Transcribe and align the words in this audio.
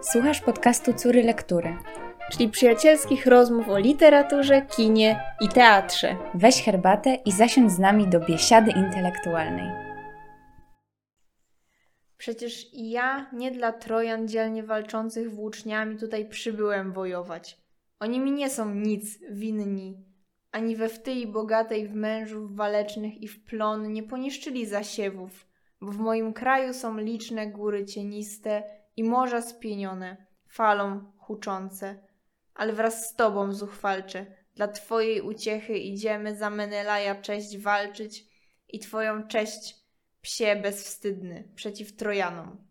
Słuchasz 0.00 0.40
podcastu 0.40 0.94
Córy 0.94 1.22
Lektury, 1.22 1.76
czyli 2.32 2.48
przyjacielskich 2.48 3.26
rozmów 3.26 3.68
o 3.68 3.78
literaturze, 3.78 4.62
kinie 4.62 5.20
i 5.40 5.48
teatrze. 5.48 6.16
Weź 6.34 6.62
herbatę 6.62 7.14
i 7.14 7.32
zasiądź 7.32 7.72
z 7.72 7.78
nami 7.78 8.08
do 8.08 8.20
biesiady 8.20 8.70
intelektualnej. 8.70 9.88
Przecież 12.16 12.66
ja 12.72 13.30
nie 13.32 13.50
dla 13.50 13.72
Trojan 13.72 14.28
dzielnie 14.28 14.62
walczących 14.62 15.34
włóczniami 15.34 15.96
tutaj 15.96 16.28
przybyłem 16.28 16.92
wojować. 16.92 17.58
Oni 18.00 18.20
mi 18.20 18.32
nie 18.32 18.50
są 18.50 18.74
nic 18.74 19.18
winni. 19.30 20.04
Ani 20.52 20.76
we 20.76 20.88
wtyi 20.88 21.26
bogatej 21.26 21.88
w 21.88 21.94
mężów 21.94 22.56
walecznych 22.56 23.22
i 23.22 23.28
w 23.28 23.44
plon 23.44 23.92
nie 23.92 24.02
poniszczyli 24.02 24.66
zasiewów, 24.66 25.46
bo 25.80 25.92
w 25.92 25.98
moim 25.98 26.32
kraju 26.32 26.74
są 26.74 26.98
liczne 26.98 27.46
góry 27.46 27.84
cieniste 27.84 28.62
i 28.98 29.04
morza 29.04 29.42
spienione, 29.42 30.26
falą 30.48 31.12
huczące. 31.18 31.98
Ale 32.54 32.72
wraz 32.72 33.08
z 33.08 33.14
tobą, 33.14 33.52
zuchwalcze, 33.52 34.26
dla 34.54 34.68
twojej 34.68 35.20
uciechy 35.20 35.78
idziemy 35.78 36.36
za 36.36 36.50
Menelaja 36.50 37.14
cześć 37.14 37.58
walczyć 37.58 38.24
i 38.68 38.78
twoją 38.78 39.28
cześć, 39.28 39.76
psie 40.20 40.56
bezwstydny, 40.56 41.52
przeciw 41.54 41.96
Trojanom. 41.96 42.67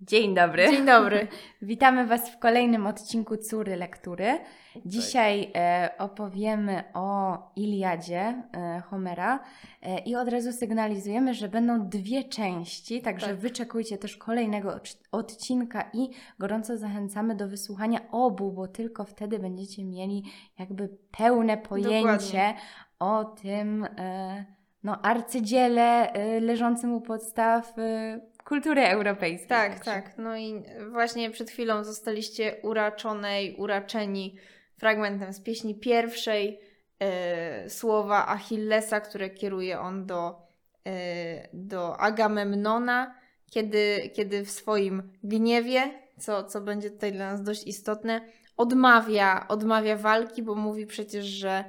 Dzień 0.00 0.34
dobry. 0.34 0.70
Dzień 0.70 0.86
dobry. 0.86 1.28
Witamy 1.62 2.06
Was 2.06 2.30
w 2.30 2.38
kolejnym 2.38 2.86
odcinku 2.86 3.36
Córy 3.36 3.76
Lektury. 3.76 4.38
Dzisiaj 4.86 5.50
e, 5.54 5.90
opowiemy 5.98 6.84
o 6.94 7.38
Iliadzie 7.56 8.42
e, 8.52 8.82
Homera 8.90 9.40
e, 9.82 9.98
i 9.98 10.16
od 10.16 10.28
razu 10.28 10.52
sygnalizujemy, 10.52 11.34
że 11.34 11.48
będą 11.48 11.88
dwie 11.88 12.24
części, 12.24 13.00
także 13.02 13.26
Tak. 13.26 13.36
wyczekujcie 13.36 13.98
też 13.98 14.16
kolejnego 14.16 14.68
odc- 14.70 14.98
odcinka 15.12 15.90
i 15.92 16.08
gorąco 16.38 16.76
zachęcamy 16.76 17.34
do 17.34 17.48
wysłuchania 17.48 18.00
obu, 18.10 18.52
bo 18.52 18.68
tylko 18.68 19.04
wtedy 19.04 19.38
będziecie 19.38 19.84
mieli 19.84 20.24
jakby 20.58 20.88
pełne 21.18 21.56
pojęcie 21.56 21.98
Dokładnie. 22.00 22.54
o 22.98 23.24
tym 23.24 23.84
e, 23.98 24.44
no, 24.82 25.02
arcydziele 25.02 26.12
e, 26.12 26.40
leżącym 26.40 26.92
u 26.94 27.00
podstaw 27.00 27.78
e, 27.78 28.20
kultury 28.48 28.86
europejskiej. 28.86 29.48
Tak, 29.48 29.74
Także- 29.74 29.84
tak. 29.84 30.18
No 30.18 30.36
i 30.36 30.62
właśnie 30.92 31.30
przed 31.30 31.50
chwilą 31.50 31.84
zostaliście 31.84 32.56
uraczonej, 32.62 33.54
uraczeni 33.56 34.36
fragmentem 34.78 35.32
z 35.32 35.40
pieśni 35.40 35.74
pierwszej, 35.74 36.60
e, 37.00 37.70
słowa 37.70 38.26
Achillesa, 38.26 39.00
które 39.00 39.30
kieruje 39.30 39.80
on 39.80 40.06
do, 40.06 40.42
e, 40.86 41.48
do 41.52 41.96
Agamemnona, 42.00 43.14
kiedy, 43.50 44.10
kiedy 44.14 44.44
w 44.44 44.50
swoim 44.50 45.12
gniewie, 45.24 45.90
co, 46.18 46.44
co 46.44 46.60
będzie 46.60 46.90
tutaj 46.90 47.12
dla 47.12 47.32
nas 47.32 47.42
dość 47.42 47.66
istotne, 47.66 48.20
odmawia, 48.56 49.48
odmawia 49.48 49.96
walki, 49.96 50.42
bo 50.42 50.54
mówi 50.54 50.86
przecież, 50.86 51.24
że 51.24 51.64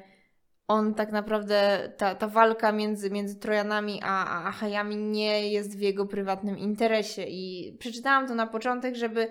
on 0.70 0.94
tak 0.94 1.12
naprawdę, 1.12 1.90
ta, 1.98 2.16
ta 2.16 2.28
walka 2.28 2.72
między, 2.72 3.10
między 3.10 3.40
Trojanami 3.40 4.00
a, 4.04 4.26
a 4.26 4.48
Achajami 4.48 4.96
nie 4.96 5.52
jest 5.52 5.78
w 5.78 5.82
jego 5.82 6.06
prywatnym 6.06 6.58
interesie. 6.58 7.26
I 7.28 7.76
przeczytałam 7.80 8.28
to 8.28 8.36
na 8.36 8.48
początek, 8.48 8.96
żeby 8.96 9.28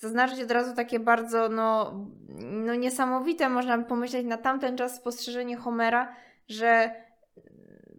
zaznaczyć 0.00 0.40
od 0.40 0.50
razu 0.50 0.74
takie 0.74 1.00
bardzo 1.00 1.48
no, 1.48 1.94
no 2.40 2.74
niesamowite, 2.74 3.48
można 3.48 3.78
by 3.78 3.84
pomyśleć 3.84 4.26
na 4.26 4.36
tamten 4.36 4.76
czas 4.76 4.96
spostrzeżenie 4.96 5.56
Homera, 5.56 6.14
że 6.48 6.90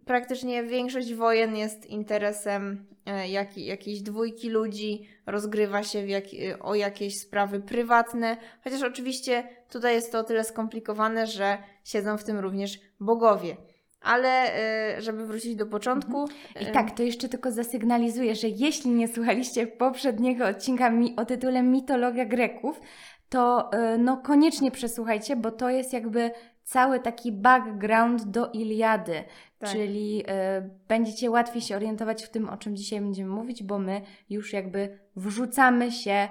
praktycznie 0.06 0.62
większość 0.62 1.14
wojen 1.14 1.56
jest 1.56 1.86
interesem 1.86 2.86
e, 3.06 3.28
jak, 3.28 3.58
jakiejś 3.58 4.02
dwójki 4.02 4.50
ludzi, 4.50 5.08
rozgrywa 5.26 5.82
się 5.82 6.06
jak, 6.06 6.24
o 6.60 6.74
jakieś 6.74 7.20
sprawy 7.20 7.60
prywatne, 7.60 8.36
chociaż 8.64 8.82
oczywiście 8.82 9.48
tutaj 9.70 9.94
jest 9.94 10.12
to 10.12 10.18
o 10.18 10.24
tyle 10.24 10.44
skomplikowane, 10.44 11.26
że 11.26 11.58
siedzą 11.84 12.18
w 12.18 12.24
tym 12.24 12.38
również 12.38 12.80
bogowie. 13.00 13.56
Ale 14.00 14.28
e, 14.28 15.02
żeby 15.02 15.26
wrócić 15.26 15.56
do 15.56 15.66
początku. 15.66 16.28
I 16.60 16.64
e, 16.64 16.72
tak, 16.72 16.96
to 16.96 17.02
jeszcze 17.02 17.28
tylko 17.28 17.52
zasygnalizuję, 17.52 18.34
że 18.34 18.48
jeśli 18.48 18.90
nie 18.90 19.08
słuchaliście 19.08 19.66
poprzedniego 19.66 20.46
odcinka 20.46 20.90
mi 20.90 21.16
o 21.16 21.24
tytule 21.24 21.62
Mitologia 21.62 22.24
Greków, 22.24 22.80
to 23.28 23.70
no 23.98 24.16
koniecznie 24.16 24.70
przesłuchajcie, 24.70 25.36
bo 25.36 25.50
to 25.50 25.70
jest 25.70 25.92
jakby 25.92 26.30
cały 26.64 27.00
taki 27.00 27.32
background 27.32 28.24
do 28.24 28.50
Iliady, 28.50 29.24
Tak. 29.58 29.70
czyli 29.70 30.22
y, 30.22 30.70
będziecie 30.88 31.30
łatwiej 31.30 31.62
się 31.62 31.76
orientować 31.76 32.24
w 32.24 32.30
tym, 32.30 32.48
o 32.48 32.56
czym 32.56 32.76
dzisiaj 32.76 33.00
będziemy 33.00 33.30
mówić, 33.30 33.62
bo 33.62 33.78
my 33.78 34.02
już 34.30 34.52
jakby 34.52 34.98
wrzucamy 35.16 35.92
się 35.92 36.28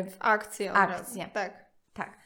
y, 0.00 0.10
w 0.10 0.16
akcję. 0.20 0.72
Akcję. 0.72 1.28
Tak. 1.32 1.66
tak. 1.92 2.22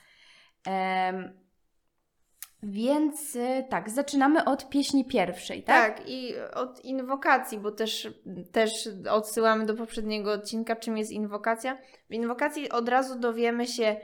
Więc 2.63 3.37
y, 3.37 3.65
tak, 3.69 3.91
zaczynamy 3.91 4.45
od 4.45 4.69
pieśni 4.69 5.05
pierwszej, 5.05 5.63
tak? 5.63 5.99
Tak, 5.99 6.09
i 6.09 6.35
od 6.55 6.85
inwokacji, 6.85 7.59
bo 7.59 7.71
też, 7.71 8.09
też 8.53 8.89
odsyłamy 9.11 9.67
do 9.67 9.75
poprzedniego 9.75 10.33
odcinka, 10.33 10.77
czym 10.77 10.99
jest 10.99 11.11
inwokacja. 11.11 11.79
W 12.11 12.15
inwokacji 12.15 12.71
od 12.71 12.89
razu 12.89 13.19
dowiemy 13.19 13.67
się, 13.67 13.97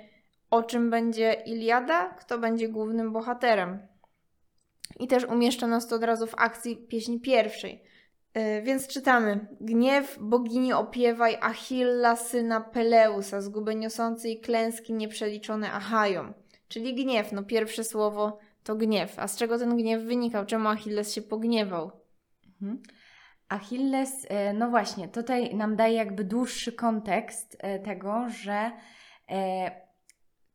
o 0.52 0.62
czym 0.62 0.90
będzie 0.90 1.32
Iliada, 1.32 2.08
kto 2.08 2.38
będzie 2.38 2.68
głównym 2.68 3.12
bohaterem. 3.12 3.86
I 5.00 5.06
też 5.08 5.24
umieszcza 5.24 5.66
nas 5.66 5.88
to 5.88 5.96
od 5.96 6.04
razu 6.04 6.26
w 6.26 6.34
akcji 6.36 6.76
pieśni 6.76 7.20
pierwszej. 7.20 7.82
Yy, 8.34 8.62
więc 8.62 8.88
czytamy. 8.88 9.46
Gniew 9.60 10.18
bogini 10.20 10.72
opiewaj 10.72 11.36
Achilla, 11.40 12.16
syna 12.16 12.60
Peleusa, 12.60 13.40
zgubę 13.40 13.74
niosącej 13.74 14.40
klęski 14.40 14.92
nieprzeliczone 14.92 15.72
Achajom. 15.72 16.34
Czyli 16.68 16.94
gniew, 16.94 17.32
no 17.32 17.42
pierwsze 17.42 17.84
słowo 17.84 18.38
to 18.64 18.74
gniew. 18.74 19.18
A 19.18 19.28
z 19.28 19.36
czego 19.36 19.58
ten 19.58 19.76
gniew 19.76 20.02
wynikał? 20.02 20.46
Czemu 20.46 20.68
Achilles 20.68 21.14
się 21.14 21.22
pogniewał? 21.22 21.90
Mhm. 22.46 22.82
Achilles, 23.48 24.26
e, 24.28 24.52
no 24.52 24.70
właśnie, 24.70 25.08
tutaj 25.08 25.54
nam 25.54 25.76
daje 25.76 25.94
jakby 25.94 26.24
dłuższy 26.24 26.72
kontekst 26.72 27.56
e, 27.60 27.78
tego, 27.78 28.24
że 28.28 28.70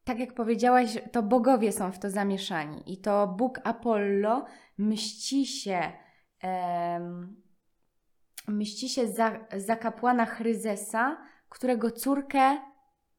tak 0.07 0.19
jak 0.19 0.33
powiedziałaś, 0.33 0.97
to 1.11 1.23
bogowie 1.23 1.71
są 1.71 1.91
w 1.91 1.99
to 1.99 2.09
zamieszani 2.09 2.93
i 2.93 2.97
to 2.97 3.27
Bóg 3.27 3.59
Apollo 3.63 4.45
mści 4.77 5.45
się, 5.45 5.81
em, 6.41 7.35
mści 8.47 8.89
się 8.89 9.07
za, 9.07 9.39
za 9.57 9.75
kapłana 9.75 10.25
Chryzesa, 10.25 11.17
którego 11.49 11.91
córkę 11.91 12.57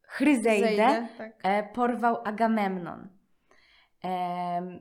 Chryzeidę 0.02 0.66
Zejdę, 0.66 1.08
tak. 1.18 1.32
e, 1.42 1.62
porwał 1.62 2.16
Agamemnon. 2.24 3.08
Em, 4.02 4.78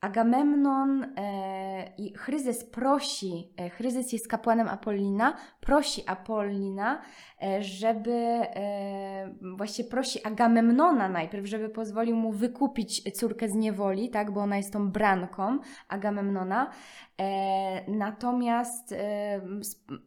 Agamemnon 0.00 1.04
e, 1.16 1.94
i 1.98 2.14
Chryzes 2.16 2.64
prosi, 2.64 3.54
e, 3.56 3.70
Chryzes 3.70 4.12
jest 4.12 4.28
kapłanem 4.28 4.68
Apollina, 4.68 5.36
prosi 5.60 6.02
Apollina, 6.06 7.02
żeby, 7.60 8.12
e, 8.12 9.34
właśnie 9.56 9.84
prosi 9.84 10.24
Agamemnona 10.26 11.08
najpierw, 11.08 11.46
żeby 11.46 11.68
pozwolił 11.68 12.16
mu 12.16 12.32
wykupić 12.32 13.12
córkę 13.12 13.48
z 13.48 13.54
niewoli, 13.54 14.10
tak, 14.10 14.30
bo 14.30 14.40
ona 14.40 14.56
jest 14.56 14.72
tą 14.72 14.90
branką 14.90 15.58
Agamemnona. 15.88 16.70
E, 17.20 17.90
natomiast 17.90 18.92
e, 18.92 19.40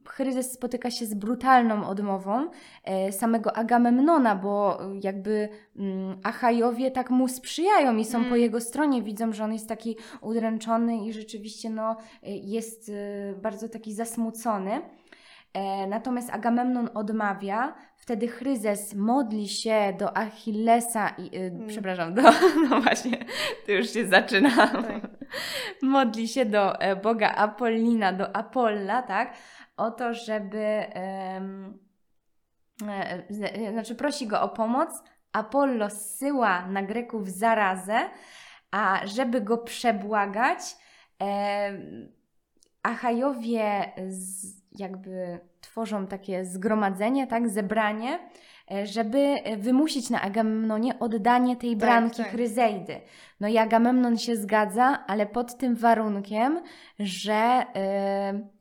Chryzes 0.07 0.51
spotyka 0.51 0.91
się 0.91 1.06
z 1.06 1.13
brutalną 1.13 1.88
odmową 1.88 2.50
e, 2.84 3.12
samego 3.12 3.57
Agamemnona, 3.57 4.35
bo 4.35 4.84
e, 4.84 5.00
jakby 5.03 5.50
mm, 5.75 6.18
Achajowie 6.24 6.91
tak 6.91 7.09
mu 7.09 7.28
sprzyjają 7.28 7.97
i 7.97 8.06
są 8.06 8.18
Mm. 8.18 8.29
po 8.29 8.35
jego 8.35 8.62
stronie, 8.62 9.01
widzą, 9.01 9.34
że 9.34 9.44
on 9.44 9.53
jest 9.53 9.69
taki 9.69 9.97
udręczony 10.22 11.06
i 11.06 11.13
rzeczywiście 11.13 11.69
no, 11.69 11.95
e, 12.24 12.31
jest 12.38 12.90
e, 12.90 13.34
bardzo 13.41 13.69
taki 13.69 13.94
zasmucony. 13.94 14.81
E, 15.56 15.88
Natomiast 15.88 16.30
Agamemnon 16.30 16.90
odmawia, 16.94 17.75
wtedy 17.98 18.28
Chryzes 18.28 18.94
modli 18.94 19.48
się 19.48 19.94
do 20.00 20.18
Achillesa 20.18 21.10
i, 21.10 21.38
e, 21.38 21.68
przepraszam, 21.68 22.13
do, 22.13 22.22
no 22.69 22.81
właśnie, 22.81 23.25
to 23.66 23.72
już 23.72 23.90
się 23.90 24.07
zaczyna. 24.07 24.68
Tak. 24.68 25.02
Modli 25.81 26.28
się 26.28 26.46
do 26.46 26.80
e, 26.80 26.96
boga 26.96 27.31
Apollina, 27.31 28.13
do 28.13 28.36
Apolla, 28.36 29.02
tak, 29.02 29.34
o 29.78 29.92
to, 29.92 30.13
żeby, 30.13 30.66
e, 30.96 31.42
znaczy 33.72 33.96
prosi 33.96 34.28
go 34.28 34.42
o 34.42 34.50
pomoc. 34.50 35.04
Apollo 35.34 35.90
zsyła 35.90 36.68
na 36.68 36.84
Greków 36.84 37.30
zarazę, 37.30 38.00
a 38.72 39.01
żeby 39.06 39.42
go 39.42 39.58
przebłagać, 39.58 40.60
Achajowie 42.84 43.92
z, 44.08 44.64
jakby 44.77 45.39
tworzą 45.62 46.07
takie 46.07 46.45
zgromadzenie, 46.45 47.27
tak, 47.27 47.50
zebranie, 47.50 48.19
e, 48.72 48.86
żeby 48.88 49.18
e, 49.19 49.57
wymusić 49.57 50.10
na 50.10 50.22
Agamemnonie 50.22 51.00
oddanie 51.00 51.56
tej 51.56 51.69
Tak, 51.69 51.80
branki 51.80 52.18
tak. 52.24 52.31
Chryzeidy. 52.31 53.01
No 53.39 53.48
i 53.48 53.57
Agamemnon 53.57 54.18
się 54.18 54.36
zgadza, 54.36 55.04
ale 55.07 55.25
pod 55.25 55.57
tym 55.57 55.75
warunkiem, 55.75 56.62
że, 57.00 57.66
e, 57.75 58.56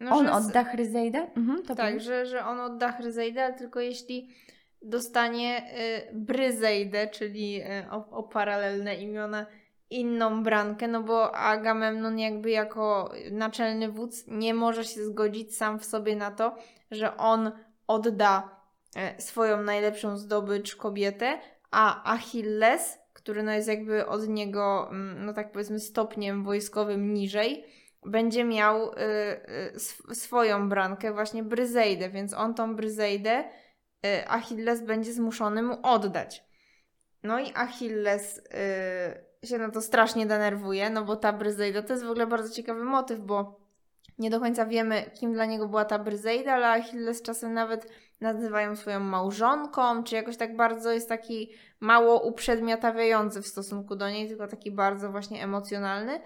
No, 0.00 0.16
On 0.16 0.26
że 0.26 0.32
odda 0.32 0.64
Chryzeidę? 0.64 1.26
Mhm, 1.36 1.62
Tak, 1.76 2.00
że, 2.00 2.26
że 2.26 2.44
on 2.44 2.60
odda 2.60 2.92
Chryzeidę, 2.92 3.44
ale 3.44 3.54
tylko 3.54 3.80
jeśli 3.80 4.28
dostanie 4.82 5.62
y, 5.62 6.14
Bryzeidę, 6.14 7.06
czyli 7.06 7.62
y, 7.62 7.90
o, 7.90 8.10
o 8.10 8.22
paralelne 8.22 8.94
imiona, 8.94 9.46
inną 9.90 10.42
brankę, 10.42 10.88
no 10.88 11.02
bo 11.02 11.34
Agamemnon 11.34 12.18
jakby 12.18 12.50
jako 12.50 13.12
naczelny 13.30 13.88
wódz 13.92 14.24
nie 14.26 14.54
może 14.54 14.84
się 14.84 15.04
zgodzić 15.04 15.56
sam 15.56 15.78
w 15.78 15.84
sobie 15.84 16.16
na 16.16 16.30
to, 16.30 16.56
że 16.90 17.16
on 17.16 17.52
odda 17.86 18.60
e, 18.96 19.20
swoją 19.20 19.62
najlepszą 19.62 20.16
zdobycz 20.16 20.76
kobietę, 20.76 21.38
a 21.70 22.14
Achilles, 22.14 22.98
który 23.12 23.42
no 23.42 23.52
jest 23.52 23.68
jakby 23.68 24.06
od 24.06 24.28
niego, 24.28 24.88
mm, 24.90 25.26
no 25.26 25.32
tak 25.32 25.52
powiedzmy 25.52 25.80
stopniem 25.80 26.44
wojskowym 26.44 27.14
niżej, 27.14 27.64
będzie 28.06 28.44
miał 28.44 28.92
y, 28.92 28.94
y, 28.94 29.74
sw- 29.74 30.14
swoją 30.14 30.68
brankę, 30.68 31.12
właśnie 31.12 31.42
Bryzeidę, 31.42 32.10
więc 32.10 32.34
on 32.34 32.54
tą 32.54 32.76
Bryzeidę 32.76 33.44
y, 34.06 34.28
Achilles 34.28 34.82
będzie 34.84 35.12
zmuszony 35.12 35.62
mu 35.62 35.78
oddać. 35.82 36.44
No 37.22 37.40
i 37.40 37.52
Achilles 37.54 38.42
się 39.44 39.58
na 39.58 39.70
to 39.70 39.80
strasznie 39.80 40.26
denerwuje, 40.26 40.90
no 40.90 41.04
bo 41.04 41.16
ta 41.16 41.32
Bryzeida 41.32 41.82
to 41.82 41.92
jest 41.92 42.04
w 42.04 42.10
ogóle 42.10 42.26
bardzo 42.26 42.54
ciekawy 42.54 42.84
motyw, 42.84 43.20
bo 43.20 43.60
nie 44.18 44.30
do 44.30 44.40
końca 44.40 44.66
wiemy, 44.66 45.10
kim 45.20 45.32
dla 45.32 45.46
niego 45.46 45.68
była 45.68 45.84
ta 45.84 45.98
Bryzeida, 45.98 46.52
ale 46.52 46.68
Achilles 46.68 47.22
czasem 47.22 47.54
nawet 47.54 47.92
nazywają 48.20 48.76
swoją 48.76 49.00
małżonką, 49.00 50.04
czy 50.04 50.14
jakoś 50.14 50.36
tak 50.36 50.56
bardzo 50.56 50.92
jest 50.92 51.08
taki 51.08 51.50
mało 51.80 52.20
uprzedmiotawiający 52.20 53.42
w 53.42 53.46
stosunku 53.46 53.96
do 53.96 54.10
niej, 54.10 54.28
tylko 54.28 54.46
taki 54.46 54.70
bardzo 54.70 55.10
właśnie 55.10 55.44
emocjonalny. 55.44 56.20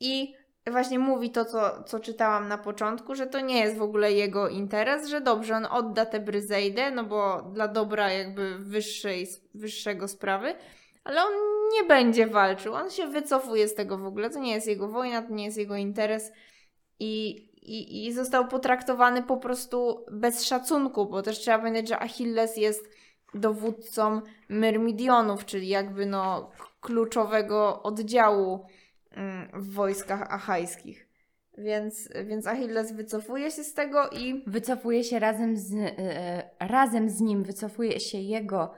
I 0.00 0.34
właśnie 0.66 0.98
mówi 0.98 1.30
to, 1.30 1.44
co, 1.44 1.82
co 1.82 2.00
czytałam 2.00 2.48
na 2.48 2.58
początku, 2.58 3.14
że 3.14 3.26
to 3.26 3.40
nie 3.40 3.60
jest 3.60 3.76
w 3.76 3.82
ogóle 3.82 4.12
jego 4.12 4.48
interes, 4.48 5.08
że 5.08 5.20
dobrze, 5.20 5.56
on 5.56 5.66
odda 5.66 6.06
tę 6.06 6.20
Bryzeidę, 6.20 6.90
no 6.90 7.04
bo 7.04 7.42
dla 7.42 7.68
dobra 7.68 8.12
jakby 8.12 8.58
wyższej, 8.58 9.26
wyższego 9.54 10.08
sprawy, 10.08 10.54
ale 11.04 11.22
on 11.22 11.32
nie 11.72 11.84
będzie 11.88 12.26
walczył, 12.26 12.74
on 12.74 12.90
się 12.90 13.06
wycofuje 13.06 13.68
z 13.68 13.74
tego 13.74 13.98
w 13.98 14.06
ogóle, 14.06 14.30
to 14.30 14.38
nie 14.38 14.52
jest 14.52 14.66
jego 14.66 14.88
wojna, 14.88 15.22
to 15.22 15.34
nie 15.34 15.44
jest 15.44 15.58
jego 15.58 15.76
interes. 15.76 16.32
I, 16.98 17.30
i, 17.62 18.06
i 18.06 18.12
został 18.12 18.48
potraktowany 18.48 19.22
po 19.22 19.36
prostu 19.36 20.04
bez 20.10 20.44
szacunku, 20.44 21.06
bo 21.06 21.22
też 21.22 21.38
trzeba 21.38 21.58
pamiętać, 21.58 21.88
że 21.88 21.98
Achilles 21.98 22.56
jest 22.56 22.90
dowódcą 23.34 24.20
Myrmidionów, 24.48 25.44
czyli 25.44 25.68
jakby 25.68 26.06
no 26.06 26.50
kluczowego 26.80 27.82
oddziału 27.82 28.66
mm, 29.10 29.50
w 29.54 29.74
wojskach 29.74 30.22
achajskich. 30.22 31.10
Więc, 31.58 32.08
więc 32.24 32.46
Achilles 32.46 32.92
wycofuje 32.92 33.50
się 33.50 33.64
z 33.64 33.74
tego 33.74 34.08
i 34.08 34.44
Wycofuje 34.46 35.04
się 35.04 35.18
razem 35.18 35.56
z, 35.56 35.74
e, 35.74 36.50
razem 36.60 37.10
z 37.10 37.20
nim, 37.20 37.42
wycofuje 37.42 38.00
się 38.00 38.18
jego 38.18 38.74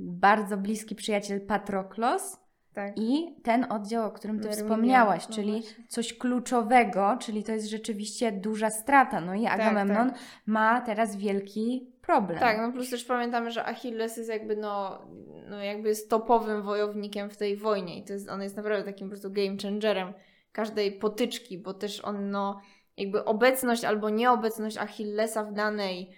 bardzo 0.00 0.56
bliski 0.56 0.94
przyjaciel 0.94 1.40
Patroklos 1.40 2.38
tak. 2.74 2.98
i 2.98 3.36
ten 3.42 3.66
oddział, 3.72 4.06
o 4.06 4.10
którym 4.10 4.40
ty 4.40 4.48
wspomniałaś, 4.48 5.28
no 5.28 5.34
czyli 5.34 5.52
właśnie. 5.52 5.84
coś 5.88 6.14
kluczowego, 6.18 7.16
czyli 7.20 7.42
to 7.42 7.52
jest 7.52 7.66
rzeczywiście 7.66 8.32
duża 8.32 8.70
strata. 8.70 9.20
No 9.20 9.34
i 9.34 9.46
Agamemnon 9.46 10.12
ma 10.46 10.80
teraz 10.80 11.16
wielki 11.16 11.92
problem. 12.02 12.38
Tak, 12.38 12.58
no 12.58 12.72
plus 12.72 12.90
też 12.90 13.04
pamiętamy, 13.04 13.50
że 13.50 13.66
Achilles 13.66 14.16
jest 14.16 14.30
jakby 14.30 14.56
no, 14.56 15.02
no 15.50 15.62
jakby 15.62 15.88
jest 15.88 16.10
topowym 16.10 16.62
wojownikiem 16.62 17.30
w 17.30 17.36
tej 17.36 17.56
wojnie 17.56 17.98
i 17.98 18.04
to 18.04 18.12
jest, 18.12 18.28
on 18.28 18.42
jest 18.42 18.56
naprawdę 18.56 18.84
takim 18.84 19.08
po 19.08 19.10
prostu 19.10 19.30
game 19.30 19.56
changerem 19.62 20.12
każdej 20.52 20.92
potyczki, 20.92 21.58
bo 21.58 21.74
też 21.74 22.00
on 22.04 22.30
no 22.30 22.60
jakby 22.96 23.24
obecność 23.24 23.84
albo 23.84 24.10
nieobecność 24.10 24.78
Achillesa 24.78 25.44
w 25.44 25.52
danej 25.52 26.10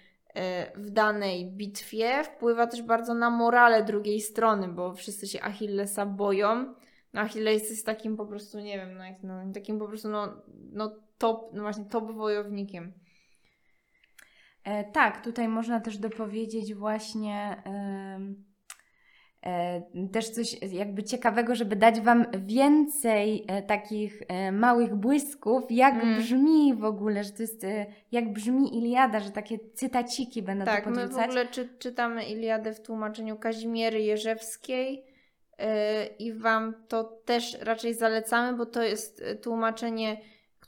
w 0.75 0.89
danej 0.89 1.51
bitwie 1.51 2.23
wpływa 2.23 2.67
też 2.67 2.81
bardzo 2.81 3.13
na 3.13 3.29
morale 3.29 3.83
drugiej 3.83 4.21
strony, 4.21 4.67
bo 4.67 4.93
wszyscy 4.93 5.27
się 5.27 5.41
Achillesa 5.41 6.05
boją. 6.05 6.73
No 7.13 7.21
Achilles 7.21 7.69
jest 7.69 7.85
takim 7.85 8.17
po 8.17 8.25
prostu, 8.25 8.59
nie 8.59 8.77
wiem, 8.77 8.97
no, 8.97 9.03
nazwać, 9.27 9.53
takim 9.53 9.79
po 9.79 9.87
prostu 9.87 10.09
no, 10.09 10.41
no 10.71 10.95
top, 11.17 11.53
no 11.53 11.61
właśnie 11.61 11.85
top 11.85 12.11
wojownikiem. 12.11 12.93
E, 14.63 14.83
tak, 14.83 15.23
tutaj 15.23 15.47
można 15.47 15.79
też 15.79 15.97
dopowiedzieć 15.97 16.73
właśnie 16.73 17.63
e, 17.65 18.19
też 20.11 20.29
coś 20.29 20.61
jakby 20.71 21.03
ciekawego, 21.03 21.55
żeby 21.55 21.75
dać 21.75 22.01
Wam 22.01 22.25
więcej 22.45 23.45
e, 23.47 23.61
takich 23.61 24.21
e, 24.27 24.51
małych 24.51 24.95
błysków, 24.95 25.63
jak 25.69 25.93
Mm. 25.93 26.17
brzmi 26.17 26.73
w 26.73 26.83
ogóle, 26.85 27.23
że 27.23 27.31
to 27.31 27.41
jest, 27.41 27.63
e, 27.63 27.85
jak 28.11 28.33
brzmi 28.33 28.77
Iliada, 28.77 29.19
że 29.19 29.31
takie 29.31 29.59
cytaciki 29.73 30.41
będę 30.41 30.65
Tak, 30.65 30.83
tu 30.83 30.89
my 30.89 30.95
w 30.95 30.99
podrzucać. 30.99 31.25
ogóle 31.25 31.45
czy, 31.47 31.69
czytamy 31.79 32.25
Iliadę 32.25 32.73
w 32.73 32.81
tłumaczeniu 32.81 33.37
Kazimiery 33.37 34.01
Jerzewskiej 34.01 35.03
yy, 35.59 35.65
i 36.19 36.33
Wam 36.33 36.73
to 36.87 37.03
też 37.03 37.57
raczej 37.61 37.93
zalecamy, 37.93 38.57
bo 38.57 38.65
to 38.65 38.83
jest 38.83 39.23
tłumaczenie, 39.41 40.17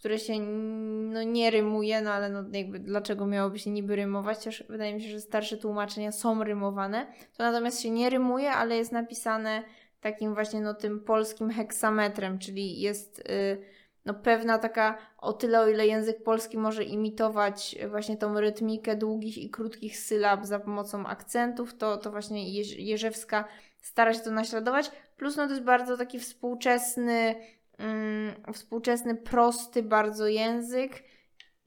które 0.06 0.20
się 0.20 0.40
no, 0.40 1.24
nie 1.24 1.52
rymuje, 1.52 2.02
no 2.02 2.12
ale 2.12 2.30
no, 2.30 2.44
jakby 2.52 2.80
dlaczego 2.80 3.26
miałoby 3.26 3.60
się 3.60 3.70
niby 3.70 3.96
rymować, 3.96 4.38
chociaż 4.38 4.64
wydaje 4.70 4.96
mi 4.96 5.02
się, 5.02 5.10
że 5.10 5.22
starsze 5.22 5.58
tłumaczenia 5.58 6.12
są 6.12 6.44
rymowane. 6.44 7.08
To 7.38 7.44
natomiast 7.44 7.82
się 7.82 7.90
nie 7.90 8.10
rymuje, 8.10 8.52
ale 8.52 8.78
jest 8.78 8.92
napisane 8.92 9.64
takim 10.02 10.34
właśnie 10.34 10.62
no, 10.62 10.74
tym 10.74 11.00
polskim 11.00 11.50
heksametrem, 11.50 12.40
czyli 12.40 12.80
jest... 12.80 13.20
y, 13.20 13.62
no 14.06 14.14
pewna 14.14 14.58
taka, 14.58 14.98
o 15.18 15.34
tyle 15.34 15.62
o 15.62 15.68
ile 15.68 15.88
język 15.88 16.24
polski 16.24 16.58
może 16.58 16.84
imitować 16.84 17.76
właśnie 17.90 18.18
tą 18.18 18.40
rytmikę 18.40 18.96
długich 18.96 19.38
i 19.38 19.50
krótkich 19.50 20.00
sylab 20.00 20.46
za 20.46 20.60
pomocą 20.60 21.06
akcentów, 21.06 21.78
to, 21.78 21.98
to 21.98 22.12
właśnie 22.12 22.46
Jerz- 22.46 22.80
Jerzewska 22.80 23.46
stara 23.82 24.14
się 24.14 24.20
to 24.20 24.32
naśladować. 24.32 24.92
Plus 25.18 25.38
no 25.38 25.46
to 25.46 25.52
jest 25.52 25.64
bardzo 25.64 25.98
taki 25.98 26.20
współczesny, 26.20 27.36
mm, 27.78 28.54
współczesny, 28.54 29.16
prosty 29.16 29.84
bardzo 29.84 30.28
język, 30.28 31.04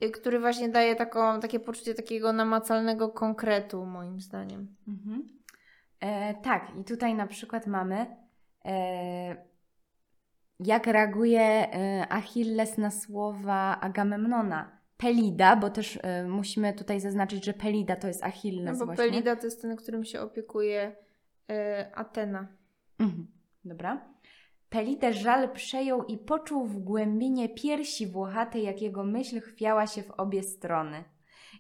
y, 0.05 0.11
który 0.11 0.41
właśnie 0.41 0.69
daje 0.69 0.97
taką, 0.97 1.41
takie 1.41 1.61
poczucie 1.61 1.95
takiego 1.95 2.33
namacalnego 2.33 3.09
konkretu 3.09 3.85
moim 3.85 4.21
zdaniem. 4.21 4.77
Mhm. 4.89 5.29
E, 6.01 6.35
tak, 6.35 6.73
i 6.81 6.85
tutaj 6.85 7.15
na 7.15 7.27
przykład 7.27 7.67
mamy, 7.67 8.07
e, 8.65 9.49
jak 10.61 10.87
reaguje 10.87 11.41
e, 11.41 12.07
Achilles 12.13 12.79
na 12.79 12.91
słowa 12.91 13.81
Agamemnona. 13.81 14.79
Pelida, 14.97 15.57
bo 15.57 15.71
też 15.71 15.99
e, 16.03 16.25
musimy 16.25 16.73
tutaj 16.73 17.01
zaznaczyć, 17.01 17.45
że 17.45 17.53
Pelida 17.53 17.97
to 17.97 18.09
jest 18.09 18.21
No 18.21 18.27
Achilles 18.27 18.79
bo 18.79 18.87
właśnie. 18.87 19.05
Pelida 19.05 19.37
to 19.37 19.47
jest 19.47 19.63
ten, 19.63 19.77
którym 19.77 20.05
się 20.05 20.21
opiekuje 20.21 20.97
y, 21.51 21.55
Atena. 21.95 22.49
Mhm. 22.99 23.27
Dobra. 23.65 24.15
Pelidę 24.71 25.13
żal 25.13 25.49
przejął 25.53 26.05
i 26.05 26.19
poczuł 26.19 26.67
w 26.67 26.79
głębinie 26.79 27.49
piersi 27.49 28.07
włochatej, 28.07 28.63
jak 28.63 28.83
jego 28.83 29.05
myśl 29.05 29.41
chwiała 29.41 29.87
się 29.87 30.03
w 30.03 30.11
obie 30.11 30.43
strony. 30.43 31.05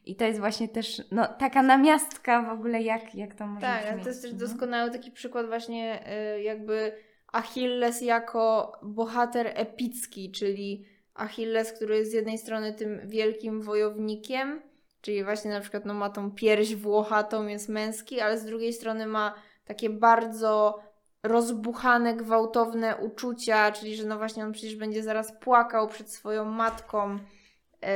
I 0.04 0.16
to 0.16 0.24
jest 0.24 0.40
właśnie 0.40 0.68
też 0.68 1.02
no, 1.12 1.26
taka 1.38 1.62
namiastka 1.62 2.42
w 2.42 2.48
ogóle, 2.52 2.82
jak, 2.82 3.14
jak 3.14 3.34
to 3.34 3.46
może 3.46 3.60
Tak, 3.66 3.84
brzmieć. 3.86 4.02
to 4.02 4.08
jest 4.08 4.22
też 4.22 4.32
Mhm. 4.32 4.48
doskonały 4.50 4.90
taki 4.90 5.10
przykład 5.10 5.46
właśnie 5.46 6.00
y, 6.36 6.42
jakby 6.42 6.92
Achilles 7.32 8.02
jako 8.02 8.72
bohater 8.82 9.46
epicki, 9.54 10.30
czyli 10.32 10.84
Achilles, 11.14 11.72
który 11.72 11.96
jest 11.96 12.10
z 12.10 12.14
jednej 12.14 12.38
strony 12.38 12.72
tym 12.72 13.00
wielkim 13.08 13.62
wojownikiem, 13.62 14.62
czyli 15.00 15.24
właśnie 15.24 15.50
na 15.50 15.60
przykład 15.60 15.84
no, 15.84 15.94
ma 15.94 16.10
tą 16.10 16.30
pierś 16.30 16.74
włochatą, 16.74 17.46
jest 17.46 17.68
męski, 17.68 18.20
ale 18.20 18.38
z 18.38 18.44
drugiej 18.44 18.72
strony 18.72 19.06
ma 19.06 19.34
takie 19.64 19.90
bardzo 19.90 20.80
rozbuchane, 21.22 22.14
gwałtowne 22.16 22.96
uczucia, 22.96 23.72
czyli 23.72 23.96
że 23.96 24.04
no 24.04 24.18
właśnie 24.18 24.44
on 24.44 24.52
przecież 24.52 24.76
będzie 24.76 25.02
zaraz 25.02 25.32
płakał 25.40 25.88
przed 25.88 26.10
swoją 26.12 26.44
matką. 26.44 27.18
Yy, 27.82 27.88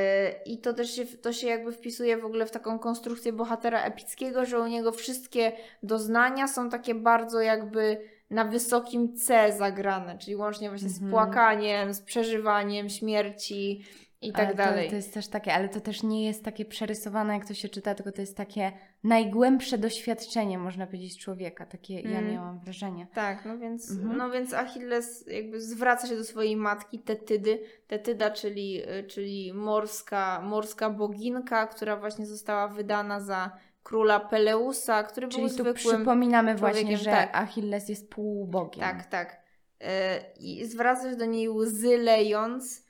I 0.47 0.59
to 0.59 0.73
też 0.73 0.97
się, 0.97 1.05
to 1.07 1.33
się 1.33 1.47
jakby 1.47 1.73
wpisuje 1.73 2.17
w 2.17 2.25
ogóle 2.25 2.47
w 2.47 2.50
taką 2.50 2.79
konstrukcję 2.79 3.33
bohatera 3.33 3.83
epickiego, 3.83 4.45
że 4.45 4.61
u 4.61 4.67
niego 4.67 4.93
wszystkie 4.93 5.52
doznania 5.83 6.49
są 6.49 6.71
takie 6.71 6.95
bardzo 6.95 7.41
jakby 7.41 8.09
na 8.31 8.45
wysokim 8.45 9.17
C 9.17 9.52
zagrane, 9.59 10.19
czyli 10.19 10.37
łącznie 10.37 10.69
właśnie 10.69 10.88
z 10.88 10.95
Mhm. 11.02 11.11
płakaniem, 11.11 11.95
z 11.95 12.00
przeżywaniem 12.00 12.88
śmierci 12.88 13.85
i 14.23 14.33
tak 14.33 14.47
Ale 14.47 14.55
dalej. 14.55 14.85
To, 14.85 14.91
to 14.91 14.97
jest 14.97 15.14
też 15.14 15.29
takie, 15.29 15.55
ale 15.55 15.69
to 15.69 15.81
też 15.81 16.02
nie 16.02 16.26
jest 16.26 16.45
takie 16.45 16.64
przerysowane, 16.64 17.35
jak 17.35 17.47
to 17.49 17.55
się 17.55 17.69
czyta, 17.69 17.95
tylko 17.95 18.12
to 18.12 18.21
jest 18.21 18.37
takie 18.37 18.73
najgłębsze 19.05 19.79
doświadczenie, 19.79 20.59
można 20.59 20.87
powiedzieć, 20.87 21.19
człowieka. 21.19 21.67
Takie 21.67 22.00
ja 22.00 22.19
Mm. 22.19 22.33
miałam 22.33 22.59
wrażenie. 22.61 23.07
Tak, 23.14 23.45
no 23.45 23.59
więc, 23.59 23.91
Mhm. 23.91 24.17
no 24.17 24.31
więc 24.31 24.55
Achilles 24.55 25.25
jakby 25.26 25.61
zwraca 25.61 26.07
się 26.07 26.17
do 26.17 26.25
swojej 26.25 26.57
matki 26.57 26.99
Tetydy. 26.99 27.61
Tetyda, 27.87 28.31
czyli, 28.31 28.83
czyli 29.09 29.52
morska, 29.55 30.41
morska 30.45 30.91
boginka, 30.91 31.67
która 31.67 31.97
właśnie 31.97 32.26
została 32.26 32.69
wydana 32.69 33.21
za 33.21 33.50
króla 33.83 34.21
Peleusa, 34.21 35.02
który 35.02 35.29
Czyli 35.29 35.41
był 35.43 35.49
tu 35.49 35.55
zwykłym... 35.55 35.75
przypominamy 35.97 36.55
właśnie, 36.55 36.97
że 36.97 37.11
tak. 37.11 37.31
Achilles 37.37 37.88
jest 37.88 38.11
półbogiem. 38.11 38.81
Tak, 38.81 39.07
tak. 39.07 39.43
E, 39.81 40.21
I 40.41 40.64
zwraca 40.67 41.11
się 41.11 41.17
do 41.17 41.25
niej 41.25 41.49
łzy 41.49 41.99
lejąc, 41.99 42.82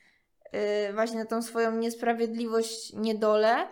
właśnie 0.94 1.18
na 1.18 1.26
tą 1.26 1.42
swoją 1.42 1.76
niesprawiedliwość, 1.76 2.92
niedolę 2.92 3.68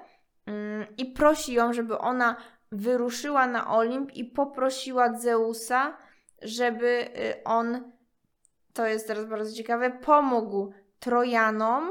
mm, 0.46 0.86
i 0.98 1.06
prosi 1.06 1.52
ją, 1.52 1.72
żeby 1.72 1.98
ona 1.98 2.36
wyruszyła 2.72 3.46
na 3.46 3.70
Olimp 3.76 4.16
i 4.16 4.24
poprosiła 4.24 5.18
Zeusa, 5.18 5.96
żeby 6.42 6.86
y, 6.86 7.44
on, 7.44 7.92
to 8.72 8.86
jest 8.86 9.06
teraz 9.06 9.26
bardzo 9.26 9.52
ciekawe, 9.52 9.90
pomógł 9.90 10.72
Trojanom, 10.98 11.90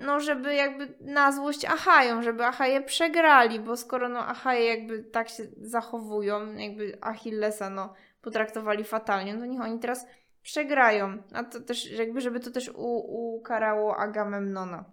no 0.00 0.20
żeby 0.20 0.54
jakby 0.54 0.94
na 1.00 1.32
złość 1.32 1.64
Achajom, 1.64 2.22
żeby 2.22 2.44
Achaje 2.44 2.80
przegrali, 2.80 3.60
bo 3.60 3.76
skoro 3.76 4.08
no 4.08 4.18
Achaje 4.18 4.66
jakby 4.66 5.02
tak 5.02 5.28
się 5.28 5.44
zachowują, 5.60 6.52
jakby 6.52 6.98
Achillesa 7.00 7.70
no 7.70 7.94
potraktowali 8.20 8.84
fatalnie, 8.84 9.34
no 9.34 9.40
to 9.40 9.46
niech 9.46 9.60
oni 9.60 9.78
teraz 9.78 10.06
przegrają, 10.46 11.22
a 11.32 11.44
to 11.44 11.60
też 11.60 11.90
jakby, 11.90 12.20
żeby 12.20 12.40
to 12.40 12.50
też 12.50 12.68
u, 12.68 13.36
ukarało 13.36 13.96
Agamemnona. 13.96 14.84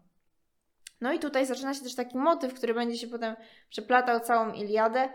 No 1.02 1.14
i 1.14 1.20
tutaj 1.20 1.46
zaczyna 1.46 1.74
się 1.74 1.84
też 1.84 1.96
taki 1.96 2.18
motyw, 2.18 2.54
który 2.54 2.74
będzie 2.74 2.98
się 2.98 3.08
potem 3.08 3.36
przeplatał 3.70 4.20
całą 4.20 4.54
Iliadę, 4.54 5.10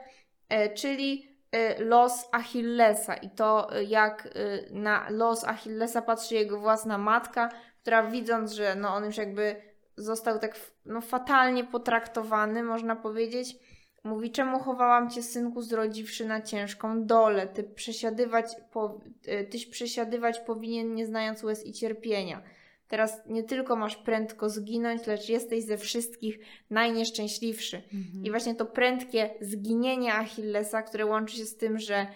e, 0.49 0.75
czyli 0.75 1.39
e, 1.53 1.85
los 1.85 2.29
Achillesa 2.33 3.15
i 3.15 3.31
to 3.31 3.77
e, 3.77 3.85
jak 3.85 4.29
na 4.71 5.11
los 5.11 5.45
Achillesa 5.45 6.03
patrzy 6.03 6.35
jego 6.35 6.61
własna 6.61 6.99
matka, 6.99 7.49
która 7.83 8.03
widząc, 8.03 8.53
że 8.53 8.75
no 8.75 8.95
on 8.95 9.05
już 9.05 9.17
jakby 9.17 9.57
został 9.97 10.39
tak 10.39 10.61
no, 10.85 11.01
fatalnie 11.01 11.65
potraktowany, 11.65 12.63
można 12.63 12.97
powiedzieć, 12.97 13.57
mówi, 14.05 14.31
czemu 14.31 14.59
chowałam 14.59 15.11
cię, 15.11 15.23
synku, 15.23 15.63
zrodziwszy 15.63 16.27
na 16.27 16.41
ciężką 16.41 17.07
dolę? 17.07 17.47
Ty 17.47 17.65
przesiadywać, 17.65 18.47
po, 18.73 19.01
e, 19.27 19.45
tyś 19.45 19.67
przesiadywać 19.67 20.41
powinien, 20.41 20.95
nie 20.95 21.07
znając 21.07 21.43
łez 21.43 21.67
i 21.67 21.73
cierpienia. 21.73 22.43
Teraz 22.89 23.23
nie 23.27 23.43
tylko 23.43 23.77
masz 23.77 23.97
prędko 23.97 24.51
zginąć, 24.51 25.07
lecz 25.07 25.29
jesteś 25.29 25.65
ze 25.65 25.79
wszystkich 25.79 26.39
najnieszczęśliwszy. 26.71 27.77
Mhm. 27.77 28.25
I 28.25 28.31
właśnie 28.31 28.55
to 28.55 28.67
prędkie 28.67 29.31
zginienie 29.41 30.15
Achillesa, 30.15 30.83
które 30.83 31.07
łączy 31.07 31.37
się 31.37 31.45
z 31.45 31.57
tym, 31.57 31.79
że 31.79 32.07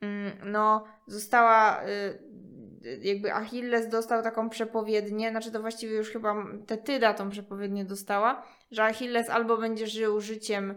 mm, 0.00 0.32
no, 0.44 0.84
została. 1.06 1.84
Y, 1.84 2.32
jakby 3.02 3.34
Achilles 3.34 3.88
dostał 3.88 4.22
taką 4.22 4.48
przepowiednię, 4.48 5.30
znaczy 5.30 5.50
to 5.50 5.60
właściwie 5.60 5.96
już 5.96 6.10
chyba 6.10 6.46
Tetyda 6.66 7.14
tą 7.14 7.30
przepowiednię 7.30 7.84
dostała, 7.84 8.42
że 8.70 8.84
Achilles 8.84 9.30
albo 9.30 9.56
będzie 9.56 9.86
żył 9.86 10.20
życiem 10.20 10.74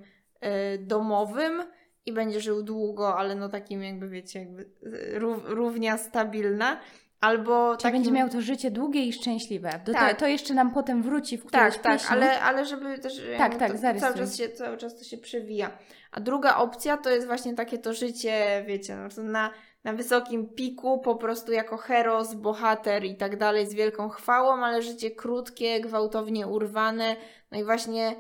domowym 0.80 1.64
i 2.06 2.14
będzie 2.14 2.42
żył 2.42 2.64
długo, 2.64 3.18
ale 3.18 3.36
no 3.36 3.50
takim 3.50 3.84
jakby 3.84 4.10
wiecie, 4.10 4.40
jakby 4.40 4.70
rów, 5.14 5.44
równia 5.46 5.98
stabilna, 5.98 6.80
albo 7.22 7.72
Czyli 7.72 7.84
takim... 7.84 8.00
będzie 8.00 8.12
miał 8.12 8.30
to 8.30 8.42
życie 8.42 8.72
długie 8.72 9.06
i 9.06 9.14
szczęśliwe. 9.14 9.70
Do 9.86 9.94
Tak. 9.94 10.14
to, 10.14 10.20
to 10.20 10.28
jeszcze 10.28 10.54
nam 10.54 10.74
potem 10.74 11.04
wróci 11.04 11.38
w 11.38 11.46
którejś 11.46 11.74
Tak, 11.74 11.84
tak, 11.84 11.94
pieśni. 11.94 12.16
ale, 12.16 12.42
ale 12.42 12.66
żeby 12.66 13.00
też 13.00 13.18
jakby 13.18 13.60
tak, 13.60 13.72
to, 13.72 14.00
cały, 14.00 14.16
czas 14.18 14.38
się, 14.38 14.50
cały 14.50 14.78
czas 14.78 14.98
to 15.00 15.04
się 15.04 15.18
przewija. 15.18 15.78
A 16.12 16.20
druga 16.20 16.56
opcja 16.58 16.98
to 16.98 17.10
jest 17.10 17.28
właśnie 17.28 17.54
takie 17.54 17.78
to 17.78 17.94
życie, 17.94 18.64
wiecie, 18.68 18.96
no, 18.96 19.24
na, 19.24 19.52
na 19.84 19.94
wysokim 19.94 20.50
piku, 20.50 21.00
po 21.00 21.16
prostu 21.16 21.52
jako 21.52 21.78
heros, 21.78 22.34
bohater 22.34 23.04
i 23.04 23.16
tak 23.18 23.38
dalej, 23.38 23.68
z 23.68 23.74
wielką 23.74 24.10
chwałą, 24.10 24.66
ale 24.66 24.82
życie 24.82 25.12
krótkie, 25.12 25.82
gwałtownie 25.82 26.48
urwane, 26.48 27.16
no 27.52 27.60
i 27.60 27.64
właśnie 27.64 28.16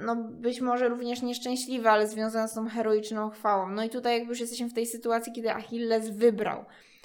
no 0.00 0.16
być 0.16 0.60
może 0.60 0.88
również 0.88 1.22
nieszczęśliwe, 1.22 1.90
ale 1.90 2.08
związane 2.08 2.48
z 2.48 2.54
tą 2.54 2.68
heroiczną 2.68 3.30
chwałą. 3.30 3.68
No 3.68 3.84
i 3.84 3.90
tutaj 3.90 4.14
jakby 4.14 4.28
już 4.28 4.40
jesteśmy 4.40 4.68
w 4.68 4.74
tej 4.74 4.86
sytuacji, 4.86 5.32
kiedy 5.32 5.52
Achilles 5.52 6.10
wybrał. 6.10 6.64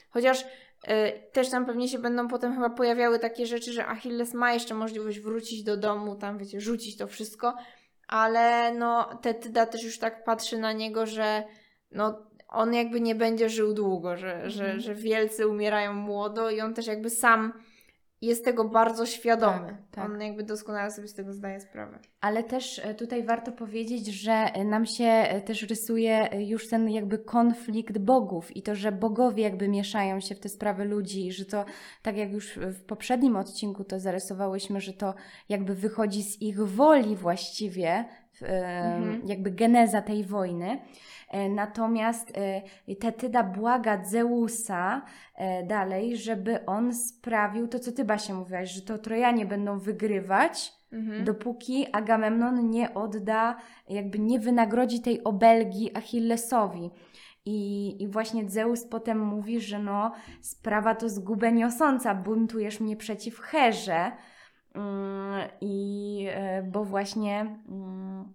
Chociaż 0.10 0.46
Y, 0.88 1.32
Też 1.32 1.50
tam 1.50 1.65
pewnie 1.65 1.88
się 1.88 2.00
będą 2.00 2.27
potem 2.27 2.53
chyba 2.53 2.70
pojawiały 2.70 3.20
takie 3.20 3.46
rzeczy, 3.46 3.74
że 3.74 3.88
Achilles 3.88 4.34
ma 4.34 4.53
jeszcze 4.53 4.74
możliwość 4.74 5.20
wrócić 5.20 5.63
do 5.63 5.77
domu, 5.77 6.15
tam 6.15 6.38
wiecie, 6.38 6.62
rzucić 6.62 6.98
to 6.98 7.08
wszystko, 7.08 7.53
ale 8.08 8.74
no 8.74 9.20
Tetyda 9.22 9.65
też 9.65 9.84
już 9.84 10.00
tak 10.00 10.24
patrzy 10.24 10.58
na 10.58 10.74
niego, 10.74 11.06
że 11.06 11.44
no 11.91 12.29
on 12.48 12.74
jakby 12.74 13.01
nie 13.01 13.15
będzie 13.15 13.50
żył 13.50 13.74
długo, 13.74 14.18
że, 14.18 14.50
że, 14.50 14.63
Mhm. 14.63 14.79
że 14.79 14.96
wielcy 14.96 15.48
umierają 15.48 15.94
młodo 15.94 16.50
i 16.50 16.62
on 16.62 16.74
też 16.74 16.88
jakby 16.88 17.10
sam 17.10 17.53
jest 18.22 18.46
tego 18.46 18.70
bardzo 18.70 19.06
świadomy. 19.06 19.68
Tak, 19.68 19.78
tak. 19.92 20.06
On 20.06 20.22
jakby 20.22 20.44
doskonale 20.44 20.92
sobie 20.92 21.08
z 21.08 21.14
tego 21.14 21.34
zdaje 21.34 21.60
sprawę. 21.60 22.00
Ale 22.22 22.44
też 22.44 22.80
e, 22.80 22.96
tutaj 22.96 23.24
warto 23.24 23.52
powiedzieć, 23.52 24.08
że 24.08 24.32
e, 24.32 24.66
nam 24.66 24.86
się 24.86 25.04
e, 25.06 25.42
też 25.42 25.62
rysuje 25.62 26.30
już 26.40 26.70
ten 26.70 26.90
jakby 26.90 27.18
konflikt 27.18 27.98
bogów 27.98 28.56
i 28.58 28.62
to, 28.62 28.76
że 28.76 28.92
bogowie 28.92 29.44
jakby 29.44 29.68
mieszają 29.68 30.20
się 30.20 30.36
w 30.36 30.40
te 30.40 30.50
sprawy 30.50 30.86
ludzi, 30.86 31.32
że 31.32 31.46
to, 31.46 31.66
tak 32.02 32.18
jak 32.18 32.32
już 32.32 32.56
w 32.58 32.84
poprzednim 32.84 33.36
odcinku 33.36 33.84
to 33.84 34.00
zarysowałyśmy, 34.00 34.82
że 34.82 34.94
to 34.94 35.14
jakby 35.50 35.76
wychodzi 35.76 36.24
z 36.24 36.42
ich 36.42 36.60
woli 36.66 37.16
właściwie, 37.16 38.06
Mhm. 38.42 39.22
jakby 39.28 39.52
geneza 39.52 40.02
tej 40.02 40.24
wojny. 40.24 40.80
E, 41.30 41.50
Natomiast 41.50 42.38
e, 42.88 42.96
Tetyda 42.96 43.44
błaga 43.44 44.04
Zeusa 44.06 45.02
e, 45.36 45.64
dalej, 45.64 46.18
żeby 46.18 46.66
on 46.66 46.94
sprawił 46.94 47.68
to, 47.68 47.80
co 47.80 47.92
ty 47.92 48.06
Basia 48.06 48.34
mówiłaś, 48.34 48.72
że 48.72 48.82
to 48.82 48.98
Trojanie 48.98 49.46
będą 49.46 49.80
wygrywać, 49.80 50.80
Mhm. 50.92 51.24
dopóki 51.26 51.88
Agamemnon 51.92 52.70
nie 52.70 52.94
odda, 52.94 53.56
jakby 53.90 54.20
nie 54.20 54.40
wynagrodzi 54.40 55.02
tej 55.02 55.24
obelgi 55.24 55.98
Achillesowi. 55.98 56.92
I, 57.46 57.96
I 58.04 58.08
właśnie 58.08 58.50
Zeus 58.50 58.86
potem 58.86 59.20
mówi, 59.20 59.62
że 59.62 59.80
no, 59.80 60.12
sprawa 60.42 60.96
to 60.96 61.10
zgubę 61.10 61.52
niosąca, 61.52 62.16
buntujesz 62.16 62.80
mnie 62.80 62.96
przeciw 62.96 63.40
Herze. 63.40 64.12
Mm, 64.76 65.50
I 65.62 66.28
bo 66.72 66.84
właśnie, 66.84 67.40
mm, 67.70 68.34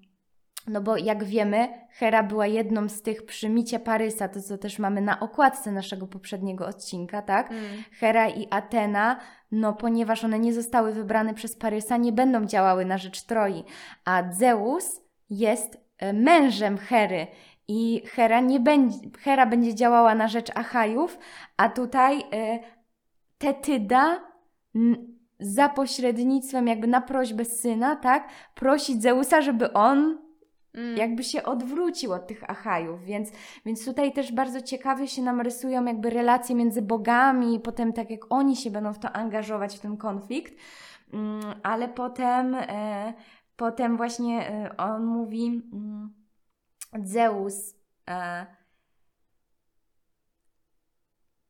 no 0.66 0.80
bo 0.80 0.96
jak 0.96 1.24
wiemy, 1.24 1.68
Hera 1.90 2.22
była 2.22 2.46
jedną 2.46 2.88
z 2.88 3.02
tych 3.02 3.26
przy 3.26 3.48
micie 3.48 3.80
Parysa, 3.80 4.28
to 4.28 4.42
co 4.42 4.58
też 4.58 4.78
mamy 4.78 5.00
na 5.00 5.20
okładce 5.20 5.72
naszego 5.72 6.06
poprzedniego 6.06 6.66
odcinka, 6.66 7.22
tak? 7.22 7.50
Mm. 7.50 7.64
Hera 7.92 8.28
i 8.28 8.46
Atena, 8.50 9.16
no 9.52 9.72
ponieważ 9.72 10.24
one 10.24 10.38
nie 10.38 10.52
zostały 10.52 10.92
wybrane 10.92 11.34
przez 11.34 11.56
Parysa, 11.56 11.96
nie 11.96 12.12
będą 12.12 12.44
działały 12.46 12.84
na 12.84 12.98
rzecz 12.98 13.22
Troi, 13.22 13.64
a 14.04 14.22
Zeus 14.32 15.00
jest 15.30 15.78
e, 15.98 16.12
mężem 16.12 16.78
Hery 16.78 17.26
i 17.68 18.02
Hera, 18.06 18.40
nie 18.40 18.60
będzie, 18.60 18.98
Hera 19.18 19.46
będzie 19.46 19.74
działała 19.74 20.14
na 20.14 20.28
rzecz 20.28 20.50
Achajów, 20.54 21.18
a 21.56 21.68
tutaj 21.68 22.20
e, 22.32 22.58
Tetyda 23.38 24.20
za 25.40 25.68
pośrednictwem, 25.68 26.66
jakby 26.66 26.86
na 26.86 27.00
prośbę 27.00 27.44
syna, 27.44 27.96
tak, 27.96 28.28
prosi 28.54 29.00
Zeusa, 29.00 29.42
żeby 29.42 29.72
on 29.72 30.23
Mm. 30.74 30.96
jakby 30.96 31.24
się 31.24 31.42
odwrócił 31.42 32.12
od 32.12 32.26
tych 32.26 32.50
Achajów, 32.50 33.04
więc, 33.04 33.30
więc 33.66 33.84
tutaj 33.84 34.12
też 34.12 34.32
bardzo 34.32 34.60
ciekawie 34.60 35.08
się 35.08 35.22
nam 35.22 35.40
rysują 35.40 35.84
jakby 35.84 36.10
relacje 36.10 36.54
między 36.54 36.82
bogami, 36.82 37.60
potem 37.60 37.92
tak 37.92 38.10
jak 38.10 38.20
oni 38.30 38.56
się 38.56 38.70
będą 38.70 38.92
w 38.92 38.98
to 38.98 39.12
angażować, 39.12 39.76
w 39.76 39.80
ten 39.80 39.96
konflikt, 39.96 40.54
Mm, 41.14 41.54
ale 41.62 41.88
potem, 41.88 42.54
e, 42.54 43.14
potem 43.56 43.96
właśnie 43.96 44.48
e, 44.50 44.76
on 44.76 45.04
mówi 45.04 45.62
mm, 45.72 46.14
Zeus 47.04 47.74
e, 48.08 48.46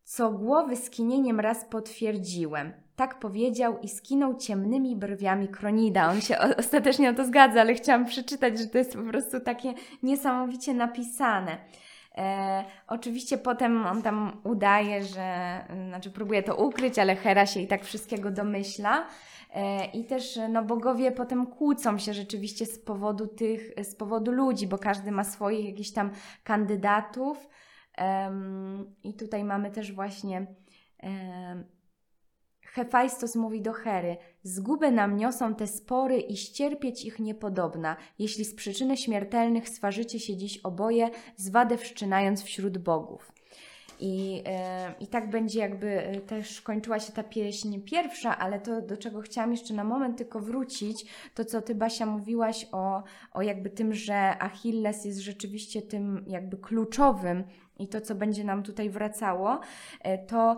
co 0.05 0.31
głowy 0.31 0.77
skinieniem 0.77 1.41
raz 1.41 1.65
potwierdziłem. 1.65 2.84
Tak 2.97 3.19
powiedział 3.19 3.79
i 3.79 3.89
skinął 3.89 4.37
ciemnymi 4.37 4.97
brwiami 4.97 5.49
Kronida. 5.49 6.11
On 6.11 6.21
się 6.21 6.39
o- 6.39 6.57
ostatecznie 6.59 7.11
na 7.13 7.17
to 7.17 7.25
zgadza, 7.25 7.61
ale 7.61 7.75
chciałam 7.75 8.05
przeczytać, 8.07 8.59
że 8.59 8.67
to 8.67 8.79
jest 8.79 8.97
po 8.97 9.03
prostu 9.03 9.41
takie 9.41 9.75
niesamowicie 10.03 10.75
napisane. 10.75 11.59
E, 12.19 12.65
oczywiście 12.89 13.39
potem 13.39 13.87
on 13.87 14.03
tam 14.03 14.41
udaje, 14.45 15.05
że, 15.05 15.59
znaczy 15.89 16.11
próbuje 16.11 16.43
to 16.43 16.57
ukryć, 16.57 16.99
ale 16.99 17.17
Hera 17.17 17.47
się 17.47 17.61
i 17.61 17.67
tak 17.67 17.85
wszystkiego 17.85 18.31
domyśla. 18.31 19.07
E, 19.55 19.85
I 19.87 20.05
też 20.05 20.39
no, 20.49 20.65
bogowie 20.65 21.13
potem 21.13 21.47
kłócą 21.47 21.99
się 21.99 22.15
rzeczywiście 22.15 22.67
z 22.67 22.79
powodu 22.79 23.27
tych, 23.27 23.73
z 23.85 23.95
powodu 23.95 24.33
ludzi, 24.33 24.67
bo 24.67 24.79
każdy 24.79 25.13
ma 25.13 25.25
swoich 25.25 25.67
jakichś 25.67 25.91
tam 25.91 26.11
kandydatów. 26.45 27.49
Em, 27.97 28.95
I 29.03 29.15
tutaj 29.15 29.45
mamy 29.45 29.71
też 29.71 29.93
właśnie 29.93 30.47
Hefajstos 32.75 33.37
mówi 33.37 33.63
do 33.63 33.73
Hery: 33.73 34.17
Zgubę 34.43 34.91
nam 34.91 35.17
niosą 35.17 35.55
te 35.55 35.67
spory 35.67 36.21
i 36.21 36.37
ścierpieć 36.37 37.05
ich 37.05 37.19
niepodobna, 37.19 37.97
jeśli 38.19 38.45
z 38.45 38.55
przyczyny 38.55 38.97
śmiertelnych 38.97 39.69
sważycie 39.69 40.21
się 40.21 40.37
dziś 40.37 40.59
oboje, 40.59 41.11
zwadę 41.37 41.77
wszczynając 41.77 42.43
wśród 42.43 42.79
bogów. 42.79 43.33
I, 44.01 44.43
e, 44.47 44.95
I 45.01 45.07
tak 45.07 45.31
będzie 45.31 45.61
jakby 45.61 45.87
e, 45.87 46.21
też 46.21 46.61
kończyła 46.61 47.01
się 47.01 47.13
ta 47.13 47.23
pieśń 47.23 47.81
pierwsza, 47.81 48.39
ale 48.39 48.61
to 48.61 48.83
do 48.83 48.97
czego 48.97 49.21
chciałam 49.21 49.51
jeszcze 49.51 49.75
na 49.75 49.85
moment 49.85 50.19
tylko 50.19 50.41
wrócić, 50.41 51.07
to 51.35 51.45
co 51.45 51.63
Ty 51.63 51.75
Basia 51.75 52.07
mówiłaś 52.07 52.67
o, 52.73 53.03
o 53.33 53.43
jakby 53.43 53.71
tym, 53.71 53.95
że 53.95 54.43
Achilles 54.43 55.05
jest 55.05 55.19
rzeczywiście 55.19 55.83
tym 55.83 56.25
jakby 56.27 56.57
kluczowym 56.57 57.45
i 57.79 57.89
to, 57.89 58.01
co 58.01 58.15
będzie 58.15 58.45
nam 58.45 58.63
tutaj 58.63 58.91
wracało, 58.91 59.61
e, 60.01 60.19
to 60.19 60.57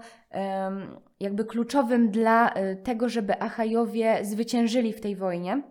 jakby 1.20 1.44
kluczowym 1.44 2.10
dla 2.10 2.50
e, 2.50 2.76
tego, 2.76 3.08
żeby 3.08 3.40
Achajowie 3.40 4.24
zwyciężyli 4.24 4.92
w 4.92 5.00
tej 5.00 5.16
wojnie, 5.16 5.62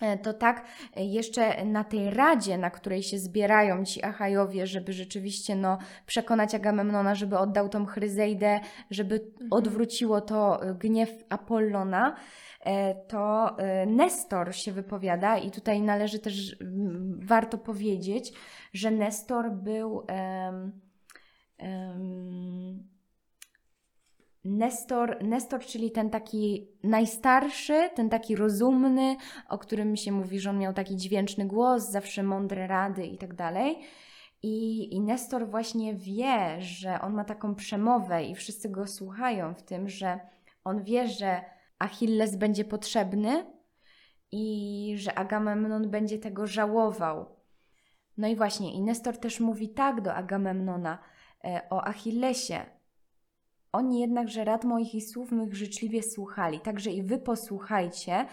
e, 0.00 0.18
to 0.18 0.32
tak, 0.34 0.66
jeszcze 0.96 1.64
na 1.64 1.84
tej 1.84 2.10
radzie, 2.10 2.58
na 2.58 2.70
której 2.70 3.02
się 3.02 3.18
zbierają 3.18 3.84
ci 3.84 4.02
Achajowie, 4.02 4.66
żeby 4.66 4.92
rzeczywiście 4.92 5.56
no, 5.56 5.78
przekonać 6.06 6.54
Agamemnona, 6.54 7.14
żeby 7.14 7.38
oddał 7.38 7.68
tą 7.68 7.86
Chryzeidę, 7.86 8.60
żeby 8.90 9.32
odwróciło 9.50 10.20
to 10.20 10.60
gniew 10.78 11.10
Apollona, 11.28 12.16
to 13.08 13.58
e, 13.58 13.86
Nestor 13.86 14.54
się 14.54 14.72
wypowiada 14.72 15.38
i 15.38 15.50
tutaj 15.50 15.82
należy 15.82 16.18
też, 16.18 16.56
warto 17.18 17.58
powiedzieć, 17.58 18.32
że 18.72 18.90
Nestor 18.90 19.52
był... 19.52 20.04
em, 20.08 20.80
em, 21.58 22.94
Nestor, 24.44 25.24
Nestor, 25.24 25.60
czyli 25.60 25.90
ten 25.90 26.10
taki 26.10 26.68
najstarszy, 26.82 27.90
ten 27.94 28.10
taki 28.10 28.36
rozumny, 28.36 29.16
o 29.48 29.58
którym 29.58 29.96
się 29.96 30.12
mówi, 30.12 30.40
że 30.40 30.50
on 30.50 30.58
miał 30.58 30.72
taki 30.72 30.96
dźwięczny 30.96 31.46
głos, 31.46 31.90
zawsze 31.90 32.22
mądre 32.22 32.66
rady 32.66 33.06
i 33.06 33.18
tak 33.18 33.34
dalej. 33.34 33.78
I, 34.42 34.94
I 34.94 35.00
Nestor 35.00 35.50
właśnie 35.50 35.94
wie, 35.94 36.60
że 36.60 37.00
on 37.00 37.14
ma 37.14 37.24
taką 37.24 37.54
przemowę 37.54 38.24
i 38.24 38.34
wszyscy 38.34 38.68
go 38.68 38.86
słuchają 38.86 39.54
w 39.54 39.62
tym, 39.62 39.88
że 39.88 40.20
on 40.64 40.82
wie, 40.82 41.08
że 41.08 41.44
Achilles 41.78 42.36
będzie 42.36 42.64
potrzebny 42.64 43.46
i 44.32 44.94
że 44.98 45.18
Agamemnon 45.18 45.90
będzie 45.90 46.18
tego 46.18 46.46
żałował. 46.46 47.36
No 48.16 48.28
i 48.28 48.36
właśnie, 48.36 48.74
i 48.74 48.82
Nestor 48.82 49.18
też 49.18 49.40
mówi 49.40 49.68
tak 49.68 50.00
do 50.00 50.14
Agamemnona 50.14 50.98
e, 51.44 51.60
o 51.70 51.84
Achillesie. 51.84 52.66
Oni 53.72 54.00
jednakże 54.00 54.44
rad 54.44 54.64
moich 54.64 54.94
i 54.94 55.00
słów 55.00 55.32
mych 55.32 55.54
życzliwie 55.54 56.02
słuchali, 56.02 56.60
także 56.60 56.90
i 56.90 57.02
wy 57.02 57.18
posłuchajcie, 57.18 58.26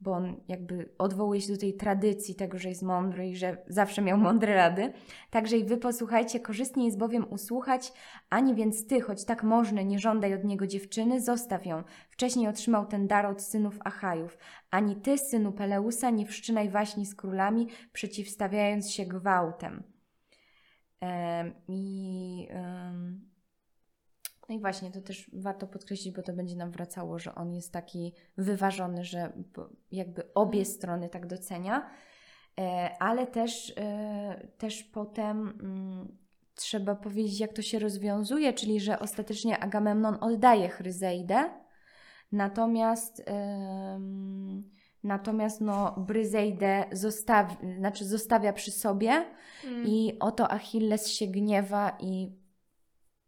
bo 0.00 0.12
on 0.12 0.40
jakby 0.48 0.88
odwołuje 0.98 1.40
się 1.40 1.52
do 1.52 1.58
tej 1.58 1.74
tradycji 1.74 2.34
tego, 2.34 2.58
że 2.58 2.68
jest 2.68 2.82
mądry 2.82 3.28
i 3.28 3.36
że 3.36 3.64
zawsze 3.68 4.02
miał 4.02 4.18
mądre 4.18 4.54
rady. 4.54 4.92
Także 5.30 5.56
i 5.56 5.64
wy 5.64 5.76
posłuchajcie, 5.76 6.40
korzystnie 6.40 6.84
jest 6.84 6.98
bowiem 6.98 7.32
usłuchać, 7.32 7.92
ani 8.30 8.54
więc 8.54 8.86
ty, 8.86 9.00
choć 9.00 9.24
tak 9.24 9.42
możny, 9.42 9.84
nie 9.84 9.98
żądaj 9.98 10.34
od 10.34 10.44
niego 10.44 10.66
dziewczyny, 10.66 11.20
zostaw 11.20 11.66
ją. 11.66 11.82
Wcześniej 12.10 12.48
otrzymał 12.48 12.86
ten 12.86 13.06
dar 13.06 13.26
od 13.26 13.42
synów 13.42 13.78
Achajów. 13.84 14.38
Ani 14.70 14.96
ty, 14.96 15.18
synu 15.18 15.52
Peleusa, 15.52 16.10
nie 16.10 16.26
wszczynaj 16.26 16.68
waśni 16.68 17.06
z 17.06 17.14
królami, 17.14 17.68
przeciwstawiając 17.92 18.90
się 18.90 19.06
gwałtem. 19.06 19.82
Em, 21.00 21.54
I... 21.68 22.48
em, 22.50 23.35
no 24.48 24.54
i 24.54 24.60
właśnie, 24.60 24.90
to 24.90 25.00
też 25.00 25.30
warto 25.32 25.66
podkreślić, 25.66 26.14
bo 26.14 26.22
to 26.22 26.32
będzie 26.32 26.56
nam 26.56 26.70
wracało, 26.70 27.18
że 27.18 27.34
on 27.34 27.54
jest 27.54 27.72
taki 27.72 28.12
wyważony, 28.36 29.04
że 29.04 29.32
jakby 29.90 30.34
obie 30.34 30.64
strony 30.64 31.08
tak 31.08 31.26
docenia, 31.26 31.90
E, 32.60 32.96
ale 32.98 33.26
też, 33.26 33.72
e, 33.76 34.48
też 34.58 34.84
potem 34.84 35.58
mm, 35.62 36.16
trzeba 36.54 36.94
powiedzieć, 36.94 37.40
jak 37.40 37.52
to 37.52 37.62
się 37.62 37.78
rozwiązuje, 37.78 38.52
czyli 38.52 38.80
że 38.80 38.98
ostatecznie 38.98 39.58
Agamemnon 39.58 40.18
oddaje 40.20 40.68
Chryzeidę, 40.68 41.50
natomiast 42.32 43.24
natomiast 45.02 45.60
no, 45.60 45.94
Bryzeidę 45.98 46.84
zostawi, 46.92 47.56
znaczy 47.78 48.04
zostawia 48.04 48.52
przy 48.52 48.70
sobie 48.70 49.24
Mm. 49.64 49.86
i 49.86 50.16
oto 50.20 50.50
Achilles 50.52 51.08
się 51.08 51.26
gniewa 51.26 51.98
i 52.00 52.32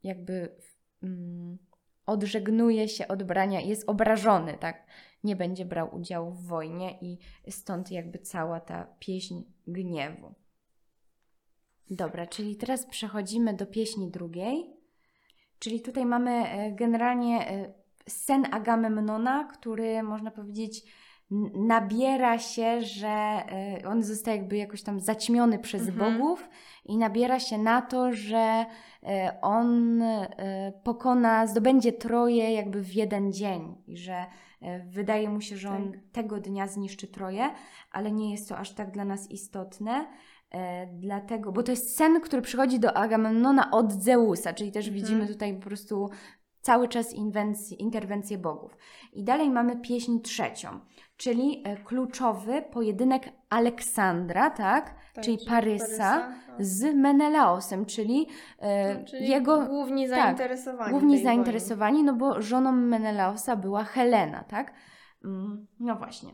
jakby 0.02 0.56
mm, 1.02 1.58
odżegnuje 2.06 2.88
się 2.88 3.08
od 3.08 3.22
brania, 3.22 3.60
jest 3.60 3.88
obrażony, 3.88 4.58
tak? 4.58 4.86
Nie 5.24 5.36
będzie 5.36 5.64
brał 5.64 5.94
udziału 5.94 6.30
w 6.30 6.46
wojnie 6.46 6.98
i 7.00 7.18
stąd 7.50 7.90
jakby 7.90 8.18
cała 8.18 8.60
ta 8.60 8.86
pieśń 8.98 9.42
gniewu. 9.66 10.34
Dobra, 11.90 12.26
czyli 12.26 12.56
teraz 12.56 12.86
przechodzimy 12.86 13.54
do 13.54 13.66
pieśni 13.66 14.10
drugiej. 14.10 14.76
Czyli 15.58 15.80
tutaj 15.80 16.06
mamy 16.06 16.30
e, 16.30 16.72
generalnie 16.72 17.48
e, 17.50 17.72
sen 18.08 18.54
Agamemnona, 18.54 19.44
który 19.44 20.02
można 20.02 20.30
powiedzieć 20.30 20.84
nabiera 21.54 22.38
się, 22.38 22.80
że 22.80 23.08
e, 23.08 23.82
on 23.86 24.02
zostaje 24.02 24.36
jakby 24.36 24.56
jakoś 24.56 24.82
tam 24.82 25.00
zaćmiony 25.00 25.58
przez 25.58 25.88
Mhm. 25.88 26.18
bogów 26.18 26.48
i 26.84 26.96
nabiera 26.98 27.40
się 27.40 27.58
na 27.58 27.82
to, 27.82 28.12
że 28.12 28.64
e, 29.02 29.38
on 29.42 30.02
e, 30.02 30.72
pokona, 30.84 31.46
zdobędzie 31.46 31.92
Troję 31.92 32.52
jakby 32.52 32.82
w 32.82 32.94
jeden 32.94 33.32
dzień 33.32 33.74
i 33.86 33.96
że 33.96 34.26
wydaje 34.86 35.30
mu 35.30 35.40
się, 35.40 35.56
że 35.56 35.70
on 35.70 35.92
Tak. 35.92 36.00
tego 36.12 36.40
dnia 36.40 36.66
zniszczy 36.66 37.06
Troję, 37.06 37.50
ale 37.92 38.12
nie 38.12 38.30
jest 38.32 38.48
to 38.48 38.58
aż 38.58 38.70
tak 38.74 38.90
dla 38.90 39.04
nas 39.04 39.30
istotne. 39.30 40.06
Dlatego, 40.92 41.52
bo 41.52 41.62
to 41.62 41.70
jest 41.72 41.96
sen, 41.96 42.20
który 42.20 42.42
przychodzi 42.42 42.80
do 42.80 42.96
Agamemnona 42.96 43.70
od 43.70 43.92
Zeusa, 43.92 44.52
czyli 44.52 44.72
też 44.72 44.86
Mhm. 44.88 45.02
widzimy 45.04 45.26
tutaj 45.26 45.54
po 45.54 45.60
prostu 45.66 46.10
cały 46.60 46.88
czas 46.88 47.12
inwencji, 47.12 47.82
interwencję 47.82 48.38
bogów. 48.38 48.76
I 49.12 49.24
dalej 49.24 49.50
mamy 49.50 49.76
pieśń 49.80 50.20
trzecią, 50.20 50.80
czyli 51.16 51.62
e, 51.66 51.76
kluczowy 51.76 52.62
pojedynek 52.62 53.32
Aleksandra, 53.50 54.50
tak? 54.50 54.94
Tak, 55.14 55.24
czyli 55.24 55.38
Parysa 55.48 56.10
tak. 56.18 56.34
z 56.58 56.94
Menelaosem, 56.94 57.86
czyli, 57.86 58.26
e, 58.58 58.94
No, 58.94 59.04
czyli 59.04 59.28
jego 59.28 59.66
główni 59.66 60.08
tak, 60.08 60.16
zainteresowani. 60.24 60.90
główni 60.90 61.14
tej 61.14 61.24
zainteresowani, 61.24 62.04
no 62.04 62.12
bo 62.14 62.42
żoną 62.42 62.72
Menelaosa 62.72 63.56
była 63.56 63.84
Helena, 63.84 64.44
tak? 64.44 64.72
Mm, 65.24 65.66
No 65.80 65.96
właśnie. 65.96 66.30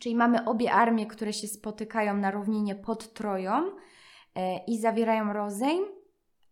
Czyli 0.00 0.14
mamy 0.14 0.44
obie 0.44 0.72
armie, 0.72 1.06
które 1.06 1.32
się 1.32 1.48
spotykają 1.48 2.16
na 2.16 2.30
równinie 2.30 2.74
pod 2.74 3.12
Troją 3.12 3.62
e, 4.34 4.64
i 4.64 4.78
zawierają 4.78 5.32
rozejm, 5.32 5.84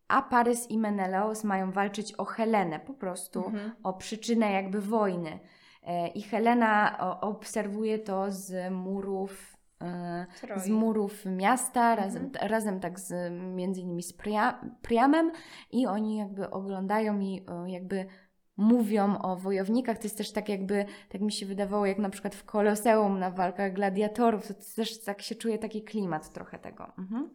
a 0.09 0.23
Parys 0.23 0.71
i 0.71 0.79
Menelaos 0.79 1.45
mają 1.45 1.71
walczyć 1.73 2.12
o 2.14 2.25
Helenę, 2.25 2.81
po 2.81 2.95
prostu. 2.95 3.45
Mhm. 3.47 3.71
o 3.83 3.92
przyczynę 3.92 4.53
jakby 4.53 4.81
wojny. 4.81 5.38
E, 5.83 6.09
I 6.09 6.23
Helena 6.23 6.99
obserwuje 7.21 7.99
to 7.99 8.31
z 8.31 8.73
murów, 8.73 9.57
e, 9.83 10.27
Troi. 10.40 10.61
z 10.61 10.69
murów 10.69 11.25
miasta, 11.27 11.90
Mhm. 11.90 11.99
razem, 12.07 12.31
razem 12.40 12.81
tak 12.81 13.01
z 13.01 13.33
między 13.55 13.81
innymi 13.81 14.03
z 14.03 14.12
Pria, 14.12 14.61
Priamem 14.83 15.33
i 15.71 15.87
oni 15.87 16.16
jakby 16.16 16.51
oglądają 16.51 17.21
i 17.21 17.47
o, 17.47 17.66
jakby 17.66 18.07
mówią 18.57 19.19
o 19.19 19.37
wojownikach. 19.37 19.99
To 19.99 20.05
jest 20.05 20.19
też 20.19 20.33
tak 20.33 20.49
jakby, 20.49 20.85
tak 21.09 21.21
mi 21.21 21.33
się 21.33 21.47
wydawało, 21.47 21.87
jak 21.87 21.99
na 21.99 22.11
przykład 22.11 22.35
w 22.35 22.45
Koloseum 22.45 23.19
na 23.19 23.31
walkach 23.31 23.73
gladiatorów, 23.73 24.49
to 24.49 24.55
też 24.77 25.05
tak 25.05 25.23
się 25.23 25.35
czuje 25.35 25.59
taki 25.59 25.83
klimat 25.83 26.33
trochę 26.33 26.59
tego. 26.59 26.92
Mhm. 26.99 27.31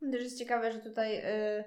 Też 0.00 0.22
jest 0.22 0.38
ciekawe, 0.38 0.72
że 0.72 0.78
tutaj 0.78 1.18
y, 1.18 1.64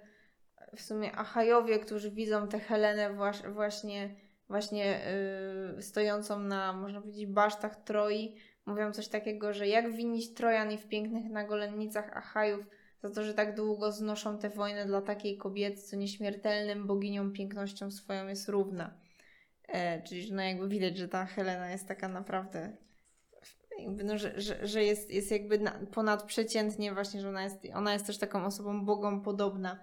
w 0.75 0.81
sumie 0.81 1.15
Achajowie, 1.15 1.79
którzy 1.79 2.11
widzą 2.11 2.47
tę 2.47 2.59
Helenę 2.59 3.13
wasz, 3.13 3.41
właśnie, 3.41 4.15
właśnie 4.49 5.01
y, 5.77 5.81
stojącą 5.81 6.39
na, 6.39 6.73
można 6.73 7.01
powiedzieć, 7.01 7.25
basztach 7.25 7.83
Troi, 7.83 8.35
mówią 8.65 8.91
coś 8.91 9.07
takiego, 9.07 9.53
że 9.53 9.67
jak 9.67 9.91
winić 9.91 10.33
Trojan 10.33 10.71
i 10.71 10.77
w 10.77 10.87
pięknych 10.87 11.29
nagolennicach 11.29 12.17
Achajów 12.17 12.65
za 13.03 13.09
to, 13.09 13.23
że 13.23 13.33
tak 13.33 13.55
długo 13.55 13.91
znoszą 13.91 14.37
tę 14.37 14.49
wojnę 14.49 14.85
dla 14.85 15.01
takiej 15.01 15.37
kobiety, 15.37 15.81
co 15.81 15.95
nieśmiertelnym 15.95 16.87
boginią 16.87 17.31
pięknością 17.31 17.91
swoją 17.91 18.27
jest 18.27 18.49
równa. 18.49 18.93
E, 19.67 20.03
czyli 20.03 20.23
że 20.23 20.35
no 20.35 20.41
jakby 20.41 20.67
widać, 20.67 20.97
że 20.97 21.07
ta 21.07 21.25
Helena 21.25 21.71
jest 21.71 21.87
taka 21.87 22.07
naprawdę 22.07 22.77
no, 24.05 24.17
że, 24.17 24.41
że, 24.41 24.67
że 24.67 24.83
jest, 24.83 25.11
jest 25.11 25.31
jakby 25.31 25.59
na, 25.59 25.71
ponadprzeciętnie 25.91 26.93
właśnie, 26.93 27.21
że 27.21 27.29
ona 27.29 27.43
jest, 27.43 27.67
ona 27.73 27.93
jest 27.93 28.05
też 28.07 28.17
taką 28.17 28.45
osobą 28.45 28.85
Bogom 28.85 29.21
podobna. 29.21 29.79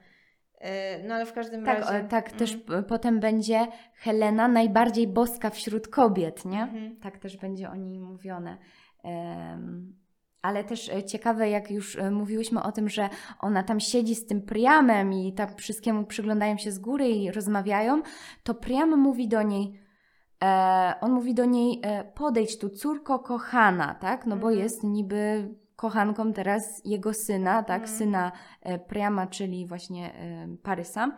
E, 0.58 1.02
No 1.08 1.14
ale 1.14 1.26
w 1.26 1.32
każdym 1.32 1.64
Tak, 1.64 1.80
razie... 1.80 2.06
o, 2.06 2.08
tak 2.08 2.24
Mhm. 2.24 2.38
też 2.38 2.56
p- 2.56 2.82
potem 2.82 3.20
będzie 3.20 3.66
Helena 3.94 4.48
najbardziej 4.48 5.06
boska 5.08 5.50
wśród 5.50 5.88
kobiet, 5.88 6.44
nie? 6.44 6.62
Mhm. 6.62 6.96
Tak 6.96 7.18
też 7.18 7.36
będzie 7.36 7.70
o 7.70 7.76
niej 7.76 8.00
mówione. 8.00 8.58
Em, 9.04 9.96
ale 10.42 10.64
też 10.64 10.88
e, 10.88 11.02
ciekawe, 11.04 11.50
jak 11.50 11.70
już 11.70 11.96
e, 11.96 12.10
mówiłyśmy 12.10 12.62
o 12.62 12.72
tym, 12.72 12.88
że 12.88 13.08
ona 13.40 13.62
tam 13.62 13.80
siedzi 13.80 14.14
z 14.14 14.26
tym 14.26 14.42
Priamem 14.42 15.12
i 15.12 15.32
tak 15.32 15.56
wszystkiemu 15.56 16.04
przyglądają 16.06 16.56
się 16.58 16.72
z 16.72 16.78
góry 16.78 17.08
i 17.08 17.30
rozmawiają, 17.30 18.02
to 18.42 18.54
Priam 18.54 18.98
mówi 18.98 19.28
do 19.28 19.42
niej, 19.42 19.79
e, 20.44 20.94
on 21.00 21.12
mówi 21.12 21.34
do 21.34 21.44
niej, 21.44 21.80
e, 21.82 22.04
podejdź 22.04 22.58
tu, 22.58 22.70
córko 22.70 23.18
kochana, 23.18 23.94
tak? 23.94 24.26
No 24.26 24.36
bo 24.36 24.46
Mhm. 24.48 24.58
jest 24.58 24.84
niby 24.84 25.48
kochanką 25.76 26.32
teraz 26.32 26.82
jego 26.84 27.14
syna, 27.14 27.62
tak? 27.62 27.82
Mhm. 27.82 27.98
Syna 27.98 28.32
e, 28.62 28.78
Priama, 28.78 29.26
czyli 29.26 29.66
właśnie 29.66 30.14
e, 30.14 30.56
Parysa. 30.62 31.16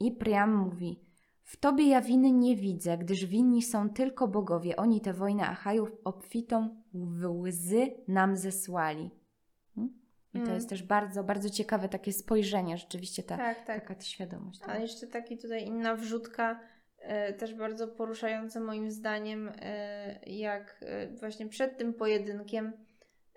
I 0.00 0.12
Priam 0.12 0.54
mówi, 0.56 1.00
w 1.44 1.56
tobie 1.56 1.88
ja 1.88 2.00
winy 2.00 2.32
nie 2.32 2.56
widzę, 2.56 2.98
gdyż 2.98 3.26
winni 3.26 3.62
są 3.62 3.88
tylko 3.90 4.28
bogowie. 4.28 4.76
Oni 4.76 5.00
tę 5.00 5.12
wojnę 5.12 5.46
Achajów 5.48 5.92
obfitą 6.04 6.82
w 6.94 7.26
łzy 7.30 7.86
nam 8.08 8.36
zesłali. 8.36 9.10
Hmm? 9.74 9.94
I 10.34 10.38
to 10.38 10.42
Mm. 10.44 10.54
jest 10.54 10.68
też 10.68 10.82
bardzo, 10.82 11.24
bardzo 11.24 11.50
ciekawe 11.50 11.88
takie 11.88 12.12
spojrzenie, 12.12 12.78
rzeczywiście 12.78 13.22
ta, 13.22 13.36
Tak, 13.36 13.64
tak. 13.66 13.88
taka 13.88 14.00
świadomość. 14.00 14.60
A 14.66 14.78
jeszcze 14.78 15.06
taki 15.06 15.38
tutaj 15.38 15.66
inna 15.66 15.96
wrzutka, 15.96 16.60
też 17.38 17.54
bardzo 17.54 17.88
poruszająca 17.88 18.60
moim 18.60 18.90
zdaniem, 18.90 19.52
e, 19.62 20.20
jak 20.26 20.76
e, 20.80 21.06
właśnie 21.06 21.48
przed 21.48 21.78
tym 21.78 21.94
pojedynkiem 21.94 22.72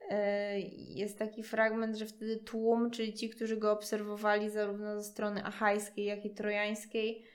e, 0.09 0.59
jest 0.95 1.19
taki 1.19 1.43
fragment, 1.43 1.97
że 1.97 2.05
wtedy 2.05 2.37
tłum, 2.37 2.91
czyli 2.91 3.13
ci, 3.13 3.29
którzy 3.29 3.57
go 3.57 3.71
obserwowali 3.71 4.49
zarówno 4.49 5.01
ze 5.01 5.03
strony 5.03 5.43
achajskiej, 5.43 6.05
jak 6.05 6.25
i 6.25 6.29
trojańskiej, 6.29 7.25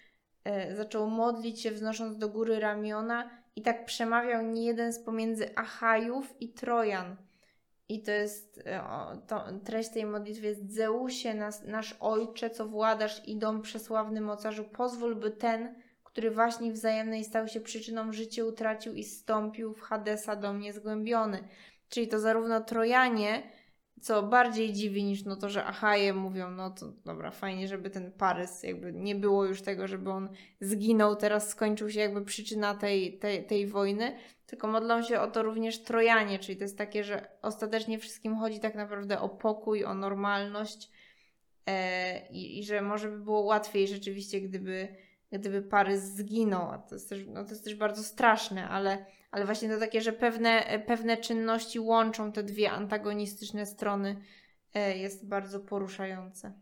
e, 0.44 0.76
zaczął 0.76 1.10
modlić 1.10 1.60
się, 1.60 1.70
wznosząc 1.70 2.18
do 2.18 2.28
góry 2.28 2.60
ramiona 2.60 3.30
i 3.56 3.62
tak 3.62 3.84
przemawiał 3.84 4.42
niejeden 4.42 4.92
z 4.92 4.98
pomiędzy 4.98 5.54
Achajów 5.54 6.34
i 6.40 6.48
Trojan. 6.48 7.16
I 7.88 8.02
to 8.02 8.10
jest, 8.10 8.62
e, 8.66 8.84
o, 8.84 9.16
to, 9.16 9.44
treść 9.64 9.88
tej 9.88 10.06
modlitwy 10.06 10.46
jest 10.46 10.74
Zeusie, 10.74 11.34
nas, 11.34 11.64
nasz 11.64 11.96
Ojcze, 12.00 12.50
co 12.50 12.66
władasz 12.66 13.28
i 13.28 13.36
dom 13.36 13.62
przesławny 13.62 14.20
mocarzu, 14.20 14.64
pozwól, 14.64 15.16
by 15.16 15.30
ten, 15.30 15.74
który 16.16 16.31
właśnie 16.31 16.72
wzajemnej 16.72 17.24
stał 17.24 17.48
się 17.48 17.61
przyczyną 17.61 18.12
życia, 18.12 18.44
utracił 18.44 18.94
i 18.94 19.05
stąpił 19.05 19.74
w 19.74 19.81
Hadesa 19.81 20.37
dom 20.37 20.61
niezgłębiony. 20.61 21.48
Czyli 21.88 22.09
to 22.09 22.18
zarówno 22.20 22.61
Trojanie, 22.61 23.42
co 24.00 24.22
bardziej 24.22 24.72
dziwi 24.72 25.05
niż 25.05 25.24
no 25.24 25.37
to, 25.37 25.48
że 25.48 25.64
Achaje 25.64 26.14
mówią, 26.14 26.50
no 26.50 26.70
to 26.70 26.92
dobra, 27.05 27.31
fajnie, 27.31 27.68
żeby 27.68 27.90
ten 27.90 28.12
Parys, 28.12 28.62
jakby 28.62 28.92
nie 28.92 29.14
było 29.14 29.44
już 29.44 29.62
tego, 29.62 29.87
żeby 29.87 30.11
on 30.11 30.29
zginął, 30.61 31.16
teraz 31.16 31.48
skończył 31.48 31.90
się 31.90 32.00
jakby 32.00 32.24
przyczyna 32.24 32.74
tej, 32.74 33.18
tej, 33.18 33.46
tej 33.46 33.66
wojny, 33.66 34.16
tylko 34.46 34.68
modlą 34.68 35.02
się 35.02 35.20
o 35.20 35.31
to 35.31 35.42
również 35.42 35.83
Trojanie, 35.83 36.38
czyli 36.38 36.59
to 36.59 36.64
jest 36.64 36.79
takie, 36.79 37.05
że 37.05 37.29
ostatecznie 37.42 37.98
wszystkim 37.98 38.37
chodzi 38.37 38.61
tak 38.61 38.74
naprawdę 38.74 39.20
o 39.20 39.29
pokój, 39.29 39.85
o 39.85 39.94
normalność 39.94 40.90
e, 41.66 42.29
i, 42.29 42.59
i 42.59 42.64
że 42.64 42.83
może 42.83 43.09
by 43.09 43.18
było 43.18 43.40
łatwiej 43.40 43.88
rzeczywiście, 43.88 44.40
gdyby, 44.40 45.05
gdyby 45.32 45.62
Parys 45.62 46.02
zginął, 46.02 46.82
to 46.88 46.94
jest 46.94 47.08
też, 47.08 47.26
no 47.26 47.44
to 47.44 47.50
jest 47.50 47.64
też 47.64 47.74
bardzo 47.74 48.02
straszne, 48.02 48.68
ale, 48.68 49.06
ale 49.30 49.44
właśnie 49.44 49.68
to 49.68 49.78
takie, 49.78 50.00
że 50.00 50.12
pewne, 50.12 50.82
pewne 50.86 51.16
czynności 51.16 51.80
łączą 51.80 52.32
te 52.32 52.42
dwie 52.42 52.70
antagonistyczne 52.70 53.66
strony 53.66 54.16
e, 54.74 54.98
jest 54.98 55.28
bardzo 55.28 55.60
poruszające. 55.60 56.52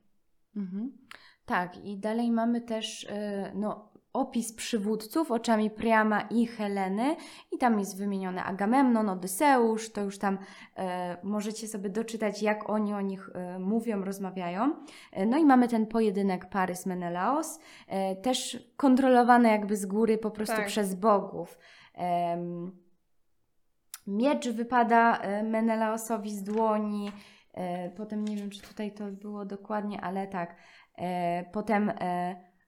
Mhm. 0.57 0.92
Tak, 1.46 1.85
i 1.85 1.98
dalej 1.98 2.31
mamy 2.31 2.61
też 2.61 3.07
e, 3.11 3.53
no, 3.55 3.93
opis 4.14 4.53
przywódców 4.53 5.31
oczami 5.31 5.70
Priama 5.70 6.20
i 6.20 6.46
Heleny 6.46 7.16
i 7.53 7.59
tam 7.59 7.79
jest 7.79 7.98
wymieniony 7.98 8.42
Agamemnon, 8.42 9.09
Odyseusz, 9.09 9.92
to 9.92 10.00
już 10.00 10.18
tam 10.18 10.38
e, 10.77 11.16
możecie 11.22 11.68
sobie 11.68 11.90
doczytać, 11.90 12.42
jak 12.42 12.70
oni 12.70 12.94
o 12.94 13.00
nich 13.00 13.31
e, 13.35 13.59
mówią, 13.59 14.05
rozmawiają. 14.05 14.74
E, 15.12 15.27
no 15.27 15.38
i 15.38 15.44
mamy 15.44 15.68
ten 15.68 15.87
pojedynek 15.87 16.50
Parys-Menelaos, 16.50 17.59
e, 17.88 18.16
też 18.16 18.68
kontrolowany 18.77 19.48
jakby 19.48 19.77
z 19.77 19.87
góry 19.87 20.18
po 20.18 20.31
prostu 20.31 20.57
Tak. 20.57 20.66
przez 20.66 20.94
bogów. 20.94 21.59
Miecz 24.07 24.48
wypada 24.48 25.18
e, 25.18 25.42
Menelaosowi 25.42 26.31
z 26.31 26.42
dłoni, 26.42 27.12
e, 27.55 27.90
potem 27.90 28.24
nie 28.24 28.37
wiem, 28.37 28.50
czy 28.50 28.62
tutaj 28.62 28.92
to 28.92 29.05
było 29.05 29.44
dokładnie, 29.44 30.00
ale 30.00 30.27
tak, 30.27 30.57
potem, 31.53 31.92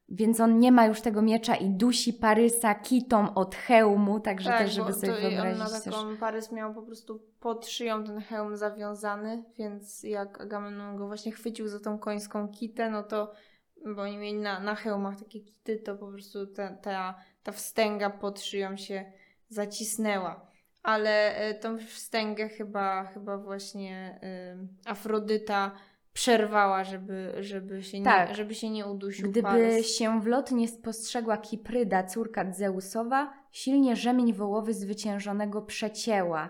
więc 0.08 0.40
on 0.40 0.58
nie 0.58 0.72
ma 0.72 0.86
już 0.86 1.00
tego 1.00 1.22
miecza 1.22 1.54
i 1.54 1.70
dusi 1.70 2.12
Parysa 2.12 2.74
kitą 2.74 3.34
od 3.34 3.54
hełmu, 3.54 4.20
także 4.20 4.50
też, 4.50 4.72
żeby 4.72 4.86
Tak, 4.88 4.96
sobie 4.96 5.12
to 5.12 5.18
on 5.18 5.30
wyobrazić 5.30 5.84
też. 5.84 5.94
taką, 5.94 6.16
Parys 6.16 6.52
miał 6.52 6.74
po 6.74 6.82
prostu 6.82 7.22
pod 7.40 7.66
szyją 7.66 8.04
ten 8.04 8.20
hełm 8.20 8.56
zawiązany, 8.56 9.44
więc 9.58 10.02
jak 10.02 10.40
Agamemnon 10.40 10.96
go 10.96 11.06
właśnie 11.06 11.32
chwycił 11.32 11.68
za 11.68 11.80
tą 11.80 11.98
końską 11.98 12.48
kitę, 12.48 12.90
no 12.90 13.02
to, 13.02 13.32
bo 13.94 14.02
oni 14.02 14.18
mieli 14.18 14.38
na, 14.38 14.60
na 14.60 14.74
hełmach 14.74 15.18
takie 15.18 15.40
kity, 15.40 15.76
to 15.76 15.96
po 15.96 16.06
prostu 16.06 16.46
ta, 16.46 16.68
ta, 16.76 17.14
ta 17.42 17.52
wstęga 17.52 18.10
pod 18.10 18.40
szyją 18.40 18.76
się 18.76 19.12
zacisnęła. 19.48 20.46
Ale 20.82 21.36
e, 21.36 21.54
tą 21.54 21.78
wstęgę 21.78 22.48
chyba, 22.48 23.04
chyba 23.04 23.38
właśnie 23.38 24.20
y, 24.84 24.90
Afrodyta 24.90 25.72
przerwała, 26.16 26.84
żeby, 26.84 27.32
żeby, 27.40 27.82
się, 27.82 28.02
Tak. 28.02 28.28
nie, 28.28 28.34
żeby 28.34 28.54
się 28.54 28.70
nie 28.70 28.86
udusił 28.86 29.30
Gdyby 29.30 29.84
się 29.84 30.20
w 30.20 30.26
lot 30.26 30.50
nie 30.50 30.68
spostrzegła 30.68 31.36
Kipryda, 31.36 32.02
córka 32.02 32.52
Zeusowa, 32.52 33.32
silnie 33.50 33.96
rzemień 33.96 34.32
wołowy 34.32 34.74
zwyciężonego 34.74 35.62
przecięła. 35.62 36.48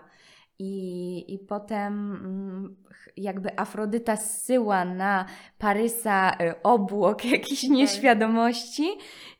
I, 0.59 1.33
I 1.33 1.39
potem 1.39 2.15
mm, 2.15 2.75
jakby 3.17 3.59
Afrodyta 3.59 4.15
zsyła 4.15 4.85
na 4.85 5.25
Parysa 5.57 6.31
y, 6.31 6.61
obłok 6.63 7.25
jakiejś 7.25 7.61
Tak. 7.61 7.69
nieświadomości, 7.69 8.87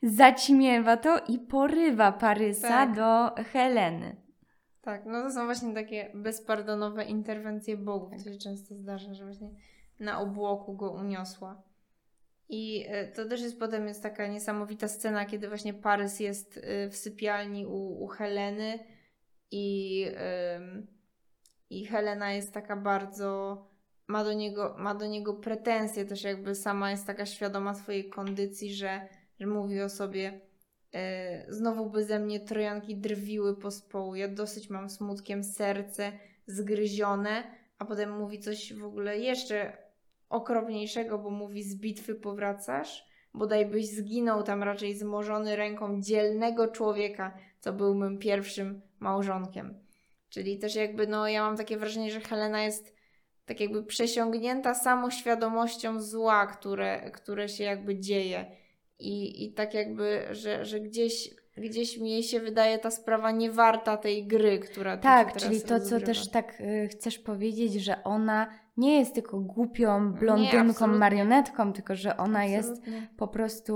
zaćmiewa 0.02 0.96
to 0.96 1.18
i 1.28 1.38
porywa 1.38 2.12
Parysa 2.12 2.68
Tak. 2.68 2.94
do 2.96 3.42
Heleny. 3.42 4.16
Tak, 4.82 5.06
no 5.06 5.22
to 5.22 5.30
są 5.30 5.44
właśnie 5.44 5.74
takie 5.74 6.10
bezpardonowe 6.14 7.04
interwencje 7.04 7.76
bogów. 7.76 8.24
To 8.24 8.32
się 8.32 8.38
często 8.38 8.74
zdarza, 8.74 9.14
że 9.14 9.24
właśnie 9.24 9.50
na 10.00 10.20
obłoku 10.20 10.76
go 10.76 10.90
uniosła. 10.90 11.62
I 12.48 12.84
e, 12.88 13.06
to 13.06 13.24
też 13.24 13.40
jest 13.40 13.58
potem 13.58 13.88
jest 13.88 14.02
taka 14.02 14.26
niesamowita 14.26 14.88
scena, 14.88 15.26
kiedy 15.26 15.48
właśnie 15.48 15.74
Parys 15.74 16.20
jest 16.20 16.60
e, 16.62 16.88
w 16.88 16.96
sypialni 16.96 17.66
u, 17.66 18.04
u 18.04 18.06
Heleny 18.06 18.78
i, 19.50 20.06
i 21.70 21.86
Helena 21.86 22.32
jest 22.32 22.52
taka 22.52 22.76
bardzo 22.76 23.64
ma 24.08 24.24
do, 24.24 24.32
niego, 24.32 24.76
ma 24.78 24.94
do 24.94 25.06
niego 25.06 25.34
pretensje, 25.34 26.04
też 26.04 26.24
jakby 26.24 26.54
sama 26.54 26.90
jest 26.90 27.06
taka 27.06 27.26
świadoma 27.26 27.74
swojej 27.74 28.08
kondycji, 28.08 28.74
że, 28.74 29.08
że 29.40 29.46
mówi 29.46 29.80
o 29.80 29.88
sobie 29.88 30.40
e, 30.94 31.52
znowu 31.52 31.90
by 31.90 32.04
ze 32.04 32.18
mnie 32.18 32.40
trojanki 32.40 32.96
drwiły 32.96 33.56
pospołu, 33.56 34.14
ja 34.14 34.28
dosyć 34.28 34.70
mam 34.70 34.90
smutkiem 34.90 35.44
serce 35.44 36.12
zgryzione, 36.46 37.42
a 37.78 37.84
potem 37.84 38.18
mówi 38.18 38.40
coś 38.40 38.72
w 38.74 38.84
ogóle 38.84 39.18
jeszcze 39.18 39.87
okropniejszego, 40.28 41.18
bo 41.18 41.30
mówi 41.30 41.62
z 41.62 41.76
bitwy 41.76 42.14
powracasz, 42.14 43.04
bodaj 43.34 43.66
byś 43.66 43.86
zginął 43.86 44.42
tam 44.42 44.62
raczej 44.62 44.94
zmożony 44.96 45.56
ręką 45.56 46.00
dzielnego 46.02 46.68
człowieka, 46.68 47.34
co 47.60 47.72
był 47.72 47.94
mym 47.94 48.18
pierwszym 48.18 48.80
małżonkiem. 49.00 49.74
Czyli 50.28 50.58
też 50.58 50.74
jakby, 50.74 51.06
no 51.06 51.28
ja 51.28 51.42
mam 51.42 51.56
takie 51.56 51.76
wrażenie, 51.76 52.10
że 52.10 52.20
Helena 52.20 52.62
jest 52.62 52.98
tak 53.46 53.60
jakby 53.60 53.84
przesiągnięta 53.84 54.74
samoświadomością 54.74 56.00
zła, 56.00 56.46
które, 56.46 57.10
które 57.10 57.48
się 57.48 57.64
jakby 57.64 57.98
dzieje. 57.98 58.46
I, 58.98 59.44
i 59.44 59.52
tak 59.52 59.74
jakby, 59.74 60.26
że, 60.30 60.64
że 60.64 60.80
gdzieś, 60.80 61.30
gdzieś 61.56 61.98
mi 61.98 62.22
się 62.22 62.40
wydaje 62.40 62.78
ta 62.78 62.90
sprawa 62.90 63.30
nie 63.30 63.50
warta 63.50 63.96
tej 63.96 64.26
gry, 64.26 64.58
która 64.58 64.96
Tak, 64.96 65.36
czyli 65.36 65.60
to, 65.60 65.66
co 65.68 65.74
rozgrywa. 65.74 66.06
też 66.06 66.30
tak 66.30 66.60
y, 66.60 66.88
chcesz 66.88 67.18
powiedzieć, 67.18 67.74
że 67.74 68.04
ona 68.04 68.50
nie 68.78 68.98
jest 68.98 69.14
tylko 69.14 69.40
głupią 69.40 70.04
Nie, 70.04 70.18
blondynką, 70.18 70.58
absolutnie. 70.60 70.98
marionetką, 70.98 71.72
tylko 71.72 71.96
że 71.96 72.16
ona 72.16 72.44
jest 72.44 72.68
Absolutnie. 72.70 73.08
po 73.16 73.28
prostu 73.28 73.74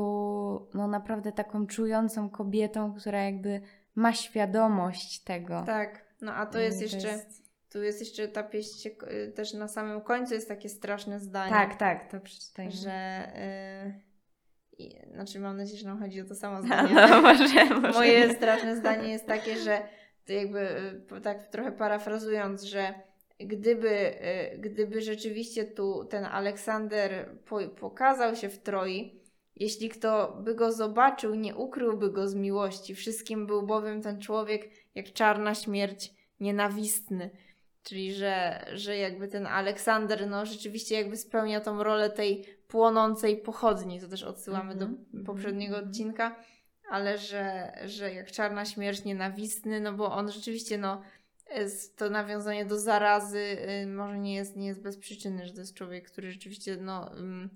no 0.75 0.89
naprawdę 0.89 1.33
taką 1.33 1.67
czującą 1.67 2.31
kobietą, 2.31 2.95
która 2.95 3.23
jakby 3.23 3.61
ma 3.95 4.13
świadomość 4.13 5.25
tego. 5.25 5.63
Tak, 5.67 6.05
no 6.21 6.35
a 6.35 6.47
to 6.47 6.59
jest 6.59 6.83
jeszcze, 6.83 7.19
tu 7.73 7.83
jest 7.83 8.01
jeszcze 8.01 8.29
ta 8.29 8.49
y, 9.13 9.33
też 9.35 9.55
na 9.55 9.69
samym 9.69 10.01
końcu 10.01 10.35
jest 10.35 10.49
takie 10.49 10.69
straszne 10.69 11.21
zdanie, 11.21 11.51
Tak, 11.53 11.75
tak, 11.77 12.11
to 12.11 12.21
przeczytajmy. 12.21 12.73
że, 12.73 13.23
y, 13.87 14.01
i, 14.79 14.97
znaczy 15.15 15.41
mam 15.41 15.57
nadzieję, 15.57 15.79
że 15.79 15.89
nam 15.89 15.99
chodzi 15.99 16.21
o 16.21 16.25
to 16.25 16.35
samo 16.35 16.57
No, 16.61 16.63
zdanie. 16.67 16.95
no, 16.95 17.21
może, 17.23 17.65
może. 17.81 17.99
Moje 17.99 18.35
straszne 18.35 18.77
zdanie 18.77 19.09
jest 19.09 19.27
takie, 19.27 19.57
że 19.59 19.83
to 20.27 20.33
jakby 20.33 20.61
y, 21.17 21.21
tak 21.23 21.47
trochę 21.47 21.73
parafrazując, 21.73 22.63
że 22.63 22.95
gdyby, 23.47 24.15
y, 24.55 24.59
gdyby 24.59 25.01
rzeczywiście 25.01 25.65
tu 25.65 26.05
ten 26.05 26.25
Aleksander 26.25 27.37
po, 27.45 27.59
pokazał 27.69 28.37
się 28.37 28.49
w 28.49 28.59
Troi, 28.59 29.23
jeśli 29.57 29.89
kto 29.89 30.39
by 30.45 30.55
go 30.55 30.73
zobaczył, 30.73 31.35
nie 31.35 31.57
ukryłby 31.57 32.11
go 32.11 32.29
z 32.29 32.35
miłości. 32.35 32.95
Wszystkim 32.95 33.47
był 33.47 33.63
bowiem 33.63 34.03
ten 34.03 34.21
człowiek 34.21 34.71
jak 34.95 35.13
czarna 35.13 35.55
śmierć 35.55 36.15
nienawistny. 36.41 37.31
Czyli, 37.83 38.15
że, 38.15 38.65
że 38.75 38.97
jakby 38.97 39.29
ten 39.29 39.47
Aleksander, 39.47 40.29
no 40.29 40.47
rzeczywiście 40.47 40.95
jakby 40.95 41.17
spełnia 41.17 41.61
tą 41.61 41.83
rolę 41.83 42.11
tej 42.11 42.45
płonącej 42.69 43.37
pochodni. 43.37 44.01
To 44.01 44.09
też 44.09 44.23
odsyłamy 44.23 44.73
Mhm, 44.73 44.79
do 44.79 44.87
mhm, 44.87 45.25
poprzedniego 45.25 45.75
mhm. 45.75 45.89
odcinka 45.89 46.37
ale 46.93 47.19
że, 47.19 47.73
że 47.85 48.15
jak 48.15 48.31
czarna 48.31 48.65
śmierć 48.65 49.05
nienawistny, 49.05 49.81
no 49.81 49.93
bo 49.93 50.13
on 50.13 50.31
rzeczywiście, 50.31 50.79
no, 50.79 51.03
to 51.97 52.11
nawiązanie 52.11 52.65
do 52.65 52.81
zarazy 52.81 53.57
y, 53.83 53.87
może 53.87 54.19
nie 54.19 54.35
jest, 54.35 54.57
nie 54.57 54.67
jest 54.67 54.83
bez 54.83 54.99
przyczyny, 54.99 55.47
że 55.47 55.53
to 55.53 55.61
jest 55.61 55.75
człowiek, 55.75 56.11
który 56.11 56.33
rzeczywiście, 56.33 56.77
no, 56.77 57.19
ym, 57.19 57.51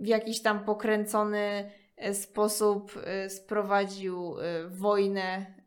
w 0.00 0.06
jakiś 0.06 0.42
tam 0.42 0.64
pokręcony 0.64 1.70
y, 2.06 2.14
sposób 2.14 3.02
y, 3.26 3.30
sprowadził 3.30 4.38
y, 4.38 4.68
wojnę 4.68 5.58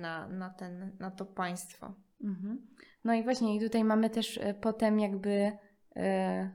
na, 0.00 0.28
na, 0.28 0.50
ten, 0.50 0.96
na 1.00 1.10
to 1.10 1.24
państwo. 1.24 1.94
Mhm. 2.24 2.66
No 3.04 3.14
i 3.14 3.22
właśnie, 3.22 3.56
i 3.56 3.60
tutaj 3.60 3.84
mamy 3.84 4.10
też 4.10 4.38
e, 4.38 4.54
potem 4.54 5.00
jakby 5.00 5.52
e, 5.96 6.50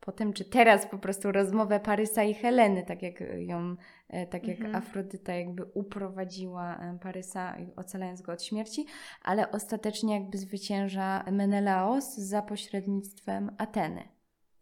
potem 0.00 0.32
czy 0.32 0.44
teraz 0.44 0.86
po 0.86 0.98
prostu 0.98 1.32
rozmowę 1.32 1.80
Parysa 1.80 2.22
i 2.24 2.34
Heleny, 2.34 2.82
tak 2.86 3.02
jak 3.02 3.20
ją, 3.36 3.76
e, 4.08 4.26
tak 4.26 4.46
jak 4.48 4.56
Mhm. 4.58 4.76
Afrodyta 4.76 5.34
jakby 5.34 5.64
uprowadziła 5.74 6.76
e, 6.76 6.98
Parysa, 7.02 7.56
ocalając 7.76 8.22
go 8.22 8.32
od 8.32 8.42
śmierci, 8.42 8.86
ale 9.22 9.50
ostatecznie 9.52 10.14
jakby 10.14 10.38
zwycięża 10.38 11.24
Menelaos 11.32 12.14
za 12.16 12.42
pośrednictwem 12.42 13.50
Ateny. 13.58 14.02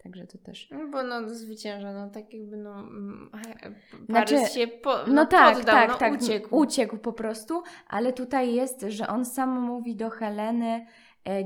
Także 0.03 0.27
to 0.27 0.39
też. 0.39 0.69
No 0.71 0.89
bo 0.89 1.03
no 1.03 1.29
zwycięża, 1.29 1.93
no 1.93 2.11
tak 2.11 2.35
jakby 2.35 2.57
no 2.57 2.75
mm, 2.81 3.31
he- 3.33 3.73
Znaczy, 4.09 4.35
Parys 4.35 4.53
się 4.53 4.69
po, 4.69 4.97
no, 5.07 5.13
No, 5.15 5.27
tak, 5.27 5.57
poddał, 5.57 5.75
tak, 5.75 5.89
no, 5.91 5.97
tak. 5.99 6.13
uciekł. 6.23 6.57
Uciekł 6.57 6.97
po 6.99 7.13
prostu, 7.13 7.63
ale 7.89 8.13
tutaj 8.13 8.55
jest, 8.55 8.81
że 8.89 9.09
on 9.09 9.25
sam 9.25 9.61
mówi 9.61 9.97
do 9.97 10.11
Heleny: 10.11 10.87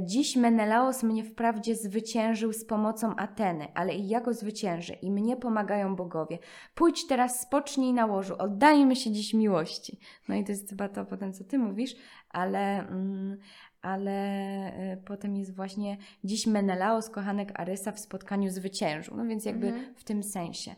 Dziś 0.05 0.37
Menelaos 0.37 1.03
mnie 1.03 1.25
wprawdzie 1.25 1.77
zwyciężył 1.77 2.53
z 2.53 2.65
pomocą 2.65 3.17
Ateny, 3.17 3.69
ale 3.75 3.95
i 3.95 4.09
ja 4.09 4.21
go 4.21 4.33
zwyciężę 4.35 4.95
i 4.95 5.11
mnie 5.11 5.37
pomagają 5.37 5.97
bogowie. 5.97 6.39
Pójdź 6.75 7.07
teraz, 7.07 7.41
spocznij 7.41 7.93
na 7.93 8.07
łożu, 8.07 8.35
oddajmy 8.39 8.97
się 8.97 9.13
dziś 9.13 9.35
miłości. 9.35 9.99
No 10.29 10.35
i 10.35 10.45
to 10.45 10.53
jest 10.53 10.71
chyba 10.71 10.89
to 10.89 11.05
potem, 11.05 11.33
co 11.33 11.45
ty 11.45 11.59
mówisz, 11.59 11.97
ale. 12.31 12.89
Mm, 12.89 13.39
ale 13.83 14.13
e, 14.13 14.97
potem 14.97 15.37
jest 15.37 15.57
właśnie 15.57 15.97
dziś 16.25 16.47
Menelaos, 16.47 17.11
kochanek 17.11 17.61
Arysa 17.61 17.93
w 17.93 18.01
spotkaniu 18.01 18.51
zwyciężył. 18.51 19.17
No 19.17 19.25
więc 19.25 19.45
jakby 19.45 19.67
Mhm. 19.67 19.95
w 19.95 20.05
tym 20.05 20.23
sensie. 20.23 20.75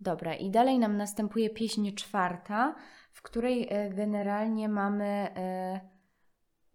Dobra, 0.00 0.34
i 0.34 0.50
dalej 0.50 0.78
nam 0.78 0.96
następuje 0.96 1.50
pieśń 1.50 1.92
czwarta, 1.92 2.74
w 3.12 3.22
której 3.22 3.66
e, 3.70 3.90
generalnie 3.90 4.68
mamy 4.68 5.04
e, 5.36 5.91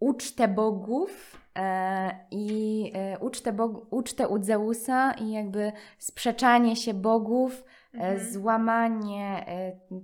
ucztę 0.00 0.48
bogów 0.48 1.40
e, 1.56 2.26
i 2.30 2.92
e, 2.94 3.18
ucztę, 3.18 3.52
bog, 3.52 3.92
ucztę 3.92 4.28
u 4.28 4.42
Zeusa 4.42 5.12
i 5.12 5.30
jakby 5.30 5.72
sprzeczanie 5.98 6.76
się 6.76 6.94
bogów, 6.94 7.64
e, 7.94 7.98
Mhm. 7.98 8.32
złamanie 8.32 9.46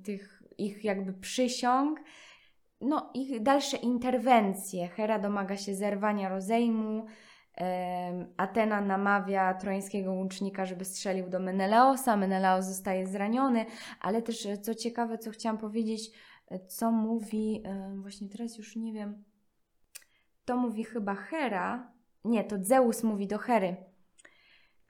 tych 0.04 0.42
ich 0.58 0.84
jakby 0.84 1.12
przysiąg, 1.12 2.00
no 2.80 3.10
ich 3.14 3.42
dalsze 3.42 3.76
interwencje. 3.76 4.88
Hera 4.88 5.18
domaga 5.18 5.56
się 5.56 5.74
zerwania 5.74 6.28
rozejmu, 6.28 7.06
Atena 8.36 8.80
namawia 8.80 9.54
trojańskiego 9.54 10.12
łucznika, 10.12 10.66
żeby 10.66 10.84
strzelił 10.84 11.28
do 11.28 11.40
Menelaosa. 11.40 12.16
Menelaos 12.16 12.64
zostaje 12.64 13.06
zraniony, 13.06 13.66
ale 14.00 14.22
też 14.22 14.48
co 14.62 14.74
ciekawe, 14.74 15.18
co 15.18 15.30
chciałam 15.30 15.58
powiedzieć, 15.58 16.10
co 16.66 16.90
mówi, 16.90 17.62
właśnie 18.02 18.28
teraz 18.28 18.58
już 18.58 18.76
nie 18.76 18.92
wiem, 18.92 19.24
to 20.44 20.56
mówi 20.56 20.84
chyba 20.84 21.14
Hera, 21.14 21.92
nie, 22.24 22.44
to 22.44 22.56
Zeus 22.60 23.02
mówi 23.02 23.26
do 23.26 23.38
Hery. 23.38 23.76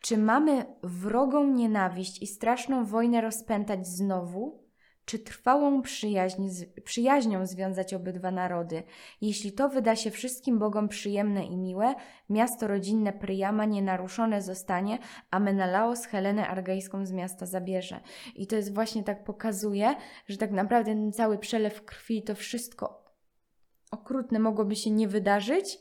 Czy 0.00 0.18
mamy 0.18 0.64
wrogą 0.82 1.46
nienawiść 1.46 2.22
i 2.22 2.26
straszną 2.26 2.84
wojnę 2.84 3.20
rozpętać 3.20 3.86
znowu? 3.86 4.64
Czy 5.04 5.18
trwałą 5.18 5.82
przyjaźń, 5.82 6.48
przyjaźnią 6.84 7.46
związać 7.46 7.94
obydwa 7.94 8.30
narody? 8.30 8.82
Jeśli 9.20 9.52
to 9.52 9.68
wyda 9.68 9.96
się 9.96 10.10
wszystkim 10.10 10.58
bogom 10.58 10.88
przyjemne 10.88 11.44
i 11.44 11.56
miłe, 11.56 11.94
miasto 12.30 12.66
rodzinne 12.66 13.12
Pryjama 13.12 13.64
nienaruszone 13.64 14.42
zostanie, 14.42 14.98
a 15.30 15.40
Menelaos 15.40 16.06
Helenę 16.06 16.48
Argejską 16.48 17.06
z 17.06 17.12
miasta 17.12 17.46
zabierze. 17.46 18.00
I 18.34 18.46
to 18.46 18.56
jest 18.56 18.74
właśnie 18.74 19.02
tak 19.02 19.24
pokazuje, 19.24 19.94
że 20.28 20.36
tak 20.36 20.50
naprawdę 20.50 20.92
ten 20.92 21.12
cały 21.12 21.38
przelew 21.38 21.84
krwi, 21.84 22.22
to 22.22 22.34
wszystko 22.34 23.03
okrutne 23.94 24.38
mogłoby 24.38 24.76
się 24.76 24.90
nie 24.90 25.08
wydarzyć, 25.08 25.78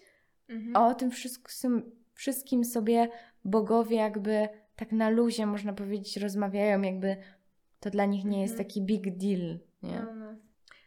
Mhm. 0.49 0.75
a 0.75 0.87
o 0.87 0.93
tym 0.95 1.11
wszystkim, 1.11 1.91
wszystkim 2.13 2.65
sobie 2.65 3.09
bogowie 3.45 3.97
jakby 3.97 4.47
tak 4.75 4.91
na 4.91 5.09
luzie, 5.09 5.45
można 5.45 5.73
powiedzieć, 5.73 6.17
rozmawiają, 6.17 6.81
jakby 6.81 7.17
to 7.79 7.89
dla 7.89 8.05
nich 8.05 8.25
nie 8.25 8.41
jest 8.41 8.53
Mhm. 8.53 8.67
taki 8.67 8.81
big 8.81 9.17
deal, 9.17 9.59
nie? 9.83 9.99
No, 10.05 10.15
no. 10.15 10.35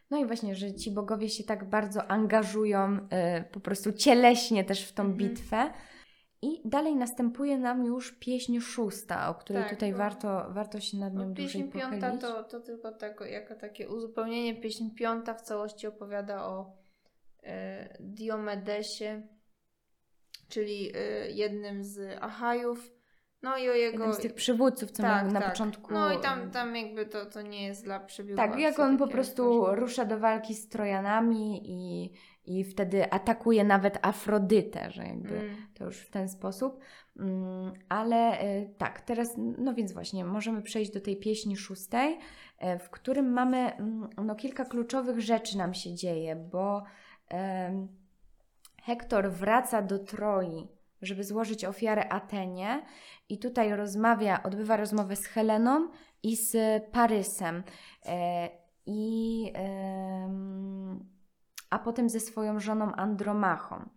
No 0.09 0.17
i 0.17 0.25
właśnie, 0.25 0.55
że 0.55 0.73
ci 0.73 0.91
bogowie 0.91 1.29
się 1.29 1.43
tak 1.43 1.69
bardzo 1.69 2.11
angażują 2.11 2.97
y, 2.97 2.99
po 3.51 3.59
prostu 3.59 3.93
cieleśnie 3.93 4.63
też 4.63 4.85
w 4.85 4.93
tą 4.93 5.03
Mhm. 5.03 5.17
bitwę. 5.17 5.73
I 6.41 6.61
dalej 6.65 6.95
następuje 6.95 7.57
nam 7.57 7.85
już 7.85 8.11
pieśń 8.11 8.59
szósta, 8.59 9.29
o 9.29 9.35
której 9.35 9.63
Tak, 9.63 9.71
tutaj 9.71 9.93
warto, 9.93 10.45
warto 10.49 10.79
się 10.79 10.97
nad 10.97 11.13
nią 11.13 11.33
dłużej 11.33 11.63
pieśń 11.63 11.79
piąta 11.79 12.17
to, 12.17 12.43
to 12.43 12.59
tylko 12.59 12.91
tako, 12.91 13.25
jako 13.25 13.55
takie 13.55 13.89
uzupełnienie. 13.89 14.55
Pieśń 14.61 14.89
piąta 14.89 15.33
w 15.33 15.41
całości 15.41 15.87
opowiada 15.87 16.45
o 16.45 16.71
Diomedesie, 17.99 19.21
czyli 20.49 20.91
e, 20.95 21.31
jednym 21.31 21.83
z 21.83 22.17
Achajów. 22.21 22.91
No 23.41 23.57
i 23.57 23.69
o 23.69 23.73
jego... 23.73 24.13
Z 24.13 24.19
tych 24.19 24.33
przywódców, 24.33 24.91
co 24.91 25.03
tak, 25.03 25.23
miał 25.23 25.33
na 25.33 25.39
tak. 25.39 25.51
początku. 25.51 25.93
No 25.93 26.13
i 26.13 26.19
tam, 26.19 26.51
tam 26.51 26.75
jakby 26.75 27.05
to, 27.05 27.25
to 27.25 27.41
nie 27.41 27.65
jest 27.65 27.83
dla 27.83 27.99
przebiegu 27.99 28.37
Tak, 28.37 28.59
jak 28.59 28.79
on 28.79 28.97
po 28.97 29.07
prostu 29.07 29.65
rusza 29.75 30.05
do 30.05 30.19
walki 30.19 30.53
z 30.53 30.69
Trojanami 30.69 31.61
i, 31.65 32.11
i 32.45 32.63
wtedy 32.63 33.11
atakuje 33.11 33.63
nawet 33.63 33.99
Afrodytę, 34.01 34.91
że 34.91 35.03
jakby 35.03 35.37
Mm. 35.39 35.55
to 35.73 35.85
już 35.85 35.97
w 35.97 36.09
ten 36.09 36.29
sposób. 36.29 36.79
Mm, 37.19 37.73
Ale 37.89 38.41
y, 38.43 38.73
tak, 38.77 39.01
teraz, 39.01 39.27
no 39.37 39.73
więc 39.73 39.93
właśnie, 39.93 40.25
możemy 40.25 40.61
przejść 40.61 40.91
do 40.91 41.01
tej 41.01 41.17
pieśni 41.17 41.57
szóstej, 41.57 42.17
e, 42.57 42.79
w 42.79 42.89
którym 42.89 43.33
mamy 43.33 43.57
mm, 43.57 44.09
no, 44.25 44.35
kilka 44.35 44.65
kluczowych 44.65 45.21
rzeczy 45.21 45.57
nam 45.57 45.73
się 45.73 45.93
dzieje, 45.93 46.35
bo 46.35 46.83
Hektor 48.83 49.31
wraca 49.31 49.81
do 49.81 49.99
Troi, 49.99 50.67
żeby 51.01 51.23
złożyć 51.23 51.65
ofiarę 51.65 52.09
Atenie 52.09 52.85
i 53.29 53.39
tutaj 53.39 53.75
rozmawia, 53.75 54.43
odbywa 54.43 54.77
rozmowę 54.77 55.15
z 55.15 55.25
Heleną 55.25 55.89
i 56.23 56.35
z 56.35 56.83
Parysem. 56.91 57.63
E, 58.05 58.49
I, 58.85 59.53
a 61.69 61.79
potem 61.79 62.09
ze 62.09 62.19
swoją 62.19 62.59
żoną 62.59 62.91
Andromachą. 62.95 63.89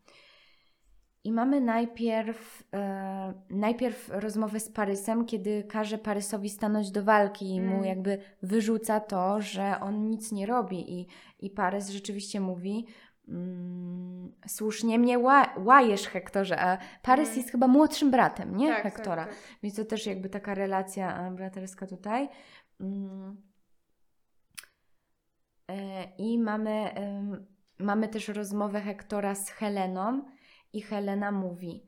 I 1.25 1.33
mamy 1.33 1.61
najpierw, 1.61 2.65
e, 2.75 3.35
najpierw 3.51 4.09
rozmowę 4.13 4.61
z 4.61 4.69
Parysem, 4.73 5.25
kiedy 5.25 5.65
każe 5.65 5.99
Parysowi 5.99 6.49
stanąć 6.49 6.91
do 6.91 7.05
walki 7.05 7.55
i 7.55 7.61
mu 7.61 7.75
Mm. 7.75 7.85
jakby 7.85 8.19
wyrzuca 8.43 9.01
to, 9.01 9.41
że 9.41 9.81
on 9.81 10.09
nic 10.11 10.33
nie 10.33 10.47
robi. 10.47 11.01
I, 11.01 11.07
i 11.41 11.51
Parys 11.51 11.91
rzeczywiście 11.91 12.41
mówi, 12.41 12.87
mm, 13.31 14.33
słusznie 14.47 14.99
mnie 14.99 15.19
ła, 15.19 15.55
łajesz 15.59 16.07
Hektorze, 16.07 16.61
a 16.61 16.79
Parys 17.03 17.29
Mm. 17.29 17.39
jest 17.39 17.51
chyba 17.51 17.67
młodszym 17.67 18.11
bratem, 18.11 18.57
nie? 18.57 18.69
Tak, 18.69 18.83
Hektora. 18.83 19.25
Tak, 19.25 19.35
tak. 19.35 19.59
Więc 19.63 19.77
to 19.77 19.85
też 19.85 20.07
jakby 20.07 20.29
taka 20.29 20.55
relacja 20.55 21.27
e, 21.27 21.31
braterska 21.31 21.87
tutaj. 21.87 22.29
Mm. 22.81 23.43
E, 25.71 26.05
I 26.19 26.39
mamy, 26.39 26.91
mamy 27.79 28.09
też 28.09 28.29
rozmowę 28.29 28.81
Hektora 28.81 29.35
z 29.35 29.51
Heleną 29.51 30.25
i 30.73 30.81
Helena 30.83 31.33
mówi, 31.33 31.87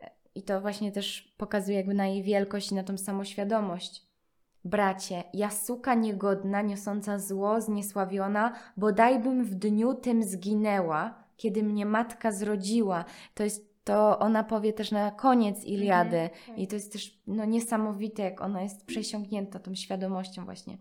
e, 0.00 0.10
i 0.34 0.42
to 0.42 0.60
właśnie 0.60 0.92
też 0.92 1.34
pokazuje 1.38 1.76
jakby 1.76 1.94
na 1.94 2.06
jej 2.06 2.22
wielkość 2.22 2.72
i 2.72 2.74
na 2.74 2.84
tą 2.84 2.98
samoświadomość. 2.98 4.13
Bracie, 4.64 5.24
ja 5.34 5.50
suka 5.50 5.94
niegodna, 5.94 6.62
niosąca 6.62 7.18
zło, 7.18 7.60
zniesławiona, 7.60 8.52
bodajbym 8.76 9.44
w 9.44 9.54
dniu 9.54 9.94
tym 9.94 10.22
zginęła, 10.22 11.24
kiedy 11.36 11.62
mnie 11.62 11.86
matka 11.86 12.32
zrodziła. 12.32 13.04
To 13.34 13.44
jest 13.44 13.74
to 13.84 14.18
ona 14.18 14.44
powie 14.44 14.72
też 14.72 14.90
na 14.90 15.10
koniec 15.10 15.64
Iliady. 15.64 16.16
Mhm, 16.16 16.30
tak. 16.46 16.58
I 16.58 16.66
to 16.66 16.74
jest 16.74 16.92
też 16.92 17.20
no, 17.26 17.44
niesamowite, 17.44 18.22
jak 18.22 18.40
ona 18.40 18.62
jest 18.62 18.86
przesiąknięta 18.86 19.58
tą 19.58 19.74
świadomością 19.74 20.44
właśnie. 20.44 20.78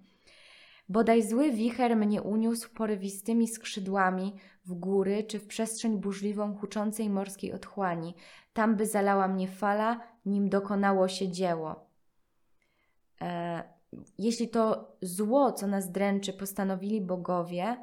Bodaj 0.90 1.24
zły 1.24 1.52
wicher 1.52 1.96
mnie 1.96 2.22
uniósł 2.22 2.74
porywistymi 2.74 3.48
skrzydłami 3.48 4.34
w 4.66 4.74
góry 4.74 5.24
czy 5.24 5.40
w 5.40 5.48
przestrzeń 5.48 5.98
burzliwą 5.98 6.56
huczącej 6.58 7.10
morskiej 7.10 7.54
otchłani. 7.54 8.16
Tam 8.54 8.76
by 8.76 8.86
zalała 8.86 9.28
mnie 9.28 9.48
fala, 9.48 10.00
nim 10.26 10.50
dokonało 10.50 11.08
się 11.08 11.30
dzieło. 11.30 11.93
E, 13.22 13.64
jeśli 14.18 14.50
to 14.50 14.96
zło, 15.02 15.52
co 15.52 15.68
nas 15.68 15.92
dręczy, 15.92 16.34
postanowili 16.34 17.02
bogowie, 17.02 17.78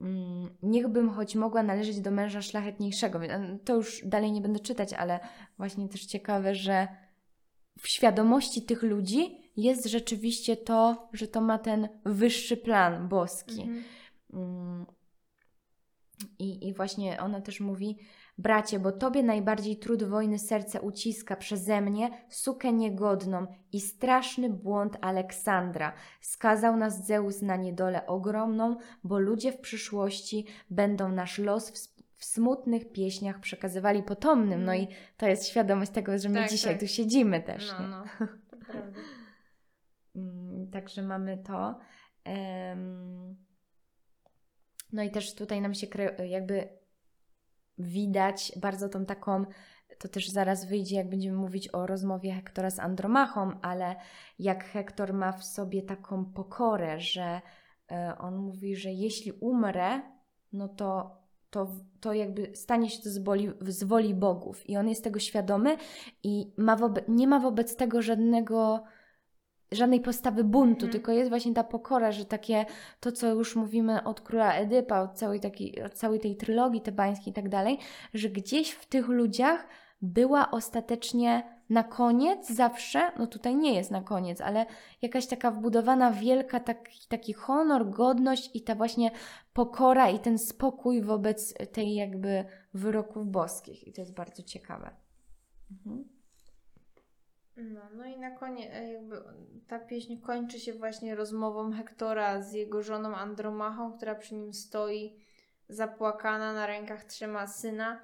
mm, 0.00 0.56
niechbym 0.62 1.10
choć 1.10 1.34
mogła 1.34 1.62
należeć 1.62 2.00
do 2.00 2.10
męża 2.10 2.42
szlachetniejszego. 2.42 3.20
Więc, 3.20 3.34
To 3.64 3.74
już 3.74 4.02
dalej 4.06 4.32
nie 4.32 4.40
będę 4.40 4.60
czytać, 4.60 4.92
ale 4.92 5.20
właśnie 5.58 5.88
też 5.88 6.06
ciekawe, 6.06 6.54
że 6.54 6.88
w 7.80 7.88
świadomości 7.88 8.62
tych 8.62 8.82
ludzi 8.82 9.52
jest 9.56 9.86
rzeczywiście 9.86 10.56
to, 10.56 11.08
że 11.12 11.28
to 11.28 11.40
ma 11.40 11.58
ten 11.58 11.88
wyższy 12.04 12.56
plan 12.56 13.08
boski. 13.08 13.62
Mhm. 13.62 13.84
Mm. 14.32 14.86
I, 16.38 16.68
I 16.68 16.74
właśnie 16.74 17.20
ona 17.20 17.40
też 17.40 17.60
mówi: 17.60 17.98
Bracie, 18.38 18.78
bo 18.78 18.92
tobie 18.92 19.22
najbardziej 19.22 19.76
trud 19.76 20.02
wojny 20.02 20.38
serce 20.38 20.80
uciska 20.80 21.36
przeze 21.36 21.80
mnie, 21.80 22.10
sukę 22.28 22.72
niegodną 22.72 23.46
i 23.72 23.80
straszny 23.80 24.50
błąd 24.50 24.96
Aleksandra. 25.00 25.92
Skazał 26.20 26.76
nas 26.76 27.06
Zeus 27.06 27.42
na 27.42 27.56
niedolę 27.56 28.06
ogromną, 28.06 28.76
bo 29.04 29.18
ludzie 29.18 29.52
w 29.52 29.60
przyszłości 29.60 30.46
będą 30.70 31.08
nasz 31.12 31.38
los 31.38 31.70
ws- 31.72 31.94
w 32.16 32.24
smutnych 32.24 32.92
pieśniach 32.92 33.40
przekazywali 33.40 34.02
potomnym. 34.02 34.64
No 34.64 34.74
i 34.74 34.88
to 35.16 35.26
jest 35.26 35.48
świadomość 35.48 35.90
tego, 35.90 36.18
że 36.18 36.28
my 36.28 36.40
Tak, 36.40 36.50
dzisiaj 36.50 36.72
tak. 36.72 36.80
tu 36.80 36.86
siedzimy 36.86 37.40
też. 37.42 37.72
No, 37.72 37.80
nie? 37.82 37.88
no. 37.88 38.04
Mm, 40.16 40.70
Także 40.70 41.02
mamy 41.02 41.38
to. 41.38 41.78
No 44.92 45.02
i 45.02 45.10
też 45.10 45.34
tutaj 45.34 45.60
nam 45.60 45.74
się 45.74 45.86
jakby 46.26 46.68
widać 47.78 48.52
bardzo 48.60 48.88
tą 48.88 49.06
taką, 49.06 49.44
to 49.98 50.08
też 50.08 50.28
zaraz 50.28 50.64
wyjdzie, 50.64 50.96
jak 50.96 51.10
będziemy 51.10 51.36
mówić 51.36 51.74
o 51.74 51.86
rozmowie 51.86 52.32
Hektora 52.32 52.70
z 52.70 52.78
Andromachą, 52.78 53.60
ale 53.62 53.96
jak 54.38 54.64
Hektor 54.64 55.12
ma 55.12 55.32
w 55.32 55.44
sobie 55.44 55.82
taką 55.82 56.24
pokorę, 56.24 57.00
że 57.00 57.40
e, 57.90 58.18
on 58.18 58.36
mówi, 58.36 58.76
że 58.76 58.92
jeśli 58.92 59.32
umrę, 59.32 60.02
no 60.52 60.68
to, 60.68 61.18
to, 61.50 61.68
to 62.00 62.12
jakby 62.12 62.56
stanie 62.56 62.90
się 62.90 63.02
to 63.02 63.10
z 63.10 63.18
woli, 63.18 63.50
z 63.60 63.84
woli 63.84 64.14
bogów. 64.14 64.70
I 64.70 64.76
on 64.76 64.88
jest 64.88 65.04
tego 65.04 65.18
świadomy 65.18 65.76
i 66.22 66.52
ma 66.56 66.76
wobe- 66.76 67.08
nie 67.08 67.26
ma 67.28 67.40
wobec 67.40 67.76
tego 67.76 68.02
żadnego 68.02 68.84
żadnej 69.72 70.00
postawy 70.00 70.44
buntu, 70.44 70.74
Mhm. 70.86 70.92
tylko 70.92 71.12
jest 71.12 71.30
właśnie 71.30 71.54
ta 71.54 71.64
pokora, 71.64 72.12
że 72.12 72.24
takie 72.24 72.66
to, 73.00 73.12
co 73.12 73.28
już 73.28 73.56
mówimy 73.56 74.04
od 74.04 74.20
króla 74.20 74.54
Edypa, 74.54 75.00
od 75.00 75.12
całej, 75.12 75.40
takiej, 75.40 75.82
od 75.82 75.94
całej 75.94 76.20
tej 76.20 76.36
trylogii 76.36 76.80
tebańskiej 76.80 77.30
i 77.30 77.34
tak 77.34 77.48
dalej, 77.48 77.78
że 78.14 78.28
gdzieś 78.28 78.70
w 78.70 78.86
tych 78.86 79.08
ludziach 79.08 79.66
była 80.02 80.50
ostatecznie 80.50 81.54
na 81.70 81.82
koniec 81.82 82.50
zawsze, 82.50 83.12
no 83.18 83.26
tutaj 83.26 83.56
nie 83.56 83.74
jest 83.74 83.90
na 83.90 84.02
koniec, 84.02 84.40
ale 84.40 84.66
jakaś 85.02 85.26
taka 85.26 85.50
wbudowana 85.50 86.12
wielka 86.12 86.60
taki, 86.60 87.08
taki 87.08 87.32
honor, 87.32 87.90
godność 87.90 88.50
i 88.54 88.62
ta 88.62 88.74
właśnie 88.74 89.10
pokora 89.52 90.10
i 90.10 90.18
ten 90.18 90.38
spokój 90.38 91.02
wobec 91.02 91.54
tej 91.72 91.94
jakby 91.94 92.44
wyroków 92.74 93.26
boskich. 93.30 93.86
I 93.88 93.92
to 93.92 94.00
jest 94.00 94.14
bardzo 94.14 94.42
ciekawe. 94.42 94.90
Mhm. 95.70 96.13
No, 97.56 97.80
no 97.96 98.04
i 98.04 98.18
na 98.18 98.30
koniec 98.30 98.70
e, 98.72 98.92
jakby 98.92 99.22
ta 99.68 99.78
pieśń 99.78 100.16
kończy 100.16 100.60
się 100.60 100.72
właśnie 100.72 101.14
rozmową 101.14 101.72
Hektora 101.72 102.42
z 102.42 102.52
jego 102.52 102.82
żoną 102.82 103.14
Andromachą, 103.16 103.92
która 103.96 104.14
przy 104.14 104.34
nim 104.34 104.54
stoi 104.54 105.16
zapłakana, 105.68 106.52
na 106.52 106.66
rękach 106.66 107.04
trzyma 107.04 107.46
syna. 107.46 108.00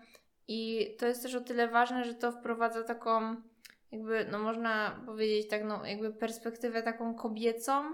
I 0.49 0.89
to 0.99 1.07
jest 1.07 1.23
też 1.23 1.35
o 1.35 1.41
tyle 1.41 1.69
ważne, 1.69 2.05
że 2.05 2.15
to 2.15 2.33
wprowadza 2.33 2.83
taką 2.83 3.37
jakby, 3.93 4.27
no 4.31 4.39
można 4.39 5.03
powiedzieć 5.07 5.49
tak, 5.49 5.65
no 5.65 5.87
jakby 5.87 6.13
perspektywę 6.13 6.83
taką 6.83 7.15
kobiecą, 7.15 7.85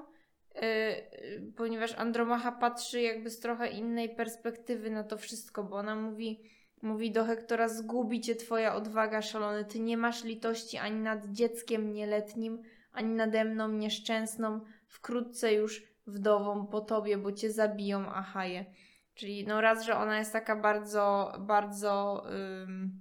yy, 0.54 1.52
ponieważ 1.56 1.94
Andromacha 1.94 2.52
patrzy 2.52 3.00
jakby 3.00 3.30
z 3.30 3.40
trochę 3.40 3.68
innej 3.68 4.16
perspektywy 4.16 4.90
na 4.90 5.04
to 5.04 5.18
wszystko, 5.18 5.64
bo 5.64 5.76
ona 5.76 5.96
mówi, 5.96 6.50
mówi 6.82 7.10
do 7.10 7.24
Hektora, 7.24 7.68
zgubi 7.68 8.20
cię 8.20 8.34
twoja 8.34 8.74
odwaga 8.74 9.22
szalony, 9.22 9.64
ty 9.64 9.80
nie 9.80 9.96
masz 9.96 10.24
litości 10.24 10.78
ani 10.78 11.00
nad 11.00 11.26
dzieckiem 11.26 11.92
nieletnim, 11.92 12.62
ani 12.92 13.14
nade 13.14 13.44
mną 13.44 13.68
nieszczęsną, 13.68 14.60
wkrótce 14.86 15.52
już 15.54 15.82
wdową 16.06 16.66
po 16.66 16.80
tobie, 16.80 17.18
bo 17.18 17.32
cię 17.32 17.50
zabiją 17.52 18.06
Achaje. 18.12 18.64
Czyli 19.14 19.46
no 19.46 19.60
raz, 19.60 19.84
że 19.84 19.96
ona 19.96 20.18
jest 20.18 20.32
taka 20.32 20.56
bardzo, 20.56 21.32
bardzo 21.38 22.24
ym, 22.62 23.00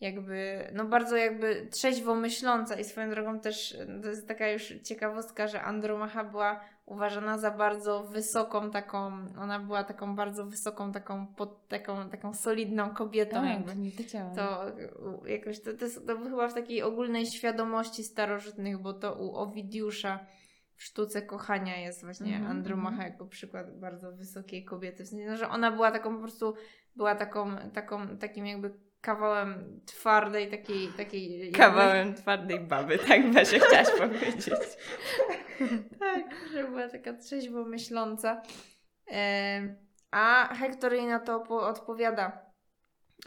jakby, 0.00 0.70
no 0.74 0.84
bardzo 0.84 1.16
jakby 1.16 1.68
trzeźwo 1.72 2.14
myśląca 2.14 2.80
i 2.80 2.84
swoją 2.84 3.10
drogą 3.10 3.40
też 3.40 3.76
to 4.02 4.08
jest 4.08 4.28
taka 4.28 4.48
już 4.48 4.74
ciekawostka, 4.82 5.48
że 5.48 5.62
Andromacha 5.62 6.24
była 6.24 6.60
uważana 6.86 7.38
za 7.38 7.50
bardzo 7.50 8.02
wysoką 8.04 8.70
taką, 8.70 9.12
ona 9.38 9.60
była 9.60 9.84
taką 9.84 10.16
bardzo 10.16 10.46
wysoką 10.46 10.92
taką, 10.92 11.26
pod, 11.26 11.68
taką, 11.68 12.10
taką 12.10 12.34
solidną 12.34 12.90
kobietą 12.90 13.44
jakby. 13.44 13.68
Tak, 13.68 13.78
nie 13.78 13.90
wiedziałam. 13.90 14.36
To 14.36 14.64
jakoś 15.26 15.60
to, 15.62 15.72
to, 15.72 15.84
jest, 15.84 16.06
to 16.06 16.18
chyba 16.18 16.48
w 16.48 16.54
takiej 16.54 16.82
ogólnej 16.82 17.26
świadomości 17.26 18.04
starożytnych, 18.04 18.78
bo 18.78 18.92
to 18.92 19.14
u 19.14 19.36
Owidiusza 19.36 20.26
w 20.76 20.82
sztuce 20.82 21.22
kochania 21.22 21.76
jest 21.76 22.04
właśnie 22.04 22.36
Mhm, 22.36 22.50
Andromacha 22.50 22.96
mhm. 22.96 23.12
jako 23.12 23.26
przykład 23.26 23.80
bardzo 23.80 24.12
wysokiej 24.12 24.64
kobiety. 24.64 25.04
W 25.04 25.08
sensie, 25.08 25.26
no, 25.26 25.36
że 25.36 25.48
ona 25.48 25.70
była 25.70 25.90
taką 25.90 26.14
po 26.14 26.20
prostu, 26.20 26.54
była 26.96 27.14
taką, 27.14 27.56
taką 27.74 28.18
takim 28.18 28.46
jakby 28.46 28.85
kawałem 29.06 29.80
twardej 29.86 30.50
takiej, 30.50 30.88
takiej 30.96 31.38
jakby- 31.40 31.58
Kawałem 31.58 32.14
twardej 32.14 32.60
baby, 32.60 32.98
tak 32.98 33.32
Basia 33.32 33.58
chciałaś 33.58 33.88
powiedzieć. 34.00 34.50
tak, 36.00 36.24
że 36.52 36.64
była 36.64 36.88
taka 36.88 37.12
trzeźwo 37.12 37.64
myśląca. 37.64 38.42
Em, 39.06 39.76
a 40.10 40.54
Hektor 40.54 40.92
jej 40.92 41.06
na 41.06 41.20
to 41.20 41.40
po- 41.40 41.66
odpowiada. 41.68 42.46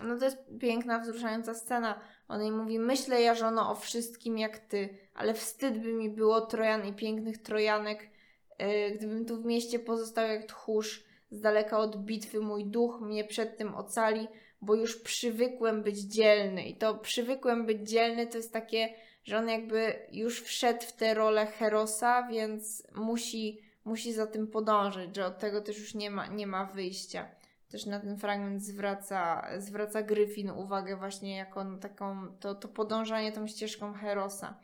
No 0.03 0.17
to 0.17 0.25
jest 0.25 0.37
piękna, 0.61 0.99
wzruszająca 0.99 1.53
scena. 1.53 1.99
On 2.27 2.41
jej 2.41 2.51
mówi, 2.51 2.79
myślę 2.79 3.21
ja 3.21 3.35
żono 3.35 3.71
o 3.71 3.75
wszystkim 3.75 4.37
jak 4.37 4.59
ty, 4.59 4.97
ale 5.13 5.33
wstyd 5.33 5.77
by 5.77 5.93
mi 5.93 6.09
było 6.09 6.41
Trojan 6.41 6.85
i 6.85 6.93
pięknych 6.93 7.37
Trojanek, 7.41 8.09
e, 8.57 8.91
gdybym 8.91 9.25
tu 9.25 9.41
w 9.41 9.45
mieście 9.45 9.79
pozostał 9.79 10.27
jak 10.27 10.45
tchórz, 10.45 11.03
z 11.31 11.41
daleka 11.41 11.77
od 11.77 12.03
bitwy 12.05 12.39
mój 12.39 12.65
duch 12.65 13.01
mnie 13.01 13.23
przed 13.23 13.57
tym 13.57 13.75
ocali, 13.75 14.27
bo 14.61 14.75
już 14.75 15.01
przywykłem 15.01 15.83
być 15.83 15.99
dzielny. 15.99 16.63
I 16.63 16.75
to 16.75 16.95
przywykłem 16.95 17.65
być 17.65 17.89
dzielny 17.89 18.27
to 18.27 18.37
jest 18.37 18.53
takie, 18.53 18.93
że 19.23 19.37
on 19.37 19.49
jakby 19.49 20.07
już 20.11 20.41
wszedł 20.41 20.81
w 20.81 20.93
tę 20.93 21.13
rolę 21.13 21.45
Herosa, 21.45 22.27
więc 22.27 22.87
musi, 22.95 23.61
musi 23.85 24.13
za 24.13 24.27
tym 24.27 24.47
podążyć, 24.47 25.15
że 25.15 25.25
od 25.25 25.39
tego 25.39 25.61
też 25.61 25.79
już 25.79 25.95
nie 25.95 26.11
ma, 26.11 26.27
nie 26.27 26.47
ma 26.47 26.65
wyjścia. 26.65 27.27
Też 27.69 27.85
na 27.85 27.99
ten 27.99 28.17
fragment 28.17 28.63
zwraca, 28.63 29.47
zwraca 29.57 30.01
Gryfin 30.01 30.49
uwagę 30.49 30.97
właśnie 30.97 31.37
jako 31.37 31.65
taką, 31.81 32.37
to, 32.39 32.55
to 32.55 32.67
podążanie 32.67 33.31
tą 33.31 33.47
ścieżką 33.47 33.93
Herosa. 33.93 34.59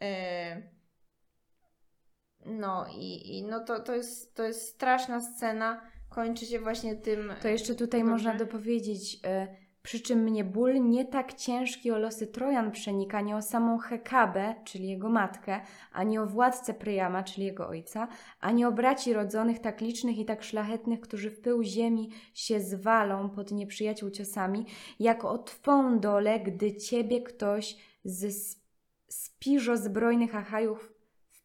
E, 0.00 0.74
No 2.46 2.86
i, 2.96 3.38
i 3.38 3.42
no 3.42 3.60
to, 3.60 3.80
to, 3.80 3.94
jest, 3.94 4.34
to 4.34 4.42
jest 4.44 4.68
straszna 4.68 5.20
scena. 5.20 5.80
Kończy 6.14 6.46
się 6.46 6.60
właśnie 6.60 6.96
tym. 6.96 7.32
To 7.42 7.48
jeszcze 7.48 7.74
tutaj 7.74 8.00
Dobrze. 8.00 8.12
można 8.12 8.34
dopowiedzieć, 8.34 9.14
y, 9.14 9.64
przy 9.82 10.00
czym 10.00 10.18
mnie 10.18 10.44
ból 10.44 10.88
nie 10.88 11.04
tak 11.04 11.34
ciężki 11.34 11.90
o 11.90 11.98
losy 11.98 12.26
Trojan 12.26 12.70
przenika, 12.70 13.20
nie 13.20 13.36
o 13.36 13.42
samą 13.42 13.78
Hekabę, 13.78 14.54
czyli 14.64 14.88
jego 14.88 15.08
matkę, 15.08 15.60
ani 15.92 16.18
o 16.18 16.26
władcę 16.26 16.74
Pryjama, 16.74 17.22
czyli 17.22 17.46
jego 17.46 17.68
ojca, 17.68 18.08
ani 18.40 18.64
o 18.64 18.72
braci 18.72 19.12
rodzonych 19.12 19.58
tak 19.58 19.80
licznych 19.80 20.18
i 20.18 20.24
tak 20.24 20.42
szlachetnych, 20.42 21.00
którzy 21.00 21.30
w 21.30 21.40
pył 21.40 21.62
ziemi 21.62 22.10
się 22.34 22.60
zwalą 22.60 23.30
pod 23.30 23.52
nieprzyjaciół 23.52 24.10
ciosami, 24.10 24.66
jak 25.00 25.24
o 25.24 25.38
Twą 25.38 26.00
dolę, 26.00 26.40
gdy 26.40 26.76
Ciebie 26.76 27.22
ktoś 27.22 27.76
z 28.04 28.56
spiżo 29.08 29.76
zbrojnych 29.76 30.34
Achajów 30.34 30.93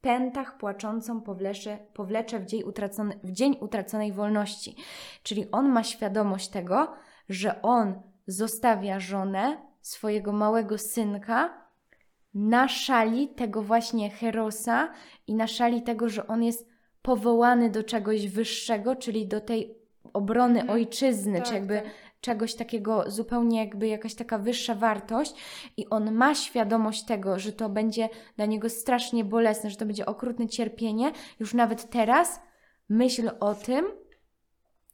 pętach 0.01 0.57
płaczącą 0.57 1.21
powlecze, 1.21 1.77
powlecze 1.93 2.39
w, 2.39 2.45
dzień 2.45 2.63
utracony, 2.63 3.19
w 3.23 3.31
dzień 3.31 3.57
utraconej 3.61 4.13
wolności. 4.13 4.75
Czyli 5.23 5.51
on 5.51 5.69
ma 5.69 5.83
świadomość 5.83 6.49
tego, 6.49 6.93
że 7.29 7.61
on 7.61 8.01
zostawia 8.27 8.99
żonę, 8.99 9.57
swojego 9.81 10.31
małego 10.31 10.77
synka, 10.77 11.69
na 12.33 12.67
szali 12.67 13.27
tego 13.27 13.61
właśnie 13.61 14.09
Herosa 14.09 14.93
i 15.27 15.35
na 15.35 15.47
szali 15.47 15.81
tego, 15.81 16.09
że 16.09 16.27
on 16.27 16.43
jest 16.43 16.69
powołany 17.01 17.69
do 17.69 17.83
czegoś 17.83 18.27
wyższego, 18.27 18.95
czyli 18.95 19.27
do 19.27 19.41
tej 19.41 19.75
obrony 20.13 20.59
Mhm. 20.59 20.69
ojczyzny, 20.69 21.37
Tak, 21.37 21.47
czy 21.47 21.53
jakby 21.53 21.75
tak. 21.75 21.91
Czegoś 22.21 22.55
takiego 22.55 23.03
zupełnie 23.07 23.59
jakby 23.59 23.87
jakaś 23.87 24.15
taka 24.15 24.37
wyższa 24.37 24.75
wartość 24.75 25.33
i 25.77 25.89
on 25.89 26.11
ma 26.11 26.35
świadomość 26.35 27.03
tego, 27.03 27.39
że 27.39 27.53
to 27.53 27.69
będzie 27.69 28.09
dla 28.35 28.45
niego 28.45 28.69
strasznie 28.69 29.23
bolesne, 29.23 29.69
że 29.69 29.77
to 29.77 29.85
będzie 29.85 30.05
okrutne 30.05 30.47
cierpienie. 30.47 31.11
Już 31.39 31.53
nawet 31.53 31.89
teraz 31.89 32.41
myśl 32.89 33.31
o 33.39 33.55
tym, 33.55 33.85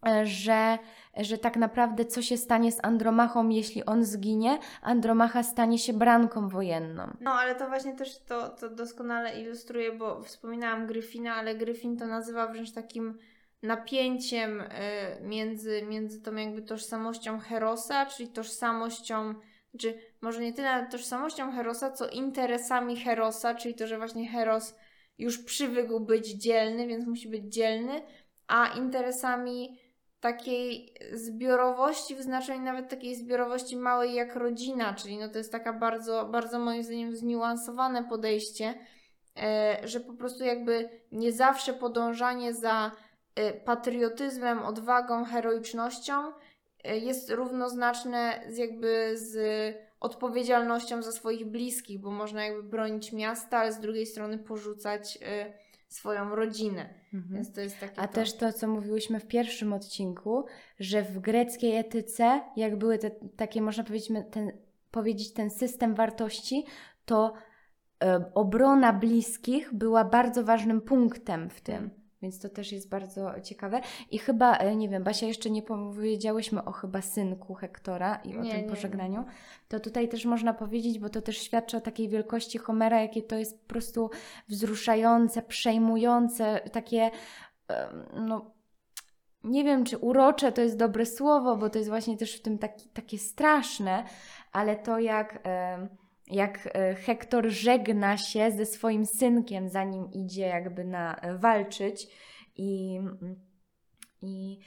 e, 0.07 0.25
że, 0.25 0.77
że 1.17 1.37
tak 1.37 1.57
naprawdę 1.57 2.05
co 2.05 2.21
się 2.21 2.37
stanie 2.37 2.71
z 2.71 2.85
Andromachą, 2.85 3.49
jeśli 3.49 3.85
on 3.85 4.05
zginie, 4.05 4.59
Andromacha 4.81 5.43
stanie 5.43 5.79
się 5.79 5.93
branką 5.93 6.49
wojenną. 6.49 7.17
No, 7.21 7.31
ale 7.31 7.55
to 7.55 7.67
właśnie 7.67 7.95
też 7.95 8.19
to, 8.19 8.49
to 8.49 8.69
doskonale 8.69 9.41
ilustruje, 9.41 9.91
bo 9.91 10.23
wspominałam 10.23 10.87
Gryfina, 10.87 11.35
ale 11.35 11.55
Gryfin 11.55 11.97
to 11.97 12.05
nazywa 12.05 12.47
wręcz 12.47 12.71
takim 12.71 13.17
napięciem 13.65 14.61
y, 14.61 14.67
między, 15.21 15.83
między 15.83 16.21
tą 16.21 16.35
jakby 16.35 16.61
tożsamością 16.61 17.39
Herosa, 17.39 18.05
czyli 18.05 18.29
tożsamością, 18.29 19.33
czy 19.79 19.99
może 20.21 20.41
nie 20.41 20.53
tyle 20.53 20.87
tożsamością 20.91 21.51
Herosa, 21.51 21.91
co 21.91 22.09
interesami 22.09 22.97
Herosa, 23.01 23.55
czyli 23.55 23.75
to, 23.75 23.87
że 23.87 23.97
właśnie 23.97 24.29
Heros 24.29 24.75
już 25.17 25.43
przywykł 25.43 25.99
być 25.99 26.27
dzielny, 26.27 26.87
więc 26.87 27.07
musi 27.07 27.27
być 27.29 27.53
dzielny, 27.53 28.01
a 28.47 28.67
interesami 28.67 29.79
takiej 30.19 30.93
zbiorowości, 31.13 32.15
w 32.15 32.21
znaczeniu 32.21 32.61
nawet 32.61 32.89
takiej 32.89 33.15
zbiorowości 33.15 33.77
małej 33.77 34.13
jak 34.13 34.35
rodzina, 34.35 34.93
czyli 34.93 35.17
no 35.17 35.29
to 35.29 35.37
jest 35.37 35.51
taka 35.51 35.73
bardzo, 35.73 36.25
bardzo 36.25 36.59
moim 36.59 36.83
zdaniem 36.83 37.15
zniuansowane 37.15 38.03
podejście, 38.03 38.73
e, 39.37 39.77
że 39.83 39.99
po 39.99 40.13
prostu 40.13 40.43
jakby 40.43 40.89
nie 41.11 41.31
zawsze 41.31 41.73
podążanie 41.73 42.53
za 42.53 42.91
patriotyzmem, 43.65 44.59
odwagą, 44.59 45.25
heroicznością 45.25 46.13
y, 46.27 46.97
jest 46.97 47.31
równoznaczne 47.31 48.43
z 48.49 48.57
jakby 48.57 49.11
z 49.17 49.37
odpowiedzialnością 49.99 51.01
za 51.03 51.11
swoich 51.11 51.45
bliskich, 51.45 51.99
bo 51.99 52.11
można 52.11 52.45
jakby 52.45 52.63
bronić 52.63 53.13
miasta, 53.13 53.57
ale 53.57 53.73
z 53.73 53.79
drugiej 53.79 54.05
strony 54.05 54.37
porzucać 54.37 55.17
y, 55.17 55.65
swoją 55.87 56.35
rodzinę. 56.35 56.93
Mhm. 57.13 57.35
Więc 57.35 57.53
to 57.53 57.61
jest 57.61 57.79
takie 57.79 57.99
A 57.99 58.07
to. 58.07 58.13
też 58.13 58.33
to, 58.33 58.53
co 58.53 58.67
mówiłyśmy 58.67 59.19
w 59.19 59.27
pierwszym 59.27 59.73
odcinku, 59.73 60.45
że 60.79 61.01
w 61.01 61.19
greckiej 61.19 61.75
etyce, 61.75 62.41
jak 62.55 62.75
były 62.75 62.97
te 62.97 63.11
takie, 63.11 63.61
można 63.61 63.83
powiedzieć, 63.83 64.11
ten, 64.31 64.51
powiedzieć, 64.91 65.33
ten 65.33 65.49
system 65.49 65.95
wartości, 65.95 66.65
to 67.05 67.33
e, 68.03 68.31
obrona 68.33 68.93
bliskich 68.93 69.73
była 69.73 70.03
bardzo 70.03 70.43
ważnym 70.43 70.81
punktem 70.81 71.49
w 71.49 71.61
tym. 71.61 72.04
Więc 72.25 72.39
to 72.39 72.49
też 72.49 72.71
jest 72.71 72.89
bardzo 72.89 73.41
ciekawe. 73.43 73.81
I 74.11 74.17
chyba, 74.17 74.57
e, 74.57 74.75
nie 74.75 74.89
wiem, 74.89 75.03
Basia, 75.03 75.25
jeszcze 75.27 75.49
nie 75.49 75.61
powiedziałyśmy 75.61 76.63
o 76.63 76.71
chyba 76.71 77.01
synku 77.01 77.53
Hektora 77.53 78.15
i 78.15 78.37
o 78.37 78.41
Nie, 78.41 78.51
tym 78.51 78.61
nie. 78.61 78.69
pożegnaniu. 78.69 79.25
To 79.67 79.79
tutaj 79.79 80.09
też 80.09 80.25
można 80.25 80.53
powiedzieć, 80.53 80.99
bo 80.99 81.09
to 81.09 81.21
też 81.21 81.37
świadczy 81.37 81.77
o 81.77 81.81
takiej 81.81 82.09
wielkości 82.09 82.57
Homera, 82.57 83.01
jakie 83.01 83.21
to 83.21 83.35
jest 83.35 83.61
po 83.61 83.67
prostu 83.67 84.09
wzruszające, 84.47 85.41
przejmujące, 85.41 86.61
takie 86.71 87.11
no, 88.13 88.51
nie 89.43 89.63
wiem, 89.63 89.85
czy 89.85 89.97
urocze 89.97 90.51
to 90.51 90.61
jest 90.61 90.77
dobre 90.77 91.05
słowo, 91.05 91.57
bo 91.57 91.69
to 91.69 91.77
jest 91.77 91.89
właśnie 91.89 92.17
też 92.17 92.35
w 92.35 92.41
tym 92.41 92.57
taki, 92.57 92.89
takie 92.89 93.17
straszne, 93.17 94.03
ale 94.51 94.75
to 94.75 94.99
jak, 94.99 95.47
jak 96.27 96.69
e, 96.73 96.95
Hektor 96.95 97.49
żegna 97.49 98.17
się 98.17 98.51
ze 98.51 98.65
swoim 98.65 99.05
synkiem, 99.05 99.69
zanim 99.69 100.11
idzie 100.11 100.47
jakby 100.47 100.83
na 100.83 101.15
e, 101.15 101.37
walczyć. 101.37 102.07
I, 102.57 102.99
i 104.21 104.59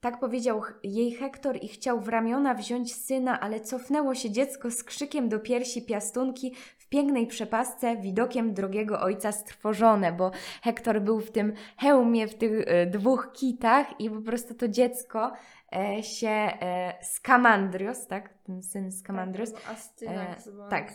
tak 0.00 0.20
powiedział 0.20 0.62
jej 0.82 1.12
Hektor 1.12 1.58
i 1.62 1.68
chciał 1.68 2.00
w 2.00 2.08
ramiona 2.08 2.54
wziąć 2.54 2.94
syna, 2.94 3.40
ale 3.40 3.60
cofnęło 3.60 4.14
się 4.14 4.30
dziecko 4.30 4.70
z 4.70 4.84
krzykiem 4.84 5.28
do 5.28 5.38
piersi 5.40 5.82
piastunki 5.82 6.54
w 6.78 6.88
pięknej 6.88 7.26
przepasce, 7.26 7.96
widokiem 7.96 8.54
drogiego 8.54 9.00
ojca 9.00 9.32
strwożone, 9.32 10.12
bo 10.12 10.30
Hektor 10.62 11.02
był 11.02 11.20
w 11.20 11.30
tym 11.30 11.52
hełmie, 11.76 12.28
w 12.28 12.34
tych 12.34 12.64
e, 12.66 12.86
dwóch 12.86 13.32
kitach 13.32 14.00
i 14.00 14.10
po 14.10 14.20
prostu 14.20 14.54
to 14.54 14.68
dziecko 14.68 15.32
się 16.02 16.28
e, 16.28 16.94
Skamandrios, 17.02 18.06
tak? 18.06 18.34
Ten 18.44 18.62
syn 18.62 18.92
Skamandrios, 18.92 19.52
Tak, 19.52 19.70
Astynak, 19.70 20.38
E, 20.38 20.68
tak. 20.70 20.92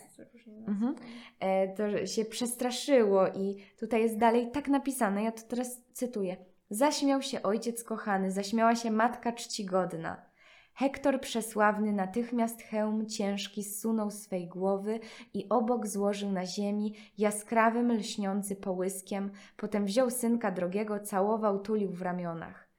Mhm. 0.68 0.96
e, 1.40 1.68
to 1.68 2.06
się 2.06 2.26
przestraszyło 2.26 3.28
i 3.28 3.58
tutaj 3.80 4.02
jest 4.02 4.18
dalej 4.18 4.52
tak 4.52 4.68
napisane, 4.68 5.24
ja 5.24 5.32
to 5.32 5.42
teraz 5.48 5.82
cytuję. 5.94 6.38
Zaśmiał 6.70 7.22
się 7.22 7.44
ojciec 7.44 7.84
kochany, 7.84 8.32
zaśmiała 8.32 8.76
się 8.76 8.92
matka 8.92 9.34
czcigodna. 9.34 10.32
Hektor 10.74 11.22
przesławny 11.22 11.92
natychmiast 11.92 12.62
hełm 12.62 13.06
ciężki 13.06 13.64
zsunął 13.64 14.12
swej 14.12 14.48
głowy 14.48 15.00
i 15.34 15.50
obok 15.50 15.88
złożył 15.88 16.32
na 16.32 16.46
ziemi 16.46 16.96
jaskrawym, 17.18 17.92
lśniący 17.92 18.56
połyskiem, 18.56 19.32
potem 19.58 19.86
wziął 19.86 20.10
synka 20.10 20.52
drogiego, 20.52 21.00
całował, 21.00 21.60
tulił 21.60 21.92
w 21.92 22.02
ramionach. 22.02 22.71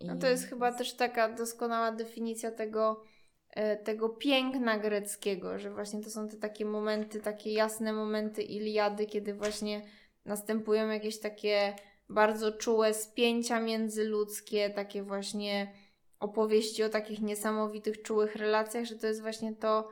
No 0.00 0.16
to 0.16 0.26
jest 0.26 0.48
chyba 0.48 0.72
też 0.72 0.92
taka 0.92 1.28
doskonała 1.28 1.92
definicja 1.92 2.50
tego, 2.50 3.04
e, 3.50 3.76
tego 3.76 4.08
piękna 4.08 4.78
greckiego, 4.78 5.58
że 5.58 5.70
właśnie 5.70 6.02
to 6.02 6.10
są 6.10 6.28
te 6.28 6.36
takie 6.36 6.64
momenty, 6.64 7.20
takie 7.20 7.52
jasne 7.52 7.92
momenty 7.92 8.42
Iliady, 8.42 9.06
kiedy 9.06 9.34
właśnie 9.34 9.82
następują 10.24 10.88
jakieś 10.88 11.20
takie 11.20 11.74
bardzo 12.08 12.52
czułe 12.52 12.94
spięcia 12.94 13.60
międzyludzkie, 13.60 14.70
takie 14.70 15.02
właśnie 15.02 15.72
opowieści 16.20 16.82
o 16.82 16.88
takich 16.88 17.20
niesamowitych, 17.20 18.02
czułych 18.02 18.36
relacjach, 18.36 18.84
że 18.84 18.96
to 18.96 19.06
jest 19.06 19.20
właśnie 19.20 19.54
to, 19.54 19.88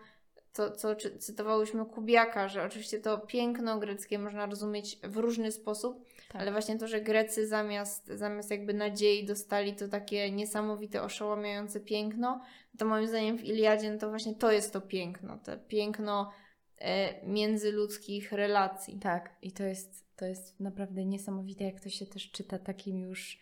to 0.52 0.70
co 0.70 0.96
cytowałyśmy 1.18 1.86
Kubiaka, 1.86 2.48
że 2.48 2.64
oczywiście 2.64 3.00
to 3.00 3.18
piękno 3.18 3.78
greckie 3.78 4.18
można 4.18 4.46
rozumieć 4.46 4.98
w 5.02 5.16
różny 5.16 5.52
sposób, 5.52 6.07
Tak. 6.28 6.42
ale 6.42 6.52
właśnie 6.52 6.78
to, 6.78 6.88
że 6.88 7.00
Grecy 7.00 7.46
zamiast, 7.46 8.06
zamiast 8.06 8.50
jakby 8.50 8.74
nadziei 8.74 9.26
dostali 9.26 9.74
to 9.74 9.88
takie 9.88 10.30
niesamowite, 10.32 11.02
oszałamiające 11.02 11.80
piękno, 11.80 12.40
to 12.78 12.86
moim 12.86 13.06
zdaniem 13.06 13.38
w 13.38 13.44
Iliadzie 13.44 13.92
no 13.92 13.98
to 13.98 14.08
właśnie 14.08 14.34
to 14.34 14.52
jest 14.52 14.72
to 14.72 14.80
piękno, 14.80 15.38
to 15.38 15.52
piękno 15.58 16.30
e, 16.78 17.26
międzyludzkich 17.26 18.32
relacji. 18.32 18.98
Tak, 18.98 19.36
i 19.42 19.52
to 19.52 19.62
jest, 19.62 20.16
to 20.16 20.26
jest 20.26 20.60
naprawdę 20.60 21.04
niesamowite, 21.04 21.64
jak 21.64 21.80
to 21.80 21.88
się 21.88 22.06
też 22.06 22.30
czyta 22.30 22.58
takim 22.58 23.00
już, 23.00 23.40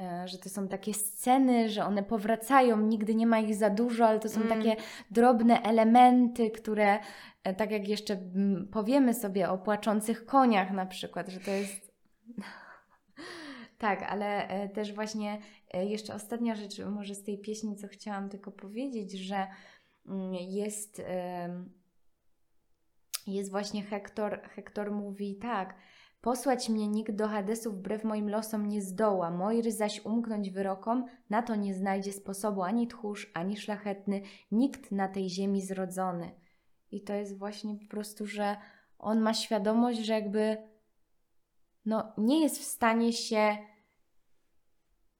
e, 0.00 0.28
że 0.28 0.38
to 0.38 0.48
są 0.48 0.68
takie 0.68 0.94
sceny, 0.94 1.68
że 1.68 1.84
one 1.84 2.02
powracają, 2.02 2.80
nigdy 2.80 3.14
nie 3.14 3.26
ma 3.26 3.38
ich 3.38 3.54
za 3.54 3.70
dużo, 3.70 4.06
ale 4.06 4.20
to 4.20 4.28
są 4.28 4.40
Mm. 4.40 4.58
takie 4.58 4.76
drobne 5.10 5.62
elementy, 5.62 6.50
które, 6.50 6.98
e, 7.44 7.54
tak 7.54 7.70
jak 7.70 7.88
jeszcze 7.88 8.14
mm, 8.14 8.68
powiemy 8.72 9.14
sobie 9.14 9.50
o 9.50 9.58
płaczących 9.58 10.26
koniach 10.26 10.70
na 10.70 10.86
przykład, 10.86 11.28
że 11.28 11.40
to 11.40 11.50
jest. 11.50 11.89
Tak, 13.78 14.02
ale 14.02 14.48
e, 14.48 14.68
też 14.68 14.94
właśnie 14.94 15.38
e, 15.74 15.86
jeszcze 15.86 16.14
ostatnia 16.14 16.54
rzecz, 16.54 16.78
może 16.78 17.14
z 17.14 17.22
tej 17.22 17.38
pieśni, 17.38 17.76
co 17.76 17.88
chciałam 17.88 18.28
tylko 18.28 18.52
powiedzieć, 18.52 19.12
że 19.12 19.46
mm, 20.06 20.34
jest. 20.34 21.02
jest 23.26 23.50
właśnie 23.50 23.82
Hektor, 23.82 24.42
Hektor 24.42 24.92
mówi 24.92 25.36
tak, 25.36 25.74
posłać 26.20 26.68
mnie 26.68 26.88
nikt 26.88 27.12
do 27.12 27.28
Hadesu 27.28 27.72
wbrew 27.72 28.04
moim 28.04 28.30
losom 28.30 28.68
nie 28.68 28.82
zdoła, 28.82 29.30
Mojry 29.30 29.72
zaś 29.72 30.04
umknąć 30.04 30.50
wyrokom, 30.50 31.04
na 31.30 31.42
to 31.42 31.54
nie 31.54 31.74
znajdzie 31.74 32.12
sposobu 32.12 32.62
ani 32.62 32.86
tchórz, 32.86 33.30
ani 33.34 33.56
szlachetny, 33.56 34.22
nikt 34.52 34.92
na 34.92 35.08
tej 35.08 35.30
ziemi 35.30 35.62
zrodzony. 35.62 36.30
I 36.90 37.00
to 37.00 37.14
jest 37.14 37.38
właśnie 37.38 37.76
po 37.76 37.86
prostu, 37.86 38.26
że 38.26 38.56
on 38.98 39.20
ma 39.20 39.34
świadomość, 39.34 39.98
że 39.98 40.12
jakby 40.12 40.69
no, 41.84 42.12
nie 42.18 42.42
jest 42.42 42.58
w 42.58 42.64
stanie 42.64 43.12
się 43.12 43.56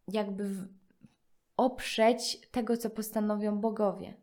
jakby 0.09 0.69
oprzeć 1.57 2.49
tego, 2.51 2.77
co 2.77 2.91
postanowią 2.91 3.61
bogowie. 3.61 4.15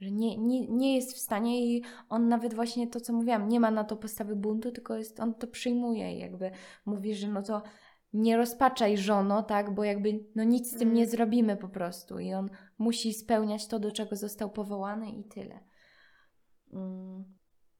Że 0.00 0.10
nie, 0.10 0.38
nie, 0.38 0.68
nie 0.68 0.96
jest 0.96 1.16
w 1.16 1.18
stanie 1.18 1.66
i 1.66 1.82
on 2.08 2.28
nawet 2.28 2.54
właśnie 2.54 2.88
to, 2.88 3.00
co 3.00 3.12
mówiłam, 3.12 3.48
nie 3.48 3.60
ma 3.60 3.70
na 3.70 3.84
to 3.84 3.96
postawy 3.96 4.36
buntu, 4.36 4.72
tylko 4.72 4.96
jest, 4.96 5.20
on 5.20 5.34
to 5.34 5.46
przyjmuje 5.46 6.16
i 6.16 6.18
jakby 6.18 6.50
mówi, 6.86 7.14
że 7.14 7.28
no 7.28 7.42
to 7.42 7.62
nie 8.12 8.36
rozpaczaj 8.36 8.96
żono, 8.96 9.42
tak, 9.42 9.74
bo 9.74 9.84
jakby 9.84 10.24
no 10.34 10.44
nic 10.44 10.72
z 10.74 10.78
tym 10.78 10.94
nie 10.94 11.02
Mm. 11.02 11.10
zrobimy 11.10 11.56
po 11.56 11.68
prostu 11.68 12.18
i 12.18 12.34
on 12.34 12.50
musi 12.78 13.14
spełniać 13.14 13.66
to, 13.66 13.78
do 13.78 13.92
czego 13.92 14.16
został 14.16 14.50
powołany 14.50 15.10
i 15.10 15.24
tyle. 15.24 15.60
Mm. 16.72 17.24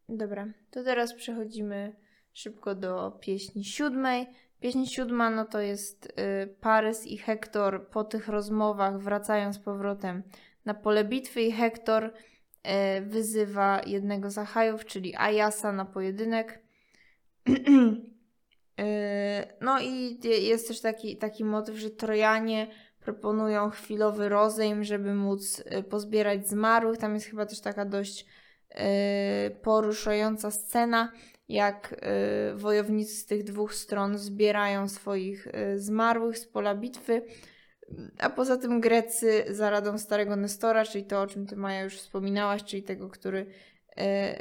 Dobra, 0.09 0.47
to 0.71 0.85
teraz 0.85 1.15
przechodzimy 1.15 1.97
szybko 2.37 2.74
do 2.74 3.18
pieśni 3.20 3.64
siódmej. 3.64 4.26
Pieśń 4.61 4.87
siódma 4.87 5.30
no 5.30 5.45
to 5.45 5.61
jest 5.61 6.07
y, 6.07 6.47
Parys 6.61 7.07
i 7.07 7.18
Hektor 7.18 7.89
po 7.89 8.05
tych 8.05 8.28
rozmowach 8.28 8.99
wracają 8.99 9.53
z 9.53 9.59
powrotem 9.59 10.22
na 10.64 10.74
pole 10.74 11.05
bitwy 11.05 11.43
i 11.43 11.53
Hektor 11.53 12.05
y, 12.05 12.11
wyzywa 13.01 13.80
jednego 13.87 14.30
z 14.30 14.39
Achajów, 14.39 14.84
czyli 14.84 15.16
Ajasa 15.16 15.72
na 15.72 15.84
pojedynek. 15.84 16.59
Y, 18.80 19.47
no 19.61 19.80
i 19.80 20.18
je- 20.24 20.39
jest 20.39 20.68
też 20.68 20.80
taki, 20.80 21.16
taki 21.16 21.45
motyw, 21.45 21.76
że 21.76 21.91
Trojanie 21.91 22.70
proponują 23.01 23.70
chwilowy 23.70 24.28
rozejm, 24.28 24.84
żeby 24.84 25.14
móc 25.14 25.64
pozbierać 25.91 26.49
zmarłych. 26.49 26.99
Tam 26.99 27.14
jest 27.14 27.26
chyba 27.26 27.47
też 27.47 27.61
taka 27.61 27.84
dość 27.84 28.26
poruszająca 29.62 30.51
scena, 30.51 31.12
jak 31.49 31.93
y, 32.53 32.57
wojownicy 32.57 33.15
z 33.15 33.27
tych 33.27 33.45
dwóch 33.45 33.75
stron 33.75 34.19
zbierają 34.19 34.89
swoich 34.89 35.47
y, 35.47 35.81
zmarłych 35.81 36.39
z 36.39 36.47
pola 36.47 36.75
bitwy. 36.75 37.23
A 38.19 38.31
poza 38.31 38.57
tym 38.57 38.81
Grecy 38.81 39.45
za 39.51 39.71
radą 39.71 39.99
starego 39.99 40.37
Nestora, 40.37 40.85
czyli 40.85 41.05
to, 41.05 41.21
o 41.21 41.27
czym 41.27 41.47
ty 41.47 41.57
Maja 41.57 41.83
już 41.83 41.97
wspominałaś, 41.97 42.65
czyli 42.65 42.83
tego, 42.83 43.09
który 43.09 43.47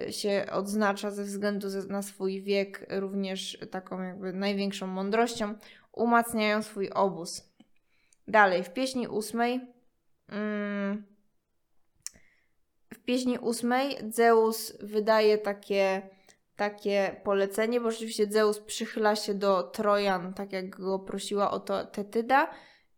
y, 0.08 0.14
się 0.14 0.46
odznacza 0.52 1.12
ze 1.12 1.24
względu 1.24 1.68
na 1.90 2.02
swój 2.02 2.42
wiek 2.42 2.86
również 2.90 3.58
taką 3.72 4.02
jakby 4.02 4.34
największą 4.34 4.88
mądrością, 4.88 5.56
umacniają 5.92 6.62
swój 6.62 6.90
obóz. 6.90 7.56
Dalej, 8.28 8.64
w 8.64 8.74
pieśni 8.74 9.08
ósmej 9.08 9.62
mm, 10.30 11.06
w 12.94 13.00
pieśni 13.00 13.40
ósmej 13.40 13.98
Zeus 14.10 14.78
wydaje 14.82 15.38
takie, 15.38 16.10
takie 16.56 17.22
polecenie, 17.24 17.82
bo 17.82 17.92
rzeczywiście 17.92 18.26
Zeus 18.32 18.60
przychyla 18.60 19.16
się 19.16 19.34
do 19.34 19.64
Trojan, 19.64 20.34
tak 20.34 20.54
jak 20.54 20.70
go 20.70 21.00
prosiła 21.00 21.52
o 21.52 21.60
to 21.60 21.86
Tetyda. 21.86 22.50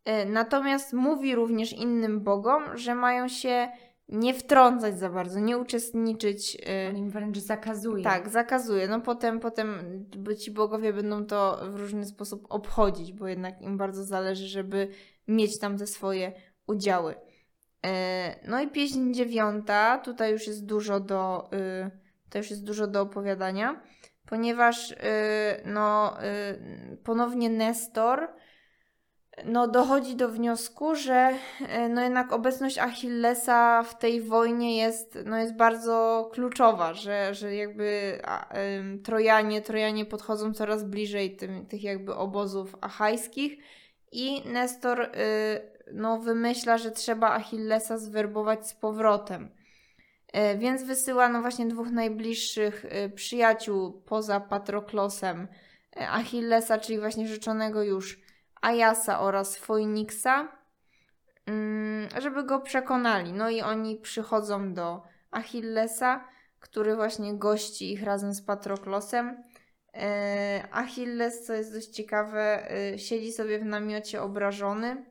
E, 0.05 0.25
Natomiast 0.25 0.93
mówi 0.93 1.35
również 1.35 1.73
innym 1.73 2.19
bogom, 2.23 2.77
że 2.77 2.95
mają 2.95 3.27
się 3.27 3.67
nie 4.09 4.33
wtrącać 4.33 4.99
za 4.99 5.09
bardzo, 5.09 5.39
nie 5.39 5.57
uczestniczyć. 5.57 6.57
e, 6.69 6.89
On 6.89 6.97
im 6.97 7.09
wręcz 7.09 7.37
zakazuje. 7.37 8.03
tak, 8.03 8.29
zakazuje. 8.29 8.87
No 8.87 9.01
potem, 9.01 9.39
potem 9.39 9.79
ci 10.39 10.51
bogowie 10.51 10.93
będą 10.93 11.25
to 11.25 11.59
w 11.71 11.75
różny 11.79 12.05
sposób 12.05 12.45
obchodzić, 12.49 13.13
bo 13.13 13.27
jednak 13.27 13.61
im 13.61 13.77
bardzo 13.77 14.03
zależy, 14.03 14.47
żeby 14.47 14.87
mieć 15.27 15.59
tam 15.59 15.77
te 15.77 15.87
swoje 15.87 16.31
udziały. 16.67 17.15
E, 17.85 18.35
No 18.49 18.61
i 18.61 18.67
pieśń 18.67 19.13
dziewiąta, 19.13 19.97
tutaj 19.97 20.31
już 20.31 20.47
jest 20.47 20.65
dużo 20.65 20.99
do, 20.99 21.49
y, 21.53 22.06
to 22.29 22.37
już 22.37 22.49
jest 22.49 22.63
dużo 22.63 22.87
do 22.87 23.01
opowiadania, 23.01 23.81
ponieważ 24.25 24.91
y, 24.91 24.95
no, 25.65 26.17
y, 26.93 26.97
ponownie 26.97 27.49
Nestor 27.49 28.27
no, 29.45 29.67
dochodzi 29.67 30.15
do 30.15 30.29
wniosku, 30.29 30.95
że 30.95 31.31
y, 31.61 31.89
no, 31.89 32.01
jednak 32.01 32.31
obecność 32.31 32.77
Achillesa 32.77 33.83
w 33.83 33.97
tej 33.97 34.21
wojnie 34.21 34.77
jest, 34.77 35.17
no, 35.25 35.37
jest 35.37 35.55
bardzo 35.55 36.29
kluczowa, 36.33 36.93
że, 36.93 37.33
że 37.33 37.55
jakby 37.55 38.19
Trojanie, 39.03 39.61
Trojanie 39.61 40.05
podchodzą 40.05 40.53
coraz 40.53 40.83
bliżej 40.83 41.35
tym, 41.35 41.65
tych 41.65 41.83
jakby 41.83 42.15
obozów 42.15 42.75
achajskich 42.81 43.57
i 44.11 44.49
Nestor 44.49 45.11
no, 45.93 46.19
wymyśla, 46.19 46.77
że 46.77 46.91
trzeba 46.91 47.31
Achillesa 47.31 47.97
zwerbować 47.97 48.67
z 48.67 48.73
powrotem. 48.73 49.56
E, 50.33 50.57
Więc 50.57 50.83
wysyła 50.83 51.29
no 51.29 51.41
właśnie 51.41 51.65
dwóch 51.65 51.91
najbliższych 51.91 52.85
e, 52.89 53.09
przyjaciół 53.09 54.01
poza 54.01 54.39
Patroklosem 54.39 55.47
e, 55.97 56.09
Achillesa, 56.09 56.77
czyli 56.77 56.99
właśnie 56.99 57.27
rzeczonego 57.27 57.83
już 57.83 58.19
Ajasa 58.61 59.19
oraz 59.19 59.57
Foiniksa, 59.57 60.47
mm, 61.45 62.09
żeby 62.21 62.43
go 62.43 62.59
przekonali. 62.59 63.33
No 63.33 63.49
i 63.49 63.61
oni 63.61 63.95
przychodzą 63.95 64.73
do 64.73 65.03
Achillesa, 65.31 66.27
który 66.59 66.95
właśnie 66.95 67.33
gości 67.33 67.93
ich 67.93 68.03
razem 68.03 68.33
z 68.33 68.41
Patroklosem. 68.41 69.43
Achilles, 70.71 71.45
co 71.45 71.53
jest 71.53 71.73
dość 71.73 71.87
ciekawe, 71.87 72.67
siedzi 72.97 73.31
sobie 73.31 73.59
w 73.59 73.65
namiocie 73.65 74.21
obrażony 74.21 75.05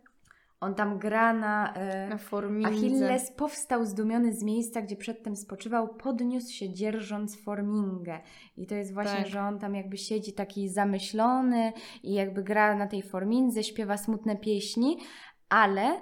On 0.61 0.75
tam 0.75 0.99
gra 0.99 1.33
na... 1.33 1.73
e, 1.75 2.09
na 2.09 2.19
formidze. 2.19 2.69
Achilles 2.71 3.31
powstał 3.33 3.85
zdumiony 3.85 4.33
z 4.33 4.43
miejsca, 4.43 4.83
gdzie 4.83 4.97
przedtem 4.97 5.37
spoczywał, 5.37 5.89
podniósł 5.95 6.53
się 6.53 6.73
dzierżąc 6.73 7.43
formingę. 7.43 8.21
I 8.57 8.67
to 8.67 8.75
jest 8.75 8.95
właśnie, 8.95 9.17
Tak. 9.19 9.27
że 9.27 9.41
on 9.41 9.59
tam 9.59 9.75
jakby 9.75 9.97
siedzi 9.97 10.33
taki 10.33 10.69
zamyślony 10.69 11.73
i 12.03 12.13
jakby 12.15 12.43
gra 12.43 12.75
na 12.77 12.87
tej 12.87 13.03
formindze, 13.03 13.63
śpiewa 13.65 13.97
smutne 13.97 14.37
pieśni, 14.37 14.99
ale 15.49 16.01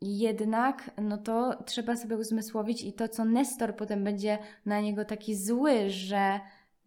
jednak 0.00 0.90
no 1.02 1.18
to 1.18 1.62
trzeba 1.66 1.96
sobie 1.96 2.16
uzmysłowić 2.16 2.84
i 2.84 2.92
to, 2.92 3.08
co 3.08 3.24
Nestor 3.24 3.76
potem 3.76 4.04
będzie 4.04 4.38
na 4.66 4.80
niego 4.80 5.04
taki 5.04 5.36
zły, 5.36 5.90
że 5.90 6.40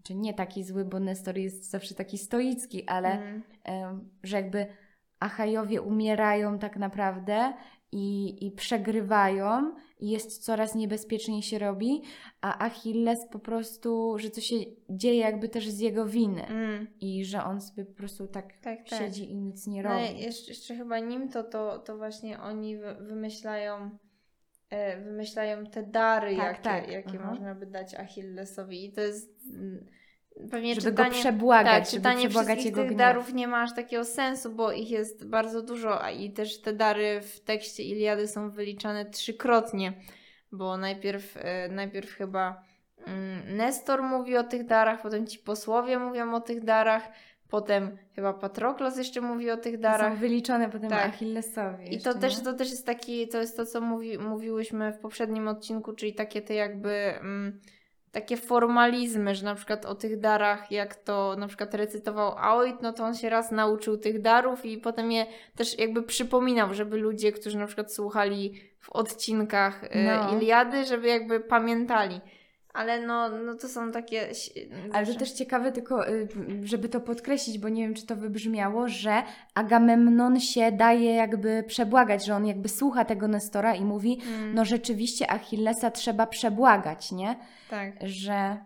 czy 0.04 0.16
nie 0.16 0.34
taki 0.34 0.64
zły, 0.64 0.86
bo 0.86 1.00
Nestor 1.00 1.38
jest 1.38 1.70
zawsze 1.70 1.96
taki 1.96 2.18
stoicki, 2.18 2.88
ale 2.88 3.10
Mm. 3.66 4.10
że 4.24 4.38
jakby 4.38 4.68
Achajowie 5.20 5.82
umierają 5.82 6.60
tak 6.60 6.78
naprawdę 6.78 7.54
i, 7.92 8.36
i 8.48 8.52
przegrywają 8.52 9.76
i 10.00 10.10
jest 10.10 10.44
coraz 10.44 10.76
niebezpieczniej 10.76 11.42
się 11.44 11.60
robi, 11.60 12.02
a 12.42 12.66
Achilles 12.66 13.20
po 13.32 13.40
prostu, 13.40 14.16
że 14.20 14.30
to 14.30 14.42
się 14.42 14.56
dzieje 14.90 15.20
jakby 15.20 15.50
też 15.50 15.70
z 15.70 15.80
jego 15.80 16.06
winy 16.06 16.46
Mm. 16.48 16.88
i 17.02 17.26
że 17.26 17.44
on 17.44 17.62
sobie 17.62 17.86
po 17.86 17.94
prostu 17.94 18.28
tak, 18.28 18.54
Tak, 18.62 18.90
tak. 18.90 19.00
siedzi 19.00 19.32
i 19.32 19.36
nic 19.36 19.68
nie 19.68 19.84
No 19.84 19.90
robi. 19.90 20.04
i 20.20 20.22
jeszcze, 20.22 20.52
jeszcze 20.52 20.76
chyba 20.76 21.00
nim 21.00 21.30
to, 21.30 21.44
to, 21.44 21.80
to 21.80 21.98
właśnie 21.98 22.40
oni 22.40 22.78
wy, 22.78 22.96
wymyślają 22.96 23.90
e, 24.70 25.02
wymyślają 25.02 25.66
te 25.66 25.84
dary, 25.84 26.36
Tak, 26.36 26.46
jakie, 26.46 26.62
tak, 26.64 26.92
jakie 26.92 27.20
aha. 27.20 27.30
można 27.30 27.56
by 27.56 27.66
dać 27.66 27.96
Achillesowi 27.96 28.86
i 28.86 28.92
to 28.94 29.02
jest 29.02 29.46
mm, 29.54 29.86
pewnie 30.52 30.76
żeby 30.76 30.90
czytanie, 30.90 31.10
go 31.10 31.16
przebłagać, 31.16 31.74
tak, 31.74 31.86
żeby 31.86 31.98
czytanie 31.98 32.20
przebłagać 32.20 32.60
wszystkich 32.60 32.66
jego 32.66 32.82
tych 32.82 32.88
gniew. 32.88 33.00
darów 33.00 33.34
nie 33.34 33.48
ma 33.48 33.62
aż 33.62 33.76
takiego 33.76 34.06
sensu, 34.06 34.52
bo 34.52 34.72
ich 34.72 34.90
jest 34.92 35.26
bardzo 35.30 35.62
dużo, 35.62 36.04
a 36.04 36.12
i 36.12 36.32
też 36.32 36.62
te 36.62 36.74
dary 36.74 37.22
w 37.22 37.40
tekście 37.40 37.84
Iliady 37.84 38.28
są 38.28 38.50
wyliczane 38.50 39.06
trzykrotnie, 39.06 39.94
bo 40.52 40.78
najpierw, 40.78 41.38
e, 41.38 41.70
najpierw 41.70 42.12
chyba 42.12 42.64
mm, 43.08 43.58
Nestor 43.58 44.04
mówi 44.04 44.38
o 44.38 44.44
tych 44.44 44.66
darach, 44.66 45.02
potem 45.02 45.28
ci 45.28 45.40
posłowie 45.40 46.00
mówią 46.00 46.34
o 46.34 46.42
tych 46.42 46.64
darach, 46.64 47.04
potem 47.50 47.98
chyba 48.16 48.34
Patroklos 48.34 48.98
jeszcze 48.98 49.22
mówi 49.22 49.52
o 49.52 49.58
tych 49.58 49.76
Są 49.76 49.82
darach. 49.82 50.18
wyliczone 50.18 50.70
potem 50.70 50.90
Tak. 50.90 51.06
Achillesowi. 51.06 51.96
I 51.96 52.02
to 52.02 52.14
też, 52.14 52.40
to 52.40 52.54
też 52.54 52.70
jest 52.70 52.86
taki, 52.86 53.28
to 53.28 53.42
jest 53.42 53.58
to, 53.58 53.66
co 53.66 53.82
mówi, 53.82 54.18
mówiłyśmy 54.18 54.94
w 54.94 55.00
poprzednim 55.00 55.48
odcinku, 55.48 55.94
czyli 55.94 56.14
takie 56.14 56.42
te 56.42 56.54
jakby 56.54 56.90
mm, 56.90 57.60
takie 58.18 58.38
formalizmy, 58.38 59.36
że 59.36 59.46
na 59.46 59.56
przykład 59.56 59.86
o 59.86 59.96
tych 59.96 60.20
darach, 60.20 60.72
jak 60.72 60.96
to 60.96 61.36
na 61.38 61.48
przykład 61.48 61.74
recytował 61.74 62.38
Aoit, 62.38 62.82
no 62.82 62.94
to 62.94 63.04
on 63.04 63.16
się 63.16 63.30
raz 63.30 63.52
nauczył 63.52 63.98
tych 63.98 64.22
darów 64.22 64.66
i 64.66 64.78
potem 64.78 65.12
je 65.12 65.26
też 65.56 65.80
jakby 65.80 66.04
przypominał, 66.04 66.74
żeby 66.74 66.98
ludzie, 66.98 67.32
którzy 67.32 67.58
na 67.58 67.66
przykład 67.66 67.94
słuchali 67.94 68.62
w 68.80 68.90
odcinkach 68.90 69.84
e, 69.84 70.04
No. 70.04 70.38
Iliady, 70.38 70.86
żeby 70.86 71.08
jakby 71.08 71.40
pamiętali. 71.40 72.22
Ale 72.78 73.02
no, 73.08 73.30
no 73.30 73.56
to 73.56 73.68
są 73.68 73.92
takie... 73.92 74.30
ś- 74.30 74.52
Ale 74.94 75.06
to 75.08 75.14
też 75.20 75.32
ciekawe, 75.32 75.72
tylko 75.72 76.10
y, 76.10 76.28
żeby 76.64 76.90
to 76.90 77.02
podkreślić, 77.02 77.58
bo 77.60 77.70
nie 77.70 77.82
wiem, 77.84 77.94
czy 77.94 78.06
to 78.06 78.16
wybrzmiało, 78.16 78.88
że 78.88 79.24
Agamemnon 79.54 80.40
się 80.40 80.72
daje 80.72 81.12
jakby 81.16 81.64
przebłagać, 81.68 82.26
że 82.26 82.36
on 82.36 82.46
jakby 82.46 82.70
słucha 82.70 83.06
tego 83.06 83.28
Nestora 83.28 83.76
i 83.76 83.86
mówi, 83.86 84.22
Mm, 84.28 84.54
no 84.54 84.66
rzeczywiście 84.66 85.32
Achillesa 85.32 85.92
trzeba 85.92 86.28
przebłagać, 86.28 87.12
nie? 87.12 87.36
tak, 87.70 87.92
Że, 88.04 88.58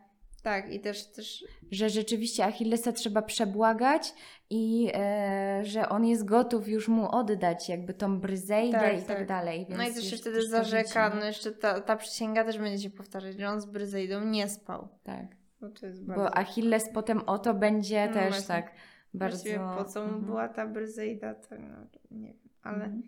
tak 0.41 0.73
i 0.73 0.79
też, 0.79 1.05
też 1.11 1.45
że 1.71 1.89
rzeczywiście 1.89 2.45
Achillesa 2.45 2.91
trzeba 2.91 3.21
przebłagać 3.21 4.13
i 4.49 4.91
e, 4.93 5.61
że 5.65 5.89
on 5.89 6.05
jest 6.05 6.25
gotów 6.25 6.67
już 6.67 6.87
mu 6.87 7.15
oddać 7.15 7.69
jakby 7.69 7.93
tą 7.93 8.19
Bryzejdę 8.19 8.79
Tak, 8.79 8.93
i 8.93 9.03
tak 9.03 9.17
tak. 9.17 9.27
dalej. 9.27 9.65
No 9.69 9.83
i 9.83 9.93
też 9.93 10.21
wtedy 10.21 10.35
też 10.35 10.47
zarzeka, 10.47 11.15
no 11.19 11.25
jeszcze 11.25 11.51
ta, 11.51 11.81
ta 11.81 11.95
przysięga 11.95 12.43
też 12.43 12.57
będzie 12.57 12.83
się 12.83 12.89
powtarzać, 12.89 13.37
że 13.39 13.49
on 13.49 13.61
z 13.61 13.65
Bryzejdą 13.65 14.25
nie 14.25 14.49
spał. 14.49 14.87
Tak, 15.03 15.25
No 15.61 15.69
to 15.69 15.85
jest 15.85 16.05
bo 16.05 16.37
Achilles 16.37 16.89
potem 16.93 17.21
o 17.25 17.39
to 17.39 17.53
będzie 17.53 18.07
No 18.07 18.13
też 18.13 18.29
właśnie. 18.29 18.47
tak 18.47 18.71
bardzo... 19.13 19.37
Właściwie 19.37 19.59
po 19.77 19.85
co 19.85 19.99
mu 19.99 20.05
Mhm. 20.05 20.25
była 20.25 20.47
ta 20.47 20.67
Bryzejda, 20.67 21.35
to 21.35 21.55
no, 21.59 21.77
nie 22.11 22.27
wiem, 22.33 22.49
ale... 22.63 22.85
Mhm. 22.85 23.01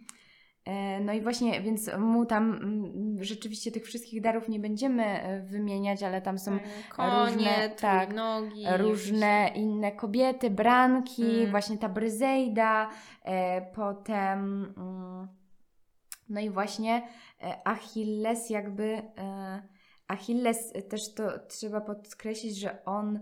E, 0.65 0.99
No 0.99 1.13
i 1.13 1.21
właśnie, 1.21 1.61
więc 1.61 1.91
mu 1.97 2.25
tam 2.25 2.51
mm, 2.53 3.23
rzeczywiście 3.23 3.71
tych 3.71 3.85
wszystkich 3.85 4.21
darów 4.21 4.49
nie 4.49 4.59
będziemy 4.59 5.03
e, 5.05 5.41
wymieniać, 5.41 6.03
ale 6.03 6.21
tam 6.21 6.39
są 6.39 6.59
Tak, 6.59 6.95
Konie, 6.95 7.25
różne- 7.25 7.69
tak, 7.69 8.05
trójnogi, 8.05 8.65
różne 8.77 9.51
inne 9.55 9.91
kobiety, 9.91 10.49
branki, 10.49 11.23
Mm. 11.39 11.51
właśnie 11.51 11.77
ta 11.77 11.89
Bryzejda, 11.89 12.89
e, 13.25 13.61
potem 13.75 14.73
mm, 14.77 15.27
no 16.29 16.39
i 16.41 16.49
właśnie 16.49 17.07
Achilles 17.63 18.49
jakby 18.49 18.83
e, 19.17 19.61
Achilles 20.07 20.73
też 20.89 21.13
to 21.13 21.23
trzeba 21.47 21.81
podkreślić, 21.81 22.57
że 22.59 22.85
on 22.85 23.19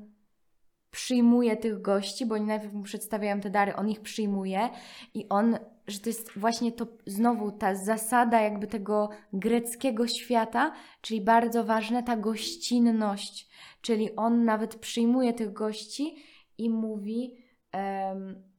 przyjmuje 0.92 1.58
tych 1.58 1.82
gości, 1.82 2.26
bo 2.26 2.36
oni 2.36 2.46
najpierw 2.46 2.74
mu 2.74 2.84
przedstawiają 2.84 3.40
te 3.42 3.50
dary, 3.50 3.76
on 3.76 3.90
ich 3.90 4.02
przyjmuje 4.02 4.70
i 5.14 5.30
on, 5.30 5.58
że 5.88 6.00
to 6.00 6.10
jest 6.10 6.32
właśnie 6.36 6.72
to 6.72 6.88
znowu 7.06 7.52
ta 7.52 7.76
zasada 7.76 8.42
jakby 8.42 8.68
tego 8.68 9.10
greckiego 9.34 10.08
świata, 10.08 10.74
czyli 11.02 11.22
bardzo 11.22 11.64
ważna 11.64 12.04
ta 12.04 12.18
gościnność, 12.18 13.50
czyli 13.82 14.16
on 14.16 14.46
nawet 14.46 14.76
przyjmuje 14.76 15.34
tych 15.34 15.54
gości 15.54 16.16
i 16.58 16.70
mówi, 16.70 17.36
em, 17.72 18.52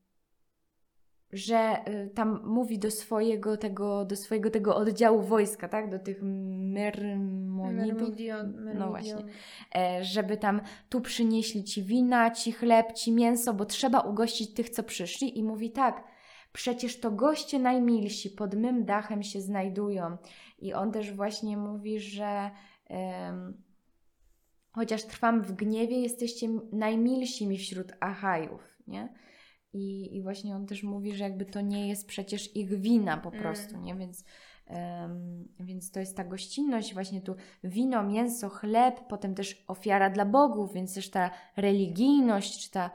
że 1.32 1.88
y, 1.88 2.10
tam 2.14 2.40
mówi 2.44 2.78
do 2.78 2.90
swojego 2.90 3.56
tego, 3.56 4.04
do 4.04 4.16
swojego 4.16 4.50
tego 4.50 4.76
oddziału 4.76 5.22
wojska, 5.22 5.68
tak, 5.68 5.90
do 5.90 5.98
tych 5.98 6.22
myrmonidów, 6.22 8.08
no 8.74 8.88
właśnie, 8.88 9.24
e, 9.74 10.04
żeby 10.04 10.36
tam 10.36 10.60
tu 10.88 11.00
przynieśli 11.00 11.64
ci 11.64 11.82
wina, 11.82 12.30
ci 12.30 12.52
chleb, 12.52 12.92
ci 12.92 13.12
mięso, 13.12 13.54
bo 13.54 13.64
trzeba 13.64 14.00
ugościć 14.00 14.54
tych, 14.54 14.70
co 14.70 14.82
przyszli. 14.82 15.38
I 15.38 15.44
mówi 15.44 15.70
tak, 15.70 16.04
przecież 16.52 17.00
to 17.00 17.10
goście 17.10 17.58
najmilsi 17.58 18.30
pod 18.30 18.54
mym 18.54 18.84
dachem 18.84 19.22
się 19.22 19.40
znajdują. 19.40 20.16
I 20.58 20.74
on 20.74 20.92
też 20.92 21.12
właśnie 21.12 21.56
mówi, 21.56 22.00
że 22.00 22.50
em, 22.86 23.62
chociaż 24.72 25.04
trwam 25.04 25.42
w 25.42 25.52
gniewie, 25.52 26.00
jesteście 26.00 26.48
najmilsi 26.72 27.46
mi 27.46 27.58
wśród 27.58 27.92
Achajów, 28.00 28.78
nie? 28.86 29.14
I, 29.72 30.16
I 30.16 30.22
właśnie 30.22 30.56
on 30.56 30.66
też 30.66 30.82
mówi, 30.82 31.16
że 31.16 31.24
jakby 31.24 31.44
to 31.44 31.60
nie 31.60 31.88
jest 31.88 32.06
przecież 32.06 32.56
ich 32.56 32.80
wina 32.80 33.16
po 33.16 33.28
Mm. 33.28 33.42
prostu, 33.42 33.76
nie? 33.78 33.94
Więc, 33.94 34.24
em, 34.66 35.48
więc 35.60 35.90
to 35.90 36.00
jest 36.00 36.16
ta 36.16 36.24
gościnność, 36.24 36.94
właśnie 36.94 37.20
tu 37.20 37.34
wino, 37.64 38.02
mięso, 38.02 38.48
chleb, 38.48 39.00
potem 39.08 39.34
też 39.34 39.64
ofiara 39.68 40.10
dla 40.10 40.24
bogów, 40.24 40.72
więc 40.72 40.94
też 40.94 41.10
ta 41.10 41.30
religijność, 41.56 42.64
czy 42.64 42.70
ta, 42.70 42.90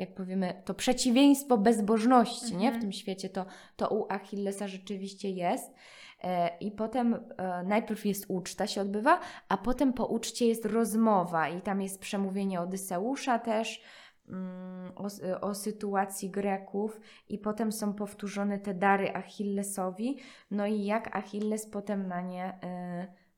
jak 0.00 0.14
powiemy, 0.14 0.62
to 0.64 0.74
przeciwieństwo 0.74 1.58
bezbożności, 1.58 2.56
nie? 2.56 2.64
W 2.70 2.74
Mhm. 2.74 2.80
tym 2.80 2.92
świecie 2.92 3.28
to, 3.28 3.46
to 3.76 3.88
u 3.88 4.06
Achillesa 4.12 4.68
rzeczywiście 4.68 5.30
jest. 5.30 5.74
E, 6.22 6.58
I 6.58 6.70
potem 6.70 7.14
e, 7.14 7.62
najpierw 7.64 8.06
jest 8.06 8.24
uczta, 8.28 8.66
się 8.66 8.80
odbywa, 8.80 9.20
a 9.48 9.56
potem 9.56 9.92
po 9.92 10.06
uczcie 10.06 10.46
jest 10.46 10.64
rozmowa 10.64 11.48
i 11.48 11.60
tam 11.60 11.80
jest 11.82 12.00
przemówienie 12.00 12.60
Odyseusza 12.60 13.38
też. 13.38 13.82
mm, 14.28 14.92
o, 14.96 15.06
s- 15.06 15.22
o 15.40 15.54
sytuacji 15.54 16.30
Greków 16.30 17.00
i 17.28 17.38
potem 17.38 17.72
są 17.72 17.94
powtórzone 17.94 18.58
te 18.58 18.74
dary 18.74 19.14
Achillesowi, 19.14 20.16
no 20.50 20.66
i 20.66 20.84
jak 20.84 21.16
Achilles 21.16 21.66
potem 21.66 22.08
na 22.08 22.20
nie, 22.20 22.58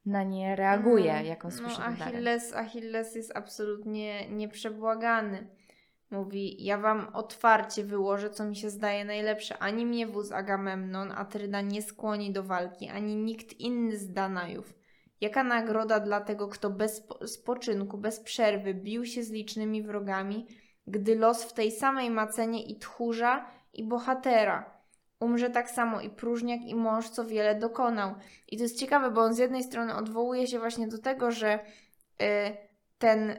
na 0.06 0.22
nie 0.22 0.56
reaguje, 0.56 1.12
Mm, 1.12 1.26
jak 1.26 1.44
on 1.44 1.50
słyszy 1.50 1.80
no, 1.80 1.84
te 1.86 1.92
dary. 1.98 2.10
Achilles, 2.10 2.52
Achilles 2.54 3.14
jest 3.14 3.36
absolutnie 3.36 4.28
nieprzebłagany. 4.30 5.46
Mówi, 6.12 6.64
ja 6.64 6.78
wam 6.78 7.08
otwarcie 7.12 7.84
wyłożę, 7.84 8.30
co 8.30 8.44
mi 8.44 8.56
się 8.56 8.70
zdaje 8.70 9.04
najlepsze. 9.04 9.58
Ani 9.58 9.86
mnie 9.86 10.06
wóz 10.06 10.32
Agamemnon, 10.32 11.12
Atryda 11.12 11.60
nie 11.60 11.82
skłoni 11.82 12.32
do 12.32 12.42
walki, 12.42 12.88
ani 12.88 13.16
nikt 13.16 13.60
inny 13.60 13.96
z 13.96 14.12
Danajów. 14.12 14.74
Jaka 15.20 15.44
nagroda 15.44 16.00
dla 16.00 16.20
tego, 16.20 16.48
kto 16.48 16.70
bez 16.70 17.02
spo- 17.02 17.26
spoczynku, 17.26 17.98
bez 17.98 18.20
przerwy 18.20 18.74
bił 18.74 19.06
się 19.06 19.22
z 19.22 19.30
licznymi 19.30 19.82
wrogami, 19.82 20.46
gdy 20.86 21.16
los 21.16 21.44
w 21.44 21.52
tej 21.52 21.70
samej 21.70 22.10
macenie 22.10 22.64
i 22.64 22.78
tchórza, 22.78 23.46
i 23.72 23.84
bohatera. 23.84 24.82
Umrze 25.20 25.50
tak 25.50 25.70
samo 25.70 26.00
i 26.00 26.10
próżniak, 26.10 26.60
i 26.60 26.74
mąż, 26.74 27.08
co 27.08 27.24
wiele 27.24 27.54
dokonał. 27.54 28.14
I 28.48 28.56
to 28.56 28.62
jest 28.62 28.78
ciekawe, 28.78 29.10
bo 29.10 29.20
on 29.20 29.34
z 29.34 29.38
jednej 29.38 29.62
strony 29.62 29.94
odwołuje 29.94 30.46
się 30.46 30.58
właśnie 30.58 30.88
do 30.88 30.98
tego, 30.98 31.30
że 31.30 31.58
y, 32.22 32.71
ten 33.02 33.30
y, 33.30 33.36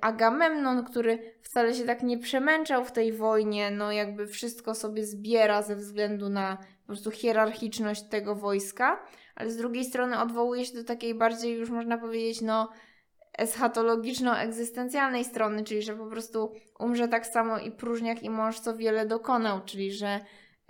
Agamemnon, 0.00 0.84
który 0.84 1.34
wcale 1.42 1.74
się 1.74 1.84
tak 1.84 2.02
nie 2.02 2.18
przemęczał 2.18 2.84
w 2.84 2.92
tej 2.92 3.12
wojnie, 3.12 3.70
no 3.70 3.92
jakby 3.92 4.26
wszystko 4.26 4.74
sobie 4.74 5.06
zbiera 5.06 5.62
ze 5.62 5.76
względu 5.76 6.28
na 6.28 6.56
po 6.56 6.86
prostu 6.86 7.10
hierarchiczność 7.10 8.02
tego 8.02 8.34
wojska, 8.34 9.02
ale 9.34 9.50
z 9.50 9.56
drugiej 9.56 9.84
strony 9.84 10.18
odwołuje 10.18 10.64
się 10.64 10.74
do 10.74 10.84
takiej 10.84 11.14
bardziej 11.14 11.58
już 11.58 11.70
można 11.70 11.98
powiedzieć, 11.98 12.40
no 12.40 12.68
eschatologiczno-egzystencjalnej 13.38 15.24
strony, 15.24 15.64
czyli 15.64 15.82
że 15.82 15.96
po 15.96 16.06
prostu 16.06 16.52
umrze 16.78 17.08
tak 17.08 17.26
samo 17.26 17.58
i 17.58 17.70
próżniak 17.70 18.22
i 18.22 18.30
mąż, 18.30 18.60
co 18.60 18.76
wiele 18.76 19.06
dokonał, 19.06 19.60
czyli 19.64 19.92
że 19.92 20.20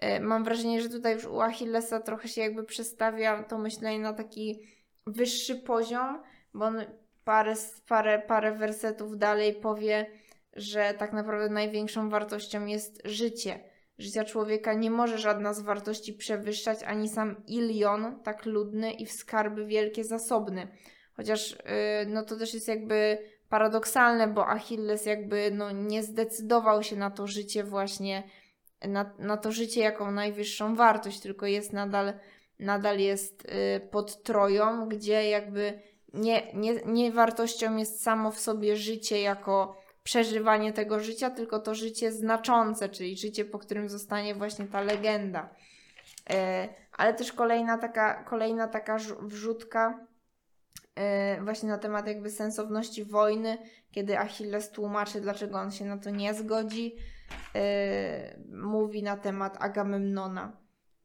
y, 0.03 0.21
mam 0.21 0.45
wrażenie, 0.45 0.83
że 0.83 0.89
tutaj 0.89 1.15
już 1.15 1.25
u 1.25 1.41
Achillesa 1.41 2.01
trochę 2.01 2.29
się 2.29 2.41
jakby 2.41 2.65
przestawia 2.65 3.43
to 3.43 3.59
myślenie 3.59 3.99
na 3.99 4.13
taki 4.13 4.61
wyższy 5.07 5.57
poziom, 5.57 6.23
bo 6.55 6.65
on 6.65 6.85
parę, 7.25 7.55
parę, 7.89 8.19
parę 8.19 8.53
wersetów 8.53 9.19
dalej 9.19 9.55
powie, 9.55 10.07
że 10.53 10.95
tak 10.99 11.13
naprawdę 11.13 11.49
największą 11.49 12.11
wartością 12.11 12.67
jest 12.67 13.03
życie. 13.05 13.61
Życia 13.99 14.25
człowieka 14.25 14.75
nie 14.75 14.91
może 14.91 15.19
żadna 15.19 15.55
z 15.55 15.61
wartości 15.61 16.13
przewyższać, 16.13 16.83
ani 16.83 17.09
sam 17.09 17.37
Ilion, 17.47 18.23
tak 18.23 18.47
ludny 18.47 18.93
i 18.93 19.07
w 19.07 19.13
skarby 19.13 19.67
wielkie 19.67 20.05
zasobny. 20.05 20.69
Chociaż 21.17 21.51
yy, 21.51 21.57
no 22.07 22.23
to 22.25 22.37
też 22.37 22.55
jest 22.55 22.69
jakby 22.69 23.19
paradoksalne, 23.49 24.29
bo 24.29 24.49
Achilles 24.49 25.07
jakby 25.07 25.51
no, 25.51 25.71
nie 25.71 26.03
zdecydował 26.03 26.83
się 26.83 26.97
na 26.97 27.11
to 27.11 27.27
życie 27.27 27.65
właśnie, 27.65 28.23
na, 28.89 29.15
na 29.19 29.37
to 29.37 29.53
życie 29.53 29.81
jako 29.81 30.11
najwyższą 30.11 30.77
wartość, 30.77 31.21
tylko 31.21 31.47
jest 31.47 31.73
nadal, 31.73 32.13
nadal 32.59 32.99
jest 32.99 33.45
yy, 33.45 33.81
pod 33.81 34.23
Troją, 34.23 34.89
gdzie 34.89 35.29
jakby 35.29 35.90
nie, 36.15 36.53
nie, 36.55 36.75
nie 36.87 37.13
wartością 37.13 37.77
jest 37.77 38.03
samo 38.03 38.33
w 38.33 38.41
sobie 38.41 38.77
życie 38.77 39.21
jako 39.21 39.77
przeżywanie 40.03 40.73
tego 40.73 41.01
życia, 41.01 41.31
tylko 41.31 41.61
to 41.61 41.75
życie 41.75 42.13
znaczące, 42.13 42.89
czyli 42.89 43.17
życie, 43.17 43.45
po 43.45 43.59
którym 43.59 43.89
zostanie 43.89 44.35
właśnie 44.35 44.67
ta 44.67 44.81
legenda. 44.81 45.55
E, 46.31 46.69
ale 46.93 47.15
też 47.15 47.33
kolejna 47.33 47.79
taka, 47.79 48.25
kolejna 48.25 48.69
taka 48.69 48.97
wrzutka 49.21 50.07
e, 50.95 51.43
właśnie 51.43 51.69
na 51.69 51.79
temat 51.79 52.07
jakby 52.07 52.31
sensowności 52.31 53.05
wojny, 53.05 53.59
kiedy 53.91 54.19
Achilles 54.19 54.71
tłumaczy, 54.71 55.21
dlaczego 55.21 55.59
on 55.59 55.71
się 55.71 55.85
na 55.85 55.99
to 55.99 56.11
nie 56.11 56.35
zgodzi, 56.35 56.97
e, 57.55 58.39
mówi 58.53 59.03
na 59.03 59.17
temat 59.17 59.57
Agamemnona. 59.61 60.57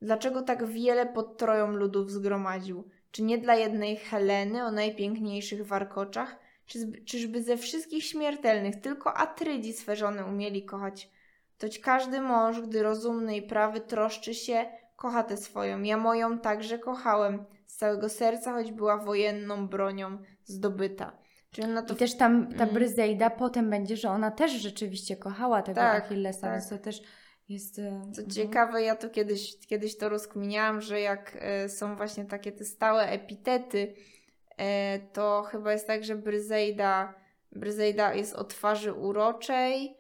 Dlaczego 0.02 0.42
tak 0.42 0.66
wiele 0.66 1.06
pod 1.06 1.38
Troją 1.38 1.68
ludów 1.68 2.12
zgromadził? 2.12 2.90
Czy 3.16 3.24
nie 3.24 3.38
dla 3.38 3.56
jednej 3.56 3.98
Heleny 3.98 4.64
o 4.64 4.72
najpiękniejszych 4.72 5.68
warkoczach? 5.68 6.40
Czy, 6.66 7.04
czyżby 7.06 7.44
ze 7.44 7.58
wszystkich 7.58 8.04
śmiertelnych 8.04 8.76
tylko 8.76 9.14
Atrydzi 9.14 9.74
swe 9.74 9.96
żony 9.96 10.26
umieli 10.26 10.66
kochać? 10.66 11.10
Toć 11.58 11.80
każdy 11.80 12.22
mąż, 12.22 12.62
gdy 12.62 12.84
rozumny 12.84 13.38
i 13.38 13.42
prawy 13.42 13.80
troszczy 13.80 14.34
się, 14.34 14.66
kocha 14.96 15.24
tę 15.24 15.38
swoją. 15.38 15.82
Ja 15.82 15.98
moją 15.98 16.40
także 16.40 16.80
kochałem 16.80 17.46
z 17.66 17.78
całego 17.78 18.10
serca, 18.10 18.54
choć 18.54 18.72
była 18.72 18.98
wojenną 18.98 19.68
bronią 19.68 20.18
zdobyta. 20.44 21.18
I 21.58 21.96
też 21.96 22.18
tam 22.18 22.48
ta 22.48 22.64
Mm. 22.64 22.74
Bryzejda 22.74 23.30
potem 23.30 23.70
będzie, 23.70 23.98
że 23.98 24.10
ona 24.10 24.32
też 24.32 24.52
rzeczywiście 24.52 25.18
kochała 25.18 25.62
tego 25.62 25.82
Tak, 25.82 26.06
Achillesa, 26.06 26.42
tak. 26.42 26.52
więc 26.52 26.70
to 26.70 26.78
też 26.78 27.02
jest... 27.50 27.80
e, 27.80 28.02
Co 28.14 28.22
mhm. 28.22 28.30
ciekawe, 28.30 28.82
ja 28.82 28.96
to 28.96 29.10
kiedyś, 29.10 29.68
kiedyś 29.68 29.98
to 29.98 30.10
rozkminiałam, 30.10 30.82
że 30.82 31.00
jak 31.00 31.38
e, 31.40 31.70
są 31.70 31.96
właśnie 31.96 32.26
takie 32.26 32.52
te 32.52 32.66
stałe 32.66 33.10
epitety, 33.10 33.94
e, 34.58 35.00
to 35.00 35.44
chyba 35.44 35.72
jest 35.72 35.88
tak, 35.88 36.04
że 36.04 36.16
Bryzejda, 36.16 37.14
Bryzejda 37.52 38.14
jest 38.14 38.36
o 38.36 38.44
twarzy 38.44 38.94
uroczej. 38.94 39.98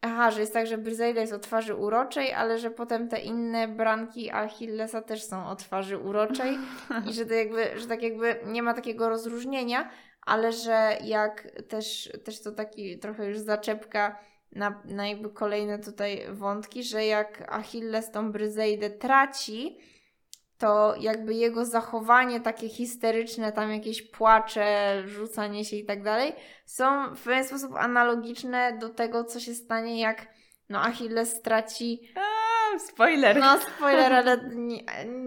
Aha, 0.00 0.30
że 0.30 0.40
jest 0.40 0.52
tak, 0.52 0.66
że 0.66 0.78
Bryzejda 0.78 1.20
jest 1.20 1.32
o 1.32 1.38
twarzy 1.38 1.74
uroczej, 1.74 2.32
ale 2.32 2.58
że 2.58 2.70
potem 2.70 3.08
te 3.08 3.20
inne 3.20 3.68
branki 3.68 4.30
Achillesa 4.30 5.02
też 5.02 5.24
są 5.24 5.46
o 5.46 5.56
twarzy 5.56 5.98
uroczej 5.98 6.58
i 7.10 7.12
że 7.12 7.26
to 7.26 7.34
jakby, 7.34 7.78
że 7.80 7.86
tak 7.86 8.02
jakby 8.02 8.36
nie 8.46 8.62
ma 8.62 8.74
takiego 8.74 9.08
rozróżnienia, 9.08 9.90
ale 10.26 10.52
że 10.52 10.98
jak 11.04 11.48
też, 11.68 12.12
też 12.24 12.42
to 12.42 12.52
taki 12.52 12.98
trochę 12.98 13.26
już 13.26 13.38
zaczepka 13.38 14.18
na, 14.52 14.82
na 14.84 15.08
jakby 15.08 15.30
kolejne 15.30 15.78
tutaj 15.78 16.26
wątki, 16.32 16.82
że 16.82 17.04
jak 17.04 17.52
Achilles 17.52 18.10
tą 18.10 18.32
Bryzejdę 18.32 18.90
traci, 18.90 19.78
to 20.58 20.94
jakby 21.00 21.34
jego 21.34 21.64
zachowanie 21.64 22.40
takie 22.40 22.68
histeryczne, 22.68 23.52
tam 23.52 23.72
jakieś 23.72 24.02
płacze, 24.02 25.02
rzucanie 25.06 25.64
się 25.64 25.76
i 25.76 25.84
tak 25.84 26.02
dalej, 26.02 26.32
są 26.66 27.14
w 27.14 27.22
pewien 27.22 27.44
sposób 27.44 27.74
analogiczne 27.76 28.78
do 28.80 28.88
tego, 28.88 29.24
co 29.24 29.40
się 29.40 29.54
stanie, 29.54 30.00
jak 30.00 30.26
no 30.68 30.80
Achilles 30.82 31.36
straci 31.36 32.00
A, 32.14 32.78
spoiler. 32.78 33.40
no, 33.40 33.58
spoiler, 33.58 34.12
ale 34.12 34.50
nie, 34.54 34.84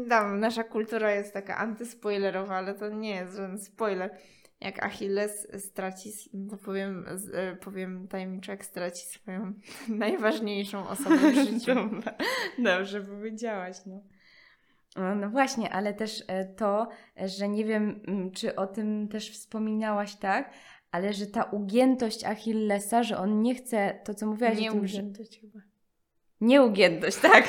tam, 0.09 0.39
nasza 0.39 0.63
kultura 0.63 1.11
jest 1.11 1.33
taka 1.33 1.57
antyspoilerowa, 1.57 2.55
ale 2.55 2.73
to 2.73 2.89
nie 2.89 3.15
jest 3.15 3.35
żaden 3.35 3.59
spoiler. 3.59 4.17
Jak 4.61 4.83
Achilles 4.83 5.47
straci, 5.57 6.11
to 6.49 6.57
powiem, 6.57 7.05
e, 7.33 7.55
powiem 7.55 8.07
tajemniczo, 8.07 8.51
jak 8.51 8.65
straci 8.65 9.05
swoją 9.05 9.53
najważniejszą 9.89 10.87
osobę 10.89 11.17
w 11.17 11.35
życiu. 11.45 11.75
Dobra. 11.75 12.13
Dobrze 12.57 13.01
powiedziałaś, 13.01 13.77
no. 13.85 14.01
No, 14.95 15.15
no 15.15 15.29
właśnie, 15.29 15.73
ale 15.73 15.93
też 15.93 16.23
e, 16.27 16.45
to, 16.45 16.87
że 17.25 17.49
nie 17.49 17.65
wiem, 17.65 18.03
mm, 18.07 18.31
czy 18.31 18.55
o 18.55 18.67
tym 18.67 19.07
też 19.07 19.31
wspominałaś, 19.31 20.15
tak? 20.15 20.53
Ale 20.91 21.13
że 21.13 21.27
ta 21.27 21.43
ugiętość 21.43 22.25
Achillesa, 22.25 23.03
że 23.03 23.17
on 23.17 23.41
nie 23.41 23.55
chce, 23.55 23.99
to 24.03 24.13
co 24.13 24.25
mówiłaś 24.25 24.59
Nie 24.59 24.71
ugiętość 24.71 25.41
chyba. 25.41 25.59
Nieugiętość, 26.41 27.17
tak. 27.17 27.47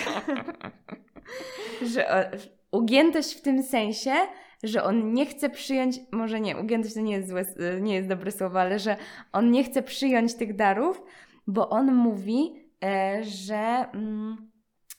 że 1.95 2.11
o, 2.11 2.79
ugiętość 2.79 3.35
w 3.35 3.43
tym 3.43 3.63
sensie, 3.63 4.15
że 4.63 4.85
on 4.85 5.15
nie 5.15 5.27
chce 5.27 5.51
przyjąć, 5.51 6.01
może 6.13 6.41
nie, 6.41 6.57
ugiętość 6.57 6.95
to 6.95 7.01
nie 7.01 7.13
jest, 7.13 7.29
złe, 7.29 7.45
nie 7.81 7.95
jest 7.95 8.09
dobre 8.09 8.33
słowo, 8.33 8.61
ale 8.61 8.79
że 8.79 8.97
on 9.33 9.51
nie 9.51 9.65
chce 9.65 9.83
przyjąć 9.83 10.35
tych 10.35 10.57
darów, 10.57 11.03
bo 11.47 11.69
on 11.69 11.95
mówi, 11.95 12.71
e, 12.85 13.25
że, 13.25 13.87
mm, 13.95 14.51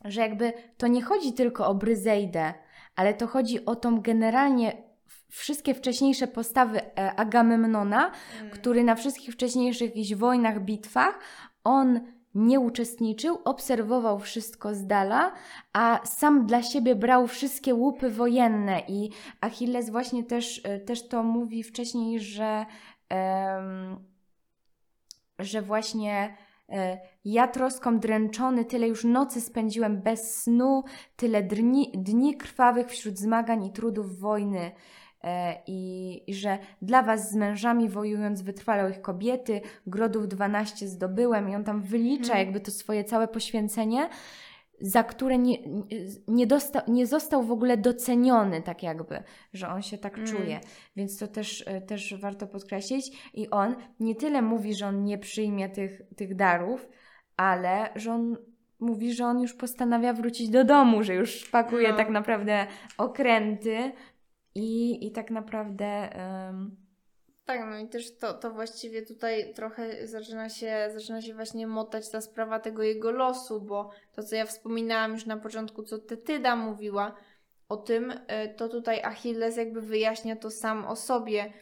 że 0.05 0.21
jakby 0.21 0.53
to 0.77 0.87
nie 0.87 1.01
chodzi 1.01 1.33
tylko 1.33 1.67
o 1.67 1.75
Bryzejdę, 1.75 2.53
ale 2.95 3.13
to 3.13 3.27
chodzi 3.27 3.65
o 3.65 3.75
tą 3.75 4.01
generalnie 4.01 4.83
wszystkie 5.29 5.73
wcześniejsze 5.73 6.27
postawy 6.27 6.81
e, 6.81 7.15
Agamemnona, 7.15 8.11
który 8.51 8.83
na 8.83 8.95
wszystkich 8.95 9.33
wcześniejszych 9.33 9.89
jakichś 9.89 10.13
wojnach, 10.13 10.61
bitwach, 10.61 11.19
on 11.63 11.99
nie 12.35 12.59
uczestniczył, 12.59 13.39
obserwował 13.45 14.19
wszystko 14.19 14.75
z 14.75 14.85
dala, 14.85 15.33
a 15.73 15.99
sam 16.05 16.45
dla 16.45 16.63
siebie 16.63 16.95
brał 16.95 17.27
wszystkie 17.27 17.75
łupy 17.75 18.09
wojenne 18.09 18.81
i 18.87 19.09
Achilles 19.41 19.89
właśnie 19.89 20.23
też, 20.23 20.61
e, 20.63 20.79
też 20.79 21.07
to 21.07 21.23
mówi 21.23 21.63
wcześniej, 21.63 22.19
że, 22.19 22.65
em, 23.09 23.97
że 25.39 25.61
właśnie 25.61 26.37
e, 26.69 26.97
ja 27.25 27.47
troską 27.47 27.99
dręczony, 27.99 28.65
tyle 28.65 28.87
już 28.87 29.03
nocy 29.03 29.41
spędziłem 29.41 30.01
bez 30.01 30.43
snu, 30.43 30.83
tyle 31.15 31.43
dni, 31.43 31.91
dni 31.93 32.37
krwawych 32.37 32.87
wśród 32.87 33.17
zmagań 33.17 33.65
i 33.65 33.71
trudów 33.71 34.19
wojny. 34.19 34.71
E, 35.23 35.55
I, 35.67 36.21
I 36.27 36.33
że 36.33 36.57
dla 36.81 37.03
was 37.03 37.31
z 37.31 37.35
mężami 37.35 37.89
wojując 37.89 38.41
wytrwalą 38.41 38.89
ich 38.89 39.01
kobiety, 39.01 39.61
grodów 39.87 40.27
12 40.27 40.87
zdobyłem 40.87 41.49
i 41.49 41.55
on 41.55 41.63
tam 41.63 41.81
wylicza 41.81 42.23
Mhm. 42.33 42.39
jakby 42.39 42.59
to 42.59 42.71
swoje 42.71 43.03
całe 43.03 43.27
poświęcenie 43.27 44.09
za 44.81 45.03
które 45.03 45.37
nie, 45.37 45.57
nie, 46.27 46.47
dostał, 46.47 46.81
nie 46.87 47.07
został 47.07 47.43
w 47.43 47.51
ogóle 47.51 47.77
doceniony, 47.77 48.61
tak 48.61 48.83
jakby, 48.83 49.23
że 49.53 49.69
on 49.69 49.81
się 49.81 49.97
tak 49.97 50.13
Mm. 50.17 50.27
czuje. 50.27 50.59
Więc 50.95 51.17
to 51.17 51.27
też, 51.27 51.63
e, 51.67 51.81
też 51.81 52.15
warto 52.21 52.47
podkreślić. 52.47 53.31
I 53.33 53.49
on 53.49 53.75
nie 53.99 54.15
tyle 54.15 54.41
mówi, 54.41 54.75
że 54.75 54.87
on 54.87 55.03
nie 55.03 55.17
przyjmie 55.17 55.69
tych, 55.69 56.01
tych 56.17 56.35
darów, 56.35 56.89
ale 57.37 57.89
że 57.95 58.13
on 58.13 58.37
mówi, 58.79 59.13
że 59.13 59.25
on 59.25 59.41
już 59.41 59.53
postanawia 59.53 60.13
wrócić 60.13 60.49
do 60.49 60.63
domu, 60.63 61.03
że 61.03 61.13
już 61.13 61.49
pakuje 61.49 61.89
No. 61.91 61.97
tak 61.97 62.09
naprawdę 62.09 62.67
okręty 62.97 63.91
i, 64.55 65.07
i 65.07 65.11
tak 65.11 65.31
naprawdę. 65.31 65.85
em, 65.85 66.75
Tak, 67.45 67.61
no 67.69 67.77
i 67.79 67.87
też 67.87 68.17
to, 68.17 68.33
to 68.33 68.51
właściwie 68.51 69.01
tutaj 69.05 69.53
trochę 69.53 70.07
zaczyna 70.07 70.49
się, 70.49 70.89
zaczyna 70.93 71.21
się 71.21 71.33
właśnie 71.33 71.67
motać 71.67 72.09
ta 72.09 72.21
sprawa 72.21 72.59
tego 72.59 72.83
jego 72.83 73.11
losu, 73.11 73.61
bo 73.61 73.89
to, 74.11 74.23
co 74.23 74.35
ja 74.35 74.45
wspominałam 74.45 75.11
już 75.13 75.25
na 75.25 75.37
początku, 75.37 75.83
co 75.83 75.97
Tetyda 75.99 76.55
mówiła 76.55 77.15
o 77.69 77.77
tym, 77.77 78.13
e, 78.27 78.49
to 78.49 78.69
tutaj 78.69 79.01
Achilles 79.03 79.57
jakby 79.57 79.81
wyjaśnia 79.81 80.35
to 80.35 80.51
sam 80.51 80.85
o 80.85 80.95
sobie, 80.95 81.53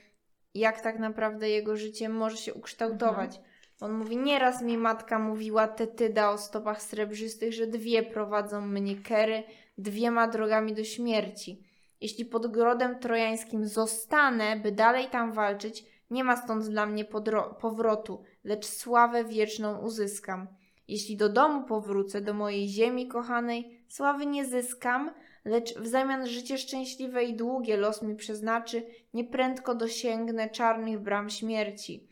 jak 0.54 0.82
tak 0.82 1.00
naprawdę 1.00 1.50
jego 1.50 1.76
życie 1.76 2.10
może 2.10 2.38
się 2.38 2.54
ukształtować. 2.54 3.42
On 3.80 3.92
mówi, 3.94 4.18
nieraz 4.18 4.62
mi 4.62 4.78
matka 4.78 5.20
mówiła 5.20 5.68
Tetyda 5.68 6.30
o 6.32 6.38
stopach 6.38 6.82
srebrzystych, 6.82 7.54
że 7.54 7.68
dwie 7.68 8.04
prowadzą 8.04 8.62
mnie 8.62 8.96
kery 8.96 9.44
dwiema 9.78 10.28
drogami 10.28 10.74
do 10.74 10.84
śmierci. 10.84 11.64
Jeśli 12.02 12.26
pod 12.26 12.48
grodem 12.48 13.00
trojańskim 13.00 13.68
zostanę, 13.68 14.56
by 14.56 14.72
dalej 14.72 15.08
tam 15.10 15.34
walczyć, 15.34 15.86
nie 16.10 16.24
ma 16.24 16.38
stąd 16.38 16.68
dla 16.68 16.86
mnie 16.86 17.06
powrotu, 17.60 18.24
lecz 18.44 18.66
sławę 18.66 19.26
wieczną 19.26 19.78
uzyskam. 19.78 20.48
Jeśli 20.88 21.18
do 21.18 21.30
domu 21.30 21.64
powrócę, 21.64 22.22
do 22.22 22.34
mojej 22.34 22.68
ziemi 22.68 23.08
kochanej, 23.08 23.86
sławy 23.88 24.26
nie 24.26 24.46
zyskam, 24.46 25.12
lecz 25.46 25.80
w 25.80 25.88
zamian 25.88 26.28
życie 26.28 26.58
szczęśliwe 26.58 27.24
i 27.24 27.36
długie 27.36 27.78
los 27.78 28.02
mi 28.02 28.16
przeznaczy, 28.16 28.84
nieprędko 29.14 29.76
dosięgnę 29.76 30.50
czarnych 30.50 31.00
bram 31.00 31.30
śmierci. 31.30 32.08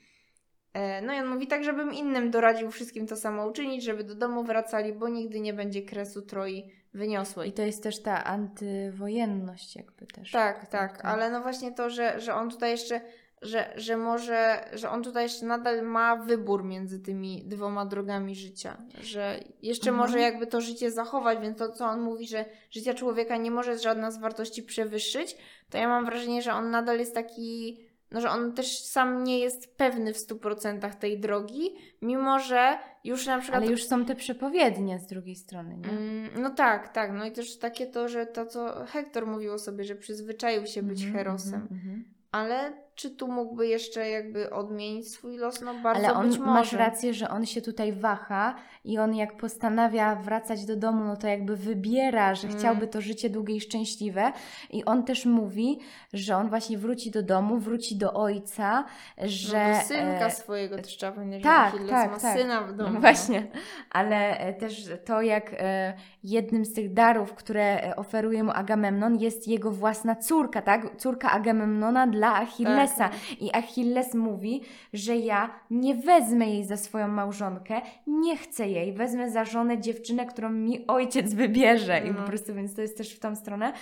E, 0.73 1.01
No 1.01 1.13
i 1.13 1.19
on 1.19 1.27
mówi 1.27 1.47
tak, 1.47 1.63
żebym 1.63 1.93
innym 1.93 2.31
doradził 2.31 2.71
wszystkim 2.71 3.07
to 3.07 3.15
samo 3.15 3.47
uczynić, 3.47 3.83
żeby 3.83 4.03
do 4.03 4.15
domu 4.15 4.43
wracali, 4.43 4.93
bo 4.93 5.09
nigdy 5.09 5.39
nie 5.39 5.53
będzie 5.53 5.81
kresu 5.81 6.21
Troi 6.21 6.71
wyniosłej. 6.93 7.49
I 7.49 7.53
to 7.53 7.61
jest 7.61 7.83
też 7.83 8.01
ta 8.01 8.23
antywojenność, 8.23 9.75
jakby 9.75 10.05
też. 10.07 10.31
Tak, 10.31 10.67
tak, 10.67 11.05
ale 11.05 11.29
no 11.31 11.41
właśnie 11.41 11.71
to, 11.71 11.89
że, 11.89 12.19
że 12.19 12.35
on 12.35 12.49
tutaj 12.49 12.71
jeszcze, 12.71 13.01
że, 13.41 13.73
że 13.75 13.97
może, 13.97 14.69
że 14.73 14.89
on 14.89 15.03
tutaj 15.03 15.23
jeszcze 15.23 15.45
nadal 15.45 15.83
ma 15.83 16.15
wybór 16.15 16.63
między 16.63 16.99
tymi 16.99 17.43
dwoma 17.45 17.85
drogami 17.85 18.35
życia, 18.35 18.77
że 19.01 19.39
jeszcze 19.61 19.89
Mhm. 19.89 20.07
może 20.07 20.19
jakby 20.19 20.47
to 20.47 20.61
życie 20.61 20.91
zachować, 20.91 21.39
więc 21.39 21.57
to, 21.57 21.71
co 21.71 21.85
on 21.85 22.01
mówi, 22.01 22.27
że 22.27 22.45
życia 22.71 22.93
człowieka 22.93 23.37
nie 23.37 23.51
może 23.51 23.77
żadna 23.79 24.11
z 24.11 24.17
wartości 24.17 24.63
przewyższyć, 24.63 25.37
to 25.69 25.77
ja 25.77 25.87
mam 25.87 26.05
wrażenie, 26.05 26.41
że 26.41 26.53
on 26.53 26.69
nadal 26.71 26.99
jest 26.99 27.13
taki, 27.15 27.79
no 28.11 28.21
że 28.21 28.29
on 28.29 28.53
też 28.53 28.79
sam 28.79 29.23
nie 29.23 29.39
jest 29.39 29.77
pewny 29.77 30.13
w 30.13 30.17
100% 30.17 30.95
tej 30.95 31.19
drogi, 31.19 31.75
mimo 32.01 32.39
że 32.39 32.77
już 33.03 33.25
na 33.25 33.39
przykład... 33.39 33.61
Ale 33.63 33.71
już 33.71 33.83
są 33.83 34.05
te 34.05 34.15
przepowiednie 34.15 34.99
z 34.99 35.07
drugiej 35.07 35.35
strony, 35.35 35.77
nie? 35.77 35.89
Mm, 35.89 36.29
No 36.41 36.49
tak, 36.49 36.93
tak. 36.93 37.11
No 37.13 37.25
i 37.25 37.31
też 37.31 37.57
takie 37.57 37.87
to, 37.87 38.07
że 38.07 38.25
to, 38.25 38.45
co 38.45 38.85
Hektor 38.85 39.27
mówił 39.27 39.53
o 39.53 39.59
sobie, 39.59 39.83
że 39.83 39.95
przyzwyczaił 39.95 40.65
się 40.65 40.83
być 40.83 41.03
Mhm, 41.03 41.17
herosem. 41.17 41.61
mhm, 41.61 41.79
mhm. 41.81 42.03
Ale 42.31 42.73
czy 42.99 43.09
tu 43.09 43.27
mógłby 43.27 43.67
jeszcze 43.67 44.09
jakby 44.09 44.49
odmienić 44.49 45.11
swój 45.11 45.37
los? 45.37 45.61
No 45.61 45.73
bardzo 45.73 46.07
Ale 46.07 46.13
on, 46.13 46.39
masz 46.39 46.73
rację, 46.73 47.13
że 47.13 47.29
on 47.29 47.45
się 47.45 47.61
tutaj 47.61 47.93
waha 47.93 48.55
i 48.85 48.97
on 48.97 49.15
jak 49.15 49.37
postanawia 49.37 50.15
wracać 50.15 50.65
do 50.65 50.75
domu, 50.75 51.03
no 51.03 51.17
to 51.17 51.27
jakby 51.27 51.55
wybiera, 51.55 52.35
że 52.35 52.47
Mm. 52.47 52.59
chciałby 52.59 52.87
to 52.87 53.01
życie 53.01 53.29
długie 53.29 53.55
i 53.55 53.61
szczęśliwe. 53.61 54.31
I 54.69 54.85
on 54.85 55.03
też 55.03 55.25
mówi, 55.25 55.79
że 56.13 56.37
on 56.37 56.49
właśnie 56.49 56.77
wróci 56.77 57.11
do 57.11 57.23
domu, 57.23 57.57
wróci 57.57 57.95
do 57.95 58.13
ojca, 58.13 58.85
że... 59.17 59.71
No 59.71 59.79
do 59.79 59.85
synka 59.85 60.27
e, 60.27 60.31
swojego 60.31 60.75
też 60.75 60.97
trzeba 60.97 61.11
powiedzieć, 61.11 61.43
tak, 61.43 61.73
że 61.77 61.87
tak, 61.87 62.11
ma 62.11 62.19
tak. 62.19 62.39
syna 62.39 62.61
w 62.61 62.75
domu. 62.75 62.93
No 62.93 62.99
właśnie, 62.99 63.47
ale 63.89 64.37
e, 64.37 64.53
też 64.53 64.89
to, 65.05 65.21
jak 65.21 65.53
e, 65.53 65.93
jednym 66.23 66.65
z 66.65 66.73
tych 66.73 66.93
darów, 66.93 67.33
które 67.33 67.83
e, 67.83 67.95
oferuje 67.95 68.43
mu 68.43 68.51
Agamemnon, 68.51 69.15
jest 69.19 69.47
jego 69.47 69.71
własna 69.71 70.15
córka, 70.15 70.61
tak? 70.61 70.97
Córka 70.97 71.31
Agamemnona 71.31 72.07
dla 72.07 72.33
Achillesa. 72.35 73.09
Tak, 73.09 73.41
I 73.41 73.55
Achilles 73.55 74.13
mówi, 74.13 74.61
że 74.93 75.15
ja 75.15 75.49
nie 75.71 75.95
wezmę 75.95 76.45
jej 76.49 76.65
za 76.65 76.77
swoją 76.77 77.07
małżonkę, 77.07 77.81
nie 78.07 78.37
chcę 78.37 78.67
jej, 78.69 78.93
wezmę 78.93 79.29
za 79.31 79.45
żonę 79.45 79.81
dziewczynę, 79.81 80.25
którą 80.25 80.49
mi 80.49 80.87
ojciec 80.87 81.33
wybierze. 81.33 81.99
I 81.99 82.11
No. 82.11 82.13
po 82.21 82.23
prostu, 82.27 82.53
więc 82.53 82.75
to 82.75 82.81
jest 82.81 82.97
też 82.97 83.15
w 83.15 83.19
tą 83.19 83.35
stronę. 83.35 83.73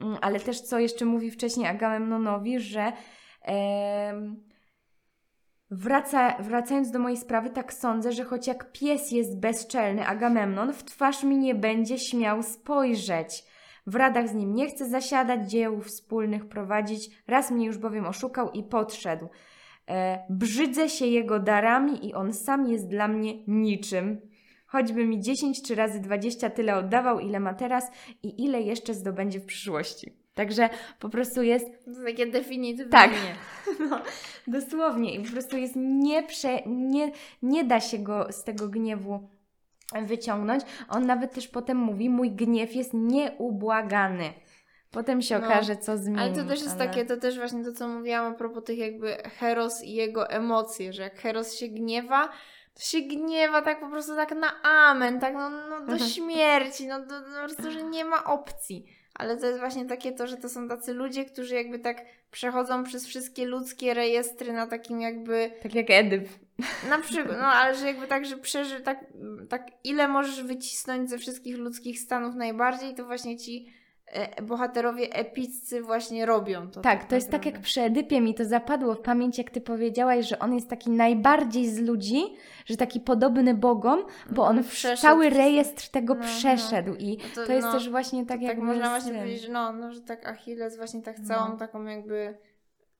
Mm, 0.00 0.16
Ale 0.20 0.40
też 0.40 0.60
co 0.60 0.78
jeszcze 0.78 1.04
mówi 1.04 1.30
wcześniej 1.30 1.66
Agamemnonowi, 1.66 2.60
że. 2.60 2.92
em, 3.42 4.36
Wraca, 5.70 6.36
wracając 6.42 6.90
do 6.90 6.98
mojej 6.98 7.18
sprawy, 7.18 7.50
tak 7.50 7.72
sądzę, 7.72 8.12
że 8.12 8.24
choć 8.24 8.46
jak 8.46 8.72
pies 8.72 9.10
jest 9.10 9.40
bezczelny, 9.40 10.06
Agamemnon 10.06 10.72
w 10.72 10.84
twarz 10.84 11.24
mi 11.24 11.38
nie 11.38 11.54
będzie 11.54 11.98
śmiał 11.98 12.42
spojrzeć. 12.42 13.44
W 13.86 13.94
radach 13.94 14.28
z 14.28 14.34
nim 14.34 14.54
nie 14.54 14.68
chcę 14.68 14.88
zasiadać, 14.88 15.50
dzieł 15.50 15.80
wspólnych 15.80 16.48
prowadzić, 16.48 17.10
raz 17.26 17.50
mnie 17.50 17.66
już 17.66 17.78
bowiem 17.78 18.06
oszukał 18.06 18.50
i 18.50 18.62
podszedł. 18.62 19.28
E, 19.88 20.24
brzydzę 20.30 20.88
się 20.88 21.06
jego 21.06 21.38
darami 21.38 22.06
i 22.06 22.14
on 22.14 22.32
sam 22.32 22.68
jest 22.68 22.88
dla 22.88 23.08
mnie 23.08 23.44
niczym. 23.46 24.20
Choćby 24.66 25.06
mi 25.06 25.20
10 25.20 25.62
czy 25.62 25.74
razy 25.74 26.00
20 26.00 26.50
tyle 26.50 26.76
oddawał, 26.76 27.20
ile 27.20 27.40
ma 27.40 27.54
teraz 27.54 27.90
i 28.22 28.44
ile 28.44 28.62
jeszcze 28.62 28.94
zdobędzie 28.94 29.40
w 29.40 29.46
przyszłości. 29.46 30.25
Także 30.36 30.68
po 30.98 31.08
prostu 31.08 31.42
jest 31.42 31.66
To 31.84 32.04
takie 32.04 32.26
definitywnie. 32.26 32.90
Tak. 32.92 33.10
no, 33.90 34.00
dosłownie. 34.46 35.14
I 35.14 35.24
po 35.24 35.32
prostu 35.32 35.56
jest 35.56 35.74
nieprze... 35.76 36.58
Nie, 36.66 37.12
nie 37.42 37.64
da 37.64 37.80
się 37.80 37.98
go 37.98 38.32
z 38.32 38.44
tego 38.44 38.68
gniewu 38.68 39.28
wyciągnąć. 40.02 40.62
On 40.88 41.06
nawet 41.06 41.34
też 41.34 41.48
potem 41.48 41.78
mówi, 41.78 42.10
mój 42.10 42.30
gniew 42.30 42.74
jest 42.74 42.90
nieubłagany. 42.94 44.32
Potem 44.90 45.22
się 45.22 45.38
No. 45.38 45.46
okaże, 45.46 45.76
co 45.76 45.98
zmieni. 45.98 46.20
Ale 46.20 46.32
to 46.32 46.44
też 46.44 46.62
jest 46.62 46.80
ale- 46.80 46.88
takie, 46.88 47.04
to 47.04 47.16
też 47.16 47.38
właśnie 47.38 47.64
to, 47.64 47.72
co 47.72 47.88
mówiłam 47.88 48.32
a 48.32 48.34
propos 48.34 48.64
tych 48.64 48.78
jakby 48.78 49.16
Heros 49.16 49.84
i 49.84 49.94
jego 49.94 50.30
emocje, 50.30 50.92
że 50.92 51.02
jak 51.02 51.18
Heros 51.18 51.54
się 51.54 51.68
gniewa, 51.68 52.28
to 52.74 52.80
się 52.80 53.00
gniewa 53.00 53.62
tak 53.62 53.80
po 53.80 53.88
prostu 53.88 54.16
tak 54.16 54.30
na 54.30 54.62
amen, 54.62 55.20
tak 55.20 55.34
no, 55.34 55.50
no 55.50 55.86
do 55.86 55.98
śmierci, 55.98 56.86
no, 56.86 57.00
do, 57.00 57.20
no 57.20 57.26
po 57.26 57.54
prostu, 57.54 57.72
że 57.72 57.82
nie 57.82 58.04
ma 58.04 58.24
opcji. 58.24 58.95
Ale 59.18 59.36
to 59.36 59.46
jest 59.46 59.58
właśnie 59.58 59.86
takie 59.86 60.12
to, 60.12 60.26
że 60.26 60.36
to 60.36 60.48
są 60.48 60.68
tacy 60.68 60.92
ludzie, 60.92 61.24
którzy 61.24 61.54
jakby 61.54 61.78
tak 61.78 62.04
przechodzą 62.30 62.84
przez 62.84 63.06
wszystkie 63.06 63.46
ludzkie 63.46 63.94
rejestry 63.94 64.52
na 64.52 64.66
takim 64.66 65.00
jakby 65.00 65.50
Tak 65.62 65.74
jak 65.74 65.90
Edyp. 65.90 66.28
na 66.90 66.98
przykład, 66.98 67.36
no 67.40 67.46
ale 67.46 67.74
że 67.74 67.86
jakby 67.86 68.06
tak, 68.06 68.26
że 68.26 68.36
przeży, 68.36 68.80
tak, 68.80 69.04
tak 69.48 69.66
ile 69.84 70.08
możesz 70.08 70.42
wycisnąć 70.42 71.10
ze 71.10 71.18
wszystkich 71.18 71.56
ludzkich 71.58 72.00
stanów 72.00 72.34
najbardziej, 72.34 72.94
to 72.94 73.04
właśnie 73.04 73.36
ci 73.36 73.66
bohaterowie 74.42 75.12
epiccy 75.12 75.82
właśnie 75.82 76.26
robią 76.26 76.70
to. 76.70 76.80
Tak, 76.80 77.04
to 77.04 77.14
jest 77.14 77.30
tak 77.30 77.46
jak 77.46 77.60
przy 77.60 77.80
Edypie 77.82 78.20
mi 78.20 78.34
to 78.34 78.44
zapadło 78.44 78.94
w 78.94 79.00
pamięć, 79.00 79.38
jak 79.38 79.50
ty 79.50 79.60
powiedziałaś, 79.60 80.28
że 80.28 80.38
on 80.38 80.54
jest 80.54 80.70
taki 80.70 80.90
najbardziej 80.90 81.66
z 81.66 81.78
ludzi, 81.78 82.22
że 82.66 82.76
taki 82.76 83.00
podobny 83.00 83.54
Bogom, 83.54 84.02
bo 84.30 84.44
on 84.44 84.62
w 84.62 84.68
Przeszedł 84.68 85.02
cały 85.02 85.30
rejestr 85.30 85.88
tego 85.88 86.14
No, 86.14 86.20
no. 86.20 86.26
przeszedł 86.26 86.94
i 86.94 87.18
No 87.36 87.44
to 87.46 87.52
jest 87.52 87.66
no, 87.66 87.72
też 87.72 87.90
właśnie 87.90 88.26
tak 88.26 88.38
tak 88.38 88.42
jak 88.48 88.58
można 88.58 88.90
właśnie 88.90 89.12
powiedzieć, 89.12 89.42
że 89.42 89.52
no, 89.52 89.72
no, 89.72 89.92
że 89.92 90.00
tak 90.00 90.28
Achilles 90.28 90.76
właśnie 90.76 91.02
tak 91.02 91.20
całą 91.20 91.48
No. 91.48 91.56
taką 91.56 91.84
jakby 91.84 92.34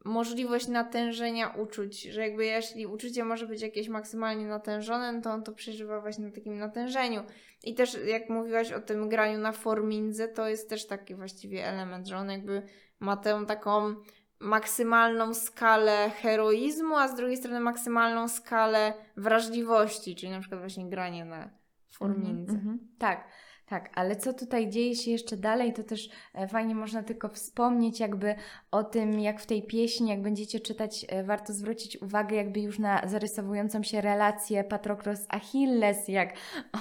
możliwość 0.07 0.68
natężenia 0.68 1.48
uczuć, 1.48 2.02
że 2.02 2.20
jakby 2.20 2.46
jeśli 2.46 2.86
uczucie 2.86 3.24
może 3.24 3.46
być 3.46 3.62
jakieś 3.62 3.88
maksymalnie 3.88 4.46
natężone, 4.46 5.12
no 5.12 5.22
to 5.22 5.30
on 5.30 5.42
to 5.42 5.52
przeżywa 5.52 6.00
właśnie 6.00 6.24
na 6.24 6.30
takim 6.30 6.59
natężeniu. 6.59 7.22
I 7.64 7.74
też 7.74 7.98
jak 8.07 8.28
mówiłaś 8.30 8.72
o 8.72 8.80
tym 8.80 9.09
graniu 9.09 9.38
na 9.38 9.52
formindze, 9.52 10.28
to 10.28 10.48
jest 10.48 10.70
też 10.70 10.86
taki 10.86 11.14
właściwie 11.14 11.66
element, 11.66 12.07
że 12.07 12.16
on 12.16 12.30
jakby 12.30 12.62
ma 13.00 13.16
tę 13.16 13.44
taką 13.46 13.94
maksymalną 14.40 15.34
skalę 15.34 16.11
heroizmu, 16.11 16.96
a 16.96 17.09
z 17.09 17.16
drugiej 17.16 17.36
strony 17.36 17.61
maksymalną 17.61 18.28
skalę 18.28 18.94
wrażliwości, 19.16 20.16
czyli 20.16 20.32
na 20.32 20.40
przykład 20.40 20.61
właśnie 20.61 20.90
granie 20.90 21.24
na 21.24 21.50
formindze. 21.90 22.52
Mhm, 22.52 22.59
mhm. 22.59 22.78
Tak, 22.98 23.28
tak, 23.66 23.90
ale 23.94 24.16
co 24.16 24.32
tutaj 24.32 24.68
dzieje 24.68 24.94
się 24.96 25.10
jeszcze 25.10 25.36
dalej, 25.36 25.72
to 25.72 25.82
też 25.82 26.08
e, 26.34 26.48
fajnie 26.48 26.74
można 26.74 27.02
tylko 27.02 27.28
wspomnieć 27.28 28.00
jakby 28.00 28.34
o 28.70 28.84
tym, 28.84 29.20
jak 29.20 29.40
w 29.40 29.46
tej 29.46 29.62
pieśni, 29.62 30.08
jak 30.08 30.22
będziecie 30.22 30.60
czytać, 30.60 31.06
e, 31.08 31.24
warto 31.24 31.52
zwrócić 31.52 32.02
uwagę 32.02 32.36
jakby 32.36 32.60
już 32.60 32.78
na 32.78 33.02
zarysowującą 33.08 33.82
się 33.82 34.00
relację 34.00 34.64
Patroklos-Achilles, 34.64 36.08
jak 36.08 36.32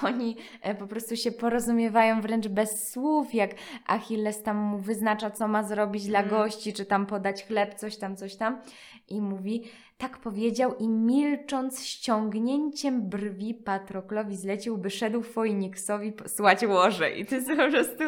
oni 0.03 0.38
e, 0.61 0.75
po 0.75 0.88
prostu 0.88 1.15
się 1.15 1.31
porozumiewają 1.31 2.21
wręcz 2.21 2.47
bez 2.47 2.91
słów, 2.91 3.33
jak 3.33 3.51
Achilles 3.86 4.43
tam 4.43 4.57
mu 4.57 4.77
wyznacza, 4.77 5.31
co 5.31 5.47
ma 5.47 5.63
zrobić 5.63 6.07
dla 6.07 6.19
Mm. 6.19 6.29
gości, 6.29 6.73
czy 6.73 6.86
tam 6.86 7.05
podać 7.05 7.45
chleb, 7.45 7.73
coś 7.73 7.97
tam, 7.97 8.15
coś 8.15 8.36
tam 8.36 8.61
i 9.07 9.21
mówi, 9.21 9.63
tak 9.98 10.18
powiedział 10.18 10.76
i 10.80 10.88
milcząc 10.89 11.84
ściągnięciem 11.86 13.10
brwi 13.10 13.54
Patroklowi 13.54 14.36
zlecił, 14.38 14.78
by 14.78 14.89
szedł 14.89 15.22
Foiniksowi 15.22 16.12
posłać 16.12 16.64
łoże. 16.66 17.12
I 17.12 17.26
to 17.26 17.36
jest 17.36 17.48
po 17.48 17.56
prostu, 17.56 18.04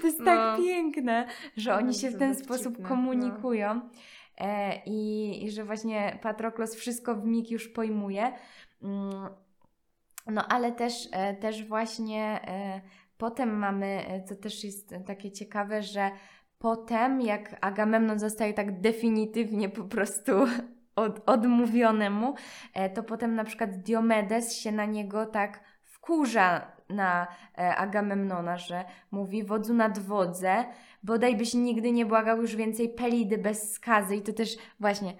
to 0.00 0.06
jest 0.06 0.24
tak 0.24 0.58
No. 0.58 0.64
piękne, 0.64 1.26
że 1.56 1.74
oni 1.74 1.94
się 1.94 2.10
w 2.10 2.18
ten 2.18 2.34
sposób 2.34 2.78
no. 2.78 2.88
komunikują. 2.88 3.80
E, 4.38 4.82
i, 4.86 5.44
I 5.44 5.50
że 5.50 5.64
właśnie 5.64 6.18
Patroklos 6.22 6.74
wszystko 6.74 7.14
w 7.14 7.24
mig 7.24 7.50
już 7.50 7.68
pojmuje. 7.68 8.32
Mm, 8.82 9.28
No 10.26 10.46
ale 10.48 10.72
też, 10.72 11.08
e, 11.12 11.34
też 11.34 11.64
właśnie 11.64 12.40
e, 12.48 12.80
potem 13.18 13.58
mamy, 13.58 13.86
e, 14.08 14.24
co 14.24 14.36
też 14.36 14.64
jest 14.64 14.94
takie 15.06 15.32
ciekawe, 15.32 15.82
że 15.82 16.10
potem 16.58 17.20
jak 17.20 17.56
Agamemnon 17.60 18.18
zostaje 18.18 18.54
tak 18.54 18.80
definitywnie 18.80 19.68
po 19.68 19.84
prostu 19.84 20.32
od, 20.96 21.22
odmówiony 21.26 22.10
mu, 22.10 22.34
e, 22.74 22.90
to 22.90 23.02
potem 23.02 23.34
na 23.34 23.44
przykład 23.44 23.76
Diomedes 23.76 24.56
się 24.56 24.72
na 24.72 24.84
niego 24.84 25.26
tak 25.26 25.60
wkurza 25.82 26.72
na 26.88 27.26
e, 27.58 27.76
Agamemnona, 27.76 28.58
że 28.58 28.84
mówi 29.10 29.44
wodzu 29.44 29.74
nad 29.74 29.98
wodze, 29.98 30.64
bodaj 31.02 31.36
byś 31.36 31.54
nigdy 31.54 31.92
nie 31.92 32.06
błagał 32.06 32.42
już 32.42 32.56
więcej 32.56 32.88
Pelidy 32.88 33.38
bez 33.38 33.72
skazy 33.72 34.16
i 34.16 34.22
to 34.22 34.32
też 34.32 34.56
właśnie 34.80 35.14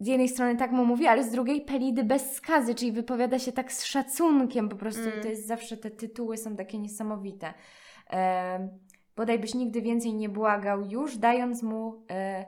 z 0.00 0.06
jednej 0.06 0.28
strony 0.28 0.56
tak 0.56 0.72
mu 0.72 0.84
mówi, 0.84 1.06
ale 1.06 1.24
z 1.24 1.30
drugiej 1.30 1.60
Pelidy 1.60 2.04
bez 2.04 2.32
skazy, 2.32 2.74
czyli 2.74 2.92
wypowiada 2.92 3.38
się 3.38 3.52
tak 3.52 3.72
z 3.72 3.84
szacunkiem 3.84 4.68
po 4.68 4.76
prostu. 4.76 5.02
Mm. 5.02 5.22
To 5.22 5.28
jest 5.28 5.46
zawsze, 5.46 5.76
te 5.76 5.90
tytuły 5.90 6.36
są 6.36 6.56
takie 6.56 6.78
niesamowite. 6.78 7.54
E, 8.10 8.68
bodaj 9.16 9.38
byś 9.38 9.54
nigdy 9.54 9.82
więcej 9.82 10.14
nie 10.14 10.28
błagał 10.28 10.82
już, 10.90 11.16
dając 11.16 11.62
mu, 11.62 12.04
e, 12.10 12.46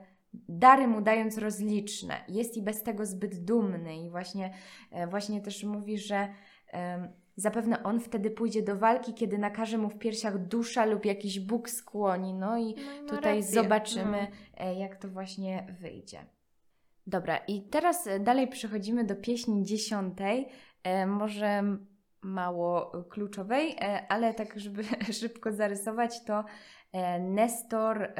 dary 0.48 0.88
mu 0.88 1.00
dając 1.00 1.38
rozliczne. 1.38 2.14
Jest 2.28 2.56
i 2.56 2.62
bez 2.62 2.82
tego 2.82 3.06
zbyt 3.06 3.44
dumny 3.44 3.96
i 3.96 4.10
właśnie, 4.10 4.52
e, 4.90 5.06
właśnie 5.06 5.40
też 5.40 5.64
mówi, 5.64 5.98
że 5.98 6.28
zapewne 7.36 7.82
on 7.82 8.00
wtedy 8.00 8.30
pójdzie 8.30 8.62
do 8.62 8.76
walki, 8.76 9.14
kiedy 9.14 9.38
nakaże 9.38 9.78
mu 9.78 9.90
w 9.90 9.98
piersiach 9.98 10.38
dusza 10.38 10.84
lub 10.84 11.04
jakiś 11.04 11.40
Bóg 11.40 11.70
skłoni. 11.70 12.34
No 12.34 12.58
i 12.58 12.74
No 13.02 13.08
tutaj 13.08 13.36
rację. 13.36 13.62
zobaczymy, 13.62 14.28
No. 14.60 14.64
e, 14.64 14.74
jak 14.74 14.96
to 14.96 15.08
właśnie 15.08 15.66
wyjdzie. 15.80 16.18
Dobra, 17.06 17.36
i 17.36 17.62
teraz 17.62 18.06
e, 18.06 18.20
dalej 18.20 18.48
przechodzimy 18.48 19.04
do 19.04 19.16
pieśni 19.16 19.64
dziesiątej, 19.64 20.48
może 21.06 21.62
mało 22.22 22.90
kluczowej, 23.08 23.76
ale 24.08 24.34
tak, 24.34 24.58
żeby 24.60 24.82
szybko 25.20 25.52
zarysować, 25.52 26.24
to 26.24 26.44
Nestor, 27.20 28.12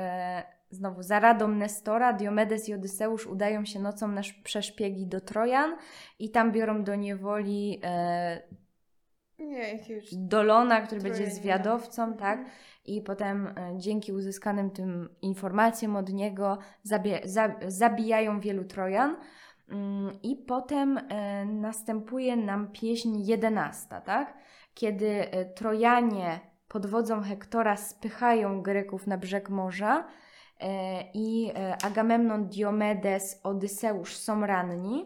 znowu 0.71 1.03
za 1.03 1.21
radą 1.21 1.49
Nestora, 1.49 2.13
Diomedes 2.13 2.69
i 2.69 2.75
Odyseusz 2.75 3.27
udają 3.27 3.65
się 3.65 3.81
nocą 3.81 4.09
na 4.09 4.21
sz- 4.21 4.43
przeszpiegi 4.45 5.07
do 5.07 5.21
Trojan 5.21 5.77
i 6.19 6.31
tam 6.31 6.53
biorą 6.53 6.85
do 6.85 6.95
niewoli 6.95 7.81
e, 7.85 8.43
Nie, 9.39 9.59
jakiegoś... 9.59 10.15
Dolona, 10.15 10.81
który 10.81 11.01
będzie 11.01 11.31
zwiadowcą, 11.31 12.15
tak? 12.15 12.39
Mhm. 12.39 12.57
I 12.85 13.03
potem 13.03 13.47
e, 13.47 13.53
dzięki 13.77 14.13
uzyskanym 14.13 14.71
tym 14.71 15.09
informacjom 15.23 15.97
od 15.97 16.13
niego 16.13 16.59
za, 16.83 17.01
zabijają 17.69 18.41
wielu 18.41 18.65
Trojan. 18.65 19.17
Mm, 19.69 20.19
I 20.23 20.37
potem 20.37 20.99
e, 20.99 21.45
następuje 21.45 22.37
nam 22.37 22.73
pieśń 22.73 23.19
jedenasta, 23.19 24.01
tak? 24.01 24.35
Kiedy 24.75 25.31
e, 25.31 25.45
Trojanie 25.45 26.41
pod 26.69 26.87
wodzą 26.87 27.23
Hektora 27.23 27.77
spychają 27.77 28.63
Greków 28.63 29.07
na 29.07 29.19
brzeg 29.19 29.51
morza 29.51 30.07
i 31.15 31.53
e, 31.55 31.77
Agamemnon, 31.85 32.49
Diomedes, 32.49 33.41
Odyseusz 33.43 34.17
są 34.17 34.47
ranni, 34.47 35.05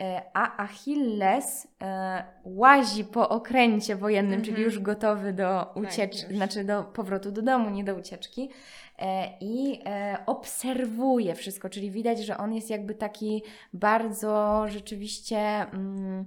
e, 0.00 0.22
a 0.34 0.62
Achilles 0.62 1.68
e, 1.82 2.24
łazi 2.44 3.04
po 3.04 3.28
okręcie 3.28 3.96
wojennym, 3.96 4.34
Mhm. 4.40 4.44
czyli 4.44 4.62
już 4.62 4.78
gotowy 4.78 5.32
do 5.32 5.66
ucieczki, 5.74 6.22
już. 6.28 6.36
znaczy 6.36 6.64
do 6.64 6.82
powrotu 6.84 7.32
do 7.32 7.42
domu, 7.42 7.70
nie 7.70 7.84
do 7.84 7.94
ucieczki. 7.94 8.50
E, 8.98 9.28
I 9.40 9.80
e, 9.86 10.16
obserwuje 10.26 11.34
wszystko, 11.34 11.68
czyli 11.68 11.90
widać, 11.90 12.18
że 12.24 12.36
on 12.38 12.54
jest 12.54 12.70
jakby 12.70 12.94
taki 12.94 13.42
bardzo 13.72 14.64
rzeczywiście 14.68 15.38
mm, 15.38 16.24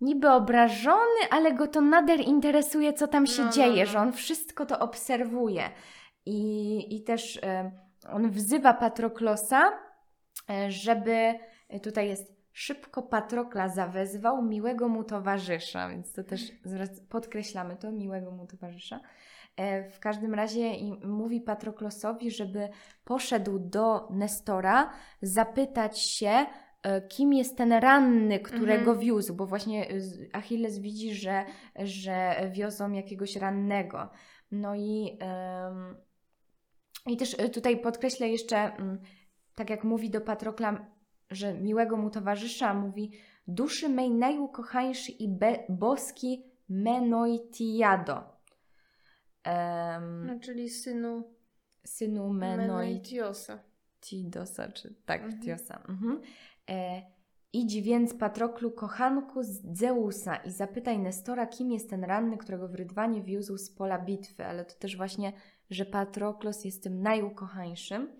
niby 0.00 0.30
obrażony, 0.30 1.20
ale 1.30 1.52
go 1.54 1.66
to 1.66 1.80
nader 1.80 2.20
interesuje, 2.20 2.92
co 2.92 3.08
tam 3.08 3.26
się 3.26 3.42
No, 3.42 3.46
no, 3.46 3.52
dzieje, 3.52 3.84
no. 3.84 3.90
że 3.90 3.98
on 3.98 4.12
wszystko 4.12 4.66
to 4.66 4.78
obserwuje. 4.78 5.62
I, 6.26 6.96
i 6.96 7.02
też 7.02 7.38
e, 7.42 7.70
on 8.08 8.30
wzywa 8.30 8.74
Patroklosa, 8.74 9.72
e, 10.50 10.70
żeby 10.70 11.34
e, 11.68 11.80
tutaj 11.80 12.08
jest 12.08 12.40
szybko 12.52 13.02
Patrokla 13.02 13.68
zawezwał 13.68 14.42
miłego 14.42 14.88
mu 14.88 15.04
towarzysza, 15.04 15.88
więc 15.88 16.12
to 16.12 16.24
też 16.24 16.52
podkreślamy 17.08 17.76
to, 17.76 17.92
miłego 17.92 18.30
mu 18.30 18.46
towarzysza. 18.46 19.00
W 19.92 20.00
każdym 20.00 20.34
razie 20.34 20.72
mówi 21.04 21.40
Patroklosowi, 21.40 22.30
żeby 22.30 22.68
poszedł 23.04 23.58
do 23.58 24.08
Nestora, 24.10 24.90
zapytać 25.22 26.00
się, 26.00 26.46
kim 27.08 27.32
jest 27.32 27.56
ten 27.56 27.72
ranny, 27.72 28.40
którego 28.40 28.90
Mhm. 28.90 28.98
wiózł, 28.98 29.34
bo 29.34 29.46
właśnie 29.46 29.86
Achilles 30.32 30.78
widzi, 30.78 31.14
że, 31.14 31.44
że 31.76 32.36
wiozą 32.52 32.92
jakiegoś 32.92 33.36
rannego. 33.36 34.10
No 34.50 34.74
i, 34.74 35.18
em, 35.20 35.96
i 37.06 37.16
też 37.16 37.36
e, 37.38 37.48
tutaj 37.48 37.80
podkreślę 37.80 38.28
jeszcze, 38.28 38.56
mm, 38.56 38.98
tak 39.54 39.70
jak 39.70 39.84
mówi 39.84 40.10
do 40.10 40.20
Patrokla, 40.20 40.86
że 41.30 41.54
miłego 41.54 41.96
mu 41.96 42.10
towarzysza, 42.10 42.74
mówi 42.74 43.12
duszy 43.46 43.88
mej 43.88 44.10
najukochańszy 44.10 45.12
i 45.12 45.28
be, 45.28 45.64
boski 45.68 46.44
Menoitiado. 46.68 48.22
Em, 49.44 50.26
No, 50.26 50.40
czyli 50.40 50.70
synu 50.70 51.40
synu. 51.84 52.32
Menoitiosa. 52.32 53.58
Tidosa, 54.00 54.68
czy 54.68 54.94
tak, 55.04 55.22
Mhm. 55.22 55.42
Tiosa. 55.42 55.82
Mhm. 55.88 56.20
E, 56.70 57.02
idź 57.52 57.82
więc, 57.82 58.14
Patroklu, 58.14 58.70
kochanku 58.70 59.42
z 59.42 59.78
Zeusa 59.78 60.36
i 60.36 60.50
zapytaj 60.50 60.98
Nestora, 60.98 61.46
kim 61.46 61.72
jest 61.72 61.90
ten 61.90 62.04
ranny, 62.04 62.36
którego 62.36 62.68
w 62.68 62.74
Rydwanie 62.74 63.22
wiózł 63.22 63.58
z 63.58 63.70
pola 63.70 63.98
bitwy. 63.98 64.46
Ale 64.46 64.64
to 64.64 64.74
też 64.74 64.96
właśnie, 64.96 65.32
że 65.70 65.84
Patroklos 65.84 66.64
jest 66.64 66.82
tym 66.82 67.02
najukochańszym. 67.02 68.16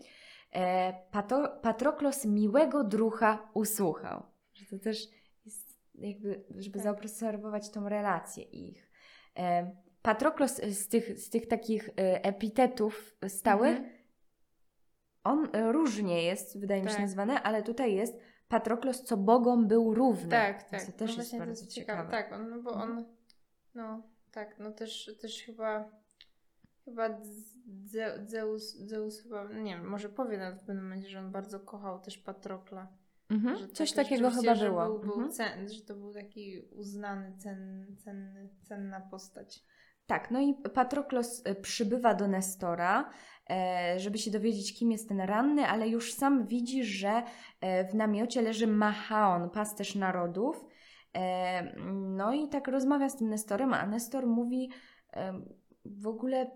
E, 0.53 0.93
Pato, 1.11 1.49
Patroklos 1.63 2.25
miłego 2.25 2.85
drucha 2.85 3.51
usłuchał. 3.55 4.23
Że 4.55 4.67
to 4.67 4.79
też 4.79 5.09
jest 5.45 5.79
jakby, 5.95 6.45
żeby 6.57 6.79
Tak. 6.79 6.83
zaobserwować 6.85 7.71
tą 7.71 7.89
relację 7.89 8.45
ich. 8.45 8.91
E, 9.39 9.77
Patroklos 10.03 10.57
z 10.57 10.89
tych, 10.89 11.19
z 11.19 11.31
tych 11.31 11.49
takich 11.49 11.89
e, 11.89 12.25
epitetów 12.25 13.17
stałych 13.29 13.77
Mhm. 13.79 14.01
on 15.25 15.49
różnie 15.73 16.23
jest, 16.23 16.61
wydaje 16.61 16.83
mi 16.83 16.89
się, 16.89 16.95
Tak. 16.95 17.03
nazwany, 17.03 17.39
ale 17.39 17.63
tutaj 17.63 17.95
jest 17.95 18.19
Patroklos, 18.49 19.03
co 19.03 19.17
bogom 19.17 19.69
był 19.69 19.95
równy. 19.95 20.31
Tak, 20.31 20.63
tak. 20.71 20.87
To 20.87 20.93
też 20.93 21.17
no 21.17 21.23
jest 21.23 21.39
bardzo 21.39 21.55
to 21.61 21.61
jest 21.61 21.75
ciekawe. 21.75 22.11
Tak, 22.11 22.33
on, 22.33 22.51
no 22.51 22.63
bo 22.63 22.71
Mhm. 22.73 22.91
on, 22.99 23.05
no 23.75 24.03
tak, 24.33 24.59
no 24.59 24.73
też, 24.73 25.11
też 25.21 25.43
chyba, 25.43 26.00
chyba 26.85 27.21
Ze- 27.85 28.27
Zeus, 28.27 28.77
Zeus 28.77 29.23
chyba, 29.23 29.45
nie 29.45 29.75
wiem, 29.77 29.89
może 29.89 30.09
powie 30.09 30.39
nawet 30.39 30.63
w 30.63 30.65
pewnym 30.67 30.85
momencie, 30.85 31.09
że 31.09 31.19
on 31.19 31.31
bardzo 31.33 31.61
kochał 31.61 32.01
też 32.01 32.19
Patrokla. 32.19 32.89
Mhm. 33.31 33.57
Że 33.57 33.69
Coś 33.69 33.93
tak 33.93 34.05
takiego 34.05 34.31
chyba 34.31 34.55
że 34.55 34.67
było. 34.69 34.85
Był, 34.87 34.99
był 34.99 35.13
Mhm. 35.13 35.31
cen, 35.33 35.69
że 35.69 35.83
to 35.83 35.95
był 35.95 36.13
taki 36.13 36.61
uznany, 36.77 37.37
cen, 37.39 37.87
cenny, 38.05 38.49
cenna 38.63 39.01
postać. 39.01 39.65
Tak, 40.07 40.31
no 40.31 40.41
i 40.41 40.55
Patroklos 40.55 41.43
e, 41.45 41.55
przybywa 41.55 42.15
do 42.15 42.29
Nestora, 42.29 43.11
e, 43.51 43.95
żeby 43.99 44.19
się 44.19 44.31
dowiedzieć, 44.31 44.79
kim 44.79 44.91
jest 44.91 45.09
ten 45.09 45.21
ranny, 45.21 45.67
ale 45.67 45.89
już 45.89 46.15
sam 46.15 46.47
widzi, 46.47 46.85
że 46.85 47.23
e, 47.61 47.85
w 47.89 47.95
namiocie 47.95 48.43
leży 48.43 48.67
Machaon, 48.67 49.51
pasterz 49.51 49.95
narodów. 49.95 50.65
No 51.95 52.33
i 52.35 52.49
tak 52.49 52.69
rozmawia 52.69 53.09
z 53.09 53.17
tym 53.17 53.29
Nestorem, 53.29 53.75
a 53.75 53.87
Nestor 53.87 54.27
mówi 54.27 54.71
w 55.85 56.07
ogóle, 56.07 56.51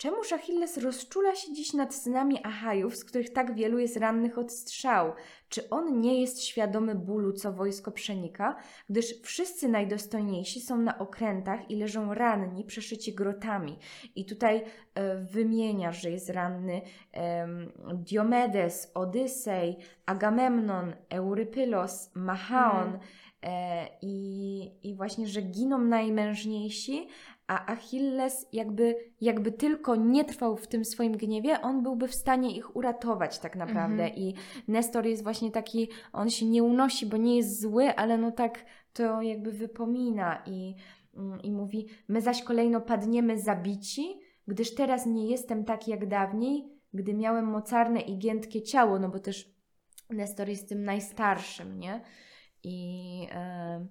czemuż 0.00 0.32
Achilles 0.32 0.78
rozczula 0.78 1.34
się 1.34 1.52
dziś 1.52 1.72
nad 1.72 1.94
synami 1.94 2.38
Achajów, 2.44 2.96
z 2.96 3.04
których 3.04 3.32
tak 3.32 3.54
wielu 3.54 3.78
jest 3.78 3.96
rannych 3.96 4.38
od 4.38 4.52
strzał? 4.52 5.12
Czy 5.48 5.70
on 5.70 6.00
nie 6.00 6.20
jest 6.20 6.42
świadomy 6.42 6.94
bólu, 6.94 7.32
co 7.32 7.52
wojsko 7.52 7.92
przenika? 7.92 8.56
gdyż 8.90 9.22
wszyscy 9.22 9.68
najdostojniejsi 9.68 10.60
są 10.60 10.78
na 10.78 10.98
okrętach 10.98 11.70
i 11.70 11.76
leżą 11.76 12.14
ranni, 12.14 12.64
przeszyci 12.64 13.14
grotami. 13.14 13.78
I 14.16 14.24
tutaj 14.26 14.62
e, 14.94 15.16
wymienia, 15.16 15.92
że 15.92 16.10
jest 16.10 16.30
ranny 16.30 16.82
em, 17.12 17.72
Diomedes, 17.94 18.90
Odysej, 18.94 19.76
Agamemnon, 20.06 20.92
Eurypylos, 21.10 22.10
Machaon 22.14 22.86
Mhm. 22.86 23.00
e, 23.42 23.86
i, 24.02 24.88
i 24.88 24.94
właśnie, 24.94 25.26
że 25.26 25.42
giną 25.42 25.78
najmężniejsi, 25.78 27.08
a 27.50 27.72
Achilles 27.72 28.46
jakby, 28.52 28.96
jakby 29.20 29.52
tylko 29.52 29.96
nie 29.96 30.24
trwał 30.24 30.56
w 30.56 30.66
tym 30.66 30.84
swoim 30.84 31.12
gniewie, 31.12 31.60
on 31.60 31.82
byłby 31.82 32.08
w 32.08 32.14
stanie 32.14 32.56
ich 32.56 32.76
uratować 32.76 33.38
tak 33.38 33.56
naprawdę. 33.56 34.04
Mhm. 34.04 34.22
I 34.22 34.34
Nestor 34.68 35.06
jest 35.06 35.22
właśnie 35.22 35.50
taki, 35.50 35.88
on 36.12 36.30
się 36.30 36.46
nie 36.46 36.62
unosi, 36.62 37.06
bo 37.06 37.16
nie 37.16 37.36
jest 37.36 37.60
zły, 37.60 37.94
ale 37.96 38.18
no 38.18 38.32
tak 38.32 38.64
to 38.92 39.22
jakby 39.22 39.52
wypomina 39.52 40.42
i, 40.46 40.74
mm, 41.14 41.42
i 41.42 41.52
mówi, 41.52 41.86
my 42.08 42.20
zaś 42.20 42.42
kolejno 42.42 42.80
padniemy 42.80 43.38
zabici, 43.38 44.20
gdyż 44.46 44.74
teraz 44.74 45.06
nie 45.06 45.26
jestem 45.26 45.64
tak 45.64 45.88
jak 45.88 46.06
dawniej, 46.06 46.68
gdy 46.94 47.14
miałem 47.14 47.44
mocarne 47.44 48.00
i 48.00 48.18
giętkie 48.18 48.62
ciało, 48.62 48.98
no 48.98 49.08
bo 49.08 49.18
też 49.18 49.54
Nestor 50.10 50.48
jest 50.48 50.68
tym 50.68 50.84
najstarszym, 50.84 51.78
nie? 51.78 52.00
I, 52.62 53.26
mm, 53.30 53.88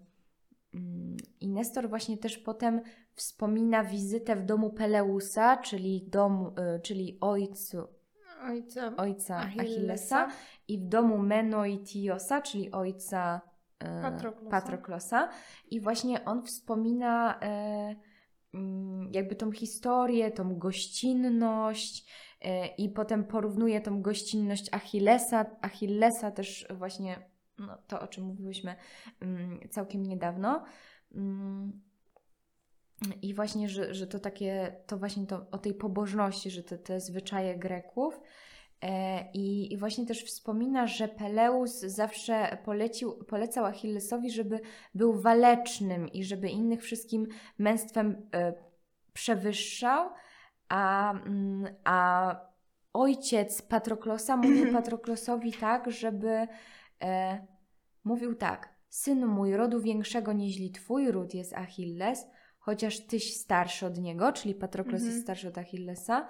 I 1.41 1.49
Nestor 1.49 1.89
właśnie 1.89 2.17
też 2.17 2.37
potem 2.37 2.81
wspomina 3.13 3.83
wizytę 3.83 4.35
w 4.35 4.45
domu 4.45 4.69
Peleusa, 4.69 5.57
czyli, 5.57 6.09
domu, 6.09 6.53
e, 6.57 6.79
czyli 6.79 7.17
ojcu, 7.21 7.87
Ojca. 8.43 8.95
ojca 8.97 9.37
Achillesa. 9.37 9.61
Achillesa. 9.61 10.27
i 10.67 10.77
w 10.77 10.87
domu 10.87 11.17
Menoitiosa, 11.17 12.41
czyli 12.41 12.71
ojca 12.71 13.41
e, 13.79 14.01
Patroklosa. 14.01 14.49
Patroklosa. 14.51 15.29
I 15.71 15.81
właśnie 15.81 16.25
on 16.25 16.43
wspomina 16.43 17.39
e, 17.41 17.95
mm, 18.53 19.09
jakby 19.13 19.35
tą 19.35 19.51
historię, 19.51 20.31
tą 20.31 20.55
gościnność 20.55 22.11
e, 22.41 22.67
i 22.67 22.89
potem 22.89 23.23
porównuje 23.23 23.81
tą 23.81 24.01
gościnność 24.01 24.73
Achillesa, 24.73 25.45
Achillesa 25.61 26.31
też 26.31 26.67
właśnie 26.69 27.28
no, 27.59 27.77
to, 27.87 28.01
o 28.01 28.07
czym 28.07 28.23
mówiłyśmy 28.23 28.75
mm, 29.21 29.59
całkiem 29.69 30.03
niedawno. 30.03 30.63
Mm, 31.15 31.81
I 33.21 33.33
właśnie, 33.33 33.69
że, 33.69 33.93
że 33.93 34.07
to 34.07 34.19
takie, 34.19 34.75
to 34.87 34.97
właśnie 34.97 35.27
to 35.27 35.45
o 35.51 35.57
tej 35.57 35.73
pobożności, 35.73 36.51
że 36.51 36.63
te, 36.63 36.77
te 36.77 36.99
zwyczaje 36.99 37.57
Greków. 37.57 38.19
E, 38.81 39.23
I, 39.33 39.73
I 39.73 39.77
właśnie 39.77 40.05
też 40.05 40.23
wspomina, 40.23 40.87
że 40.87 41.07
Peleus 41.07 41.79
zawsze 41.79 42.57
polecił, 42.65 43.23
polecał 43.23 43.65
Achillesowi, 43.65 44.31
żeby 44.31 44.59
był 44.95 45.13
walecznym 45.21 46.07
i 46.07 46.23
żeby 46.23 46.49
innych 46.49 46.83
wszystkim 46.83 47.27
męstwem 47.57 48.29
e, 48.33 48.53
przewyższał, 49.13 50.09
a, 50.69 51.11
mm, 51.11 51.75
a 51.83 52.35
ojciec 52.93 53.61
Patroklosa 53.61 54.37
mówił 54.37 54.73
Patroklosowi 54.77 55.53
tak, 55.53 55.91
żeby 55.91 56.47
e, 57.01 57.47
mówił 58.03 58.35
tak, 58.35 58.73
synu 58.89 59.27
mój, 59.27 59.55
rodu 59.55 59.81
większego 59.81 60.33
niźli 60.33 60.71
twój 60.71 61.11
ród 61.11 61.33
jest 61.33 61.53
Achilles, 61.53 62.27
chociaż 62.59 62.99
tyś 62.99 63.37
starszy 63.37 63.85
od 63.85 63.97
niego, 63.97 64.31
czyli 64.31 64.55
Patroklos 64.55 65.01
Mhm. 65.01 65.11
jest 65.11 65.23
starszy 65.23 65.47
od 65.47 65.57
Achillesa, 65.57 66.27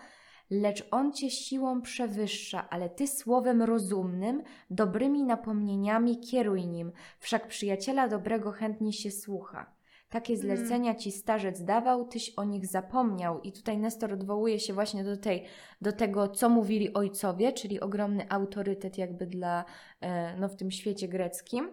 lecz 0.49 0.87
on 0.91 1.13
cię 1.13 1.31
siłą 1.31 1.81
przewyższa, 1.81 2.69
ale 2.69 2.89
ty 2.89 3.07
słowem 3.07 3.61
rozumnym, 3.61 4.43
dobrymi 4.69 5.23
napomnieniami 5.23 6.19
kieruj 6.19 6.67
nim, 6.67 6.91
wszak 7.19 7.47
przyjaciela 7.47 8.07
dobrego 8.07 8.51
chętnie 8.51 8.93
się 8.93 9.11
słucha. 9.11 9.78
Takie 10.09 10.33
Mm. 10.33 10.41
zlecenia 10.45 10.95
ci 10.95 11.11
starzec 11.11 11.63
dawał, 11.63 12.07
tyś 12.07 12.33
o 12.37 12.43
nich 12.43 12.67
zapomniał. 12.67 13.41
I 13.41 13.51
tutaj 13.51 13.77
Nestor 13.77 14.13
odwołuje 14.13 14.59
się 14.59 14.73
właśnie 14.73 15.03
do, 15.03 15.17
tej, 15.17 15.45
do 15.81 15.91
tego, 15.91 16.27
co 16.27 16.49
mówili 16.49 16.93
ojcowie, 16.93 17.53
czyli 17.53 17.79
ogromny 17.79 18.29
autorytet 18.29 18.97
jakby 18.97 19.25
dla, 19.27 19.65
e, 20.01 20.37
no 20.37 20.49
w 20.49 20.55
tym 20.55 20.71
świecie 20.71 21.07
greckim. 21.07 21.71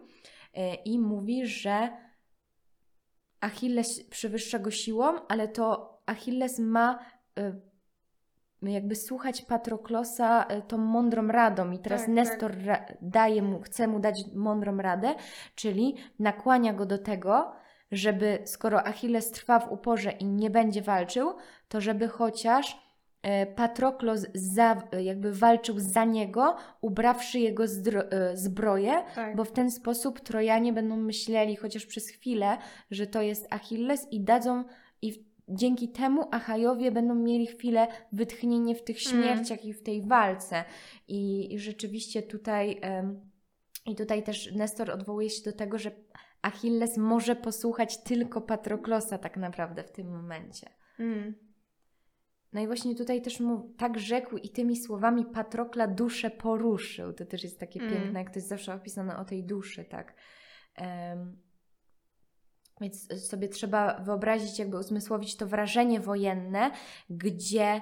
E, 0.55 0.75
I 0.75 0.99
mówi, 0.99 1.47
że 1.47 1.89
Achilles 3.41 4.05
przewyższa 4.11 4.59
go 4.59 4.71
siłą, 4.71 5.27
ale 5.29 5.49
to 5.49 5.97
Achilles 6.07 6.59
ma 6.59 6.99
e, 7.39 7.61
jakby 8.63 8.95
słuchać 8.97 9.43
Patroklosa 9.43 10.45
tą 10.69 10.79
mądrą 10.79 11.27
radą 11.29 11.71
i 11.71 11.79
teraz 11.79 12.01
Tak, 12.01 12.11
Nestor 12.11 12.65
ra- 12.65 12.87
daje 13.01 13.43
mu, 13.43 13.61
chce 13.61 13.89
mu 13.89 14.01
dać 14.01 14.25
mądrą 14.35 14.77
radę, 14.77 15.15
czyli 15.55 15.97
nakłania 16.19 16.73
go 16.75 16.87
do 16.87 16.99
tego, 16.99 17.53
żeby 17.93 18.39
skoro 18.45 18.87
Achilles 18.87 19.31
trwa 19.31 19.59
w 19.61 19.73
uporze 19.73 20.11
i 20.11 20.25
nie 20.25 20.51
będzie 20.51 20.83
walczył, 20.83 21.33
to 21.69 21.81
żeby 21.81 22.09
chociaż 22.09 22.87
e, 23.23 23.47
Patroklos 23.47 24.27
za, 24.35 24.83
jakby 25.03 25.33
walczył 25.33 25.75
za 25.79 26.05
niego, 26.05 26.57
ubrawszy 26.81 27.39
jego 27.39 27.65
zdro- 27.65 28.07
e, 28.11 28.37
zbroję, 28.37 29.03
Tak. 29.15 29.37
bo 29.37 29.45
w 29.45 29.53
ten 29.53 29.71
sposób 29.71 30.21
Trojanie 30.21 30.73
będą 30.73 30.97
myśleli 30.97 31.57
chociaż 31.57 31.87
przez 31.87 32.09
chwilę, 32.09 32.59
że 32.91 33.07
to 33.07 33.23
jest 33.23 33.47
Achilles 33.51 34.07
i 34.13 34.21
dadzą 34.21 34.65
i 35.03 35.27
dzięki 35.49 35.89
temu 35.89 36.23
Achajowie 36.31 36.91
będą 36.93 37.15
mieli 37.15 37.47
chwilę 37.47 37.87
wytchnienie 38.13 38.75
w 38.75 38.83
tych 38.85 38.97
Mm. 39.07 39.23
śmierciach 39.25 39.65
i 39.65 39.73
w 39.73 39.83
tej 39.83 40.03
walce. 40.03 40.65
I, 41.09 41.55
i 41.55 41.59
rzeczywiście 41.59 42.23
tutaj 42.23 42.81
i 43.87 43.95
tutaj 43.97 44.23
też 44.23 44.53
Nestor 44.55 44.91
odwołuje 44.91 45.31
się 45.31 45.43
do 45.43 45.53
tego, 45.53 45.79
że 45.79 45.91
Achilles 46.47 46.97
może 46.97 47.37
posłuchać 47.37 48.03
tylko 48.03 48.41
Patroklosa 48.41 49.19
tak 49.19 49.37
naprawdę 49.37 49.85
w 49.85 49.91
tym 49.91 50.17
momencie. 50.17 50.71
Mm. 50.99 51.35
No 52.53 52.61
i 52.61 52.67
właśnie 52.67 52.95
tutaj 52.95 53.23
też 53.23 53.41
mu 53.41 53.75
tak 53.79 53.99
rzekł 53.99 54.37
i 54.37 54.51
tymi 54.51 54.77
słowami 54.77 55.25
Patrokla 55.25 55.87
duszę 55.87 56.31
poruszył. 56.31 57.13
To 57.13 57.27
też 57.27 57.45
jest 57.45 57.61
takie 57.61 57.81
Mm. 57.81 57.93
piękne, 57.93 58.19
jak 58.19 58.31
to 58.31 58.39
jest 58.39 58.49
zawsze 58.49 58.75
opisane 58.75 59.17
o 59.17 59.25
tej 59.25 59.45
duszy, 59.45 59.85
tak. 59.85 60.15
Em, 60.75 61.43
więc 62.81 63.29
sobie 63.29 63.49
trzeba 63.49 64.01
wyobrazić, 64.01 64.59
jakby 64.59 64.79
uzmysłowić 64.79 65.37
to 65.37 65.47
wrażenie 65.47 66.01
wojenne, 66.01 66.71
gdzie 67.11 67.81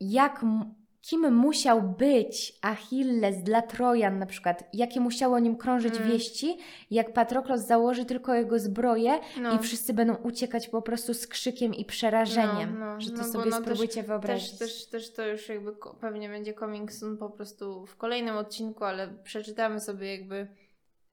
jak, 0.00 0.44
kim 1.00 1.34
musiał 1.34 1.82
być 1.82 2.58
Achilles 2.62 3.42
dla 3.42 3.62
Trojan 3.62 4.18
na 4.18 4.26
przykład, 4.26 4.64
jakie 4.72 5.00
musiało 5.00 5.36
o 5.36 5.38
nim 5.38 5.56
krążyć 5.56 5.96
Mm. 5.96 6.08
wieści, 6.08 6.58
jak 6.90 7.12
Patroklos 7.12 7.60
założy 7.60 8.04
tylko 8.04 8.34
jego 8.34 8.58
zbroję 8.58 9.20
No. 9.40 9.54
i 9.54 9.58
wszyscy 9.58 9.94
będą 9.94 10.14
uciekać 10.14 10.68
po 10.68 10.82
prostu 10.82 11.14
z 11.14 11.26
krzykiem 11.26 11.74
i 11.74 11.84
przerażeniem. 11.84 12.78
No, 12.78 12.86
no, 12.94 13.00
że 13.00 13.10
to 13.10 13.16
no 13.16 13.24
sobie 13.24 13.44
no 13.44 13.56
też- 13.56 13.60
spróbujcie 13.64 14.02
wyobrazić. 14.02 14.50
Też, 14.50 14.58
też, 14.58 14.86
też 14.86 15.12
to 15.12 15.26
już 15.26 15.48
jakby 15.48 15.72
pewnie 16.00 16.28
będzie 16.28 16.54
coming 16.54 16.92
soon 16.92 17.16
po 17.16 17.30
prostu 17.30 17.86
w 17.86 17.96
kolejnym 17.96 18.36
odcinku, 18.36 18.84
ale 18.84 19.08
przeczytamy 19.08 19.80
sobie 19.80 20.16
jakby 20.16 20.48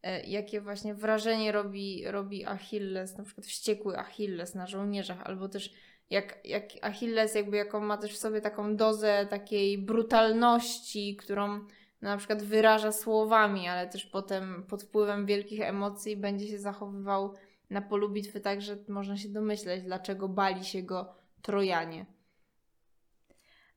e, 0.04 0.24
jakie 0.24 0.62
właśnie 0.62 0.96
wrażenie 0.96 1.52
robi, 1.52 2.04
robi 2.08 2.46
Achilles, 2.46 3.18
na 3.18 3.24
przykład 3.24 3.48
wściekły 3.48 3.98
Achilles 3.98 4.56
na 4.56 4.68
żołnierzach, 4.68 5.22
albo 5.24 5.50
też 5.50 5.74
jak, 6.10 6.39
jak 6.45 6.64
Achilles 6.82 7.36
jakby 7.36 7.58
jaką 7.58 7.80
ma 7.80 7.97
też 7.97 8.14
w 8.14 8.18
sobie 8.18 8.41
taką 8.41 8.76
dozę 8.76 9.28
takiej 9.30 9.78
brutalności, 9.78 11.16
którą 11.16 11.60
na 12.01 12.18
przykład 12.18 12.43
wyraża 12.43 12.91
słowami, 12.91 13.68
ale 13.68 13.88
też 13.88 14.06
potem 14.06 14.64
pod 14.70 14.84
wpływem 14.84 15.26
wielkich 15.26 15.62
emocji 15.62 16.18
będzie 16.18 16.47
się 16.47 16.60
zachowywał 16.60 17.34
na 17.70 17.82
polu 17.82 18.10
bitwy 18.10 18.39
tak, 18.39 18.62
że 18.62 18.78
można 18.88 19.18
się 19.18 19.30
domyśleć, 19.30 19.84
dlaczego 19.84 20.30
bali 20.30 20.66
się 20.66 20.84
go 20.84 21.16
Trojanie. 21.41 22.06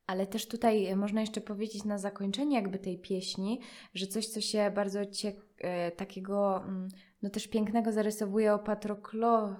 Ale 0.07 0.27
też 0.27 0.47
tutaj 0.47 0.85
e, 0.85 0.95
można 0.95 1.21
jeszcze 1.21 1.41
powiedzieć 1.41 1.83
na 1.83 1.97
zakończenie 1.97 2.55
jakby 2.55 2.79
tej 2.79 2.97
pieśni, 2.99 3.61
że 3.93 4.07
coś, 4.07 4.27
co 4.27 4.41
się 4.41 4.71
bardzo 4.75 5.05
cie- 5.05 5.33
e, 5.57 5.91
takiego, 5.91 6.57
mm, 6.63 6.87
no 7.21 7.29
też 7.29 7.47
pięknego 7.47 7.91
zarysowuje 7.91 8.53
o 8.53 8.59
Patroklosie, 8.59 9.57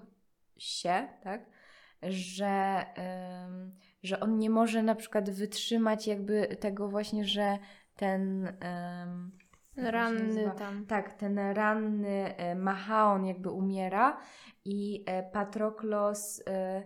tak? 1.24 1.46
Że, 2.04 2.86
że 4.04 4.20
on 4.20 4.40
nie 4.40 4.50
może 4.50 4.84
na 4.84 4.96
przykład 4.96 5.30
wytrzymać 5.30 6.08
jakby 6.08 6.48
tego 6.60 6.90
właśnie, 6.90 7.26
że 7.26 7.58
ten... 7.96 8.54
Ranny 9.78 10.52
tam. 10.58 10.86
Tak, 10.86 11.14
ten 11.14 11.40
ranny 11.40 12.36
e, 12.38 12.56
Machaon 12.56 13.26
jakby 13.26 13.50
umiera 13.50 14.20
i 14.66 15.04
e, 15.08 15.24
Patroklos, 15.24 16.44
e, 16.48 16.84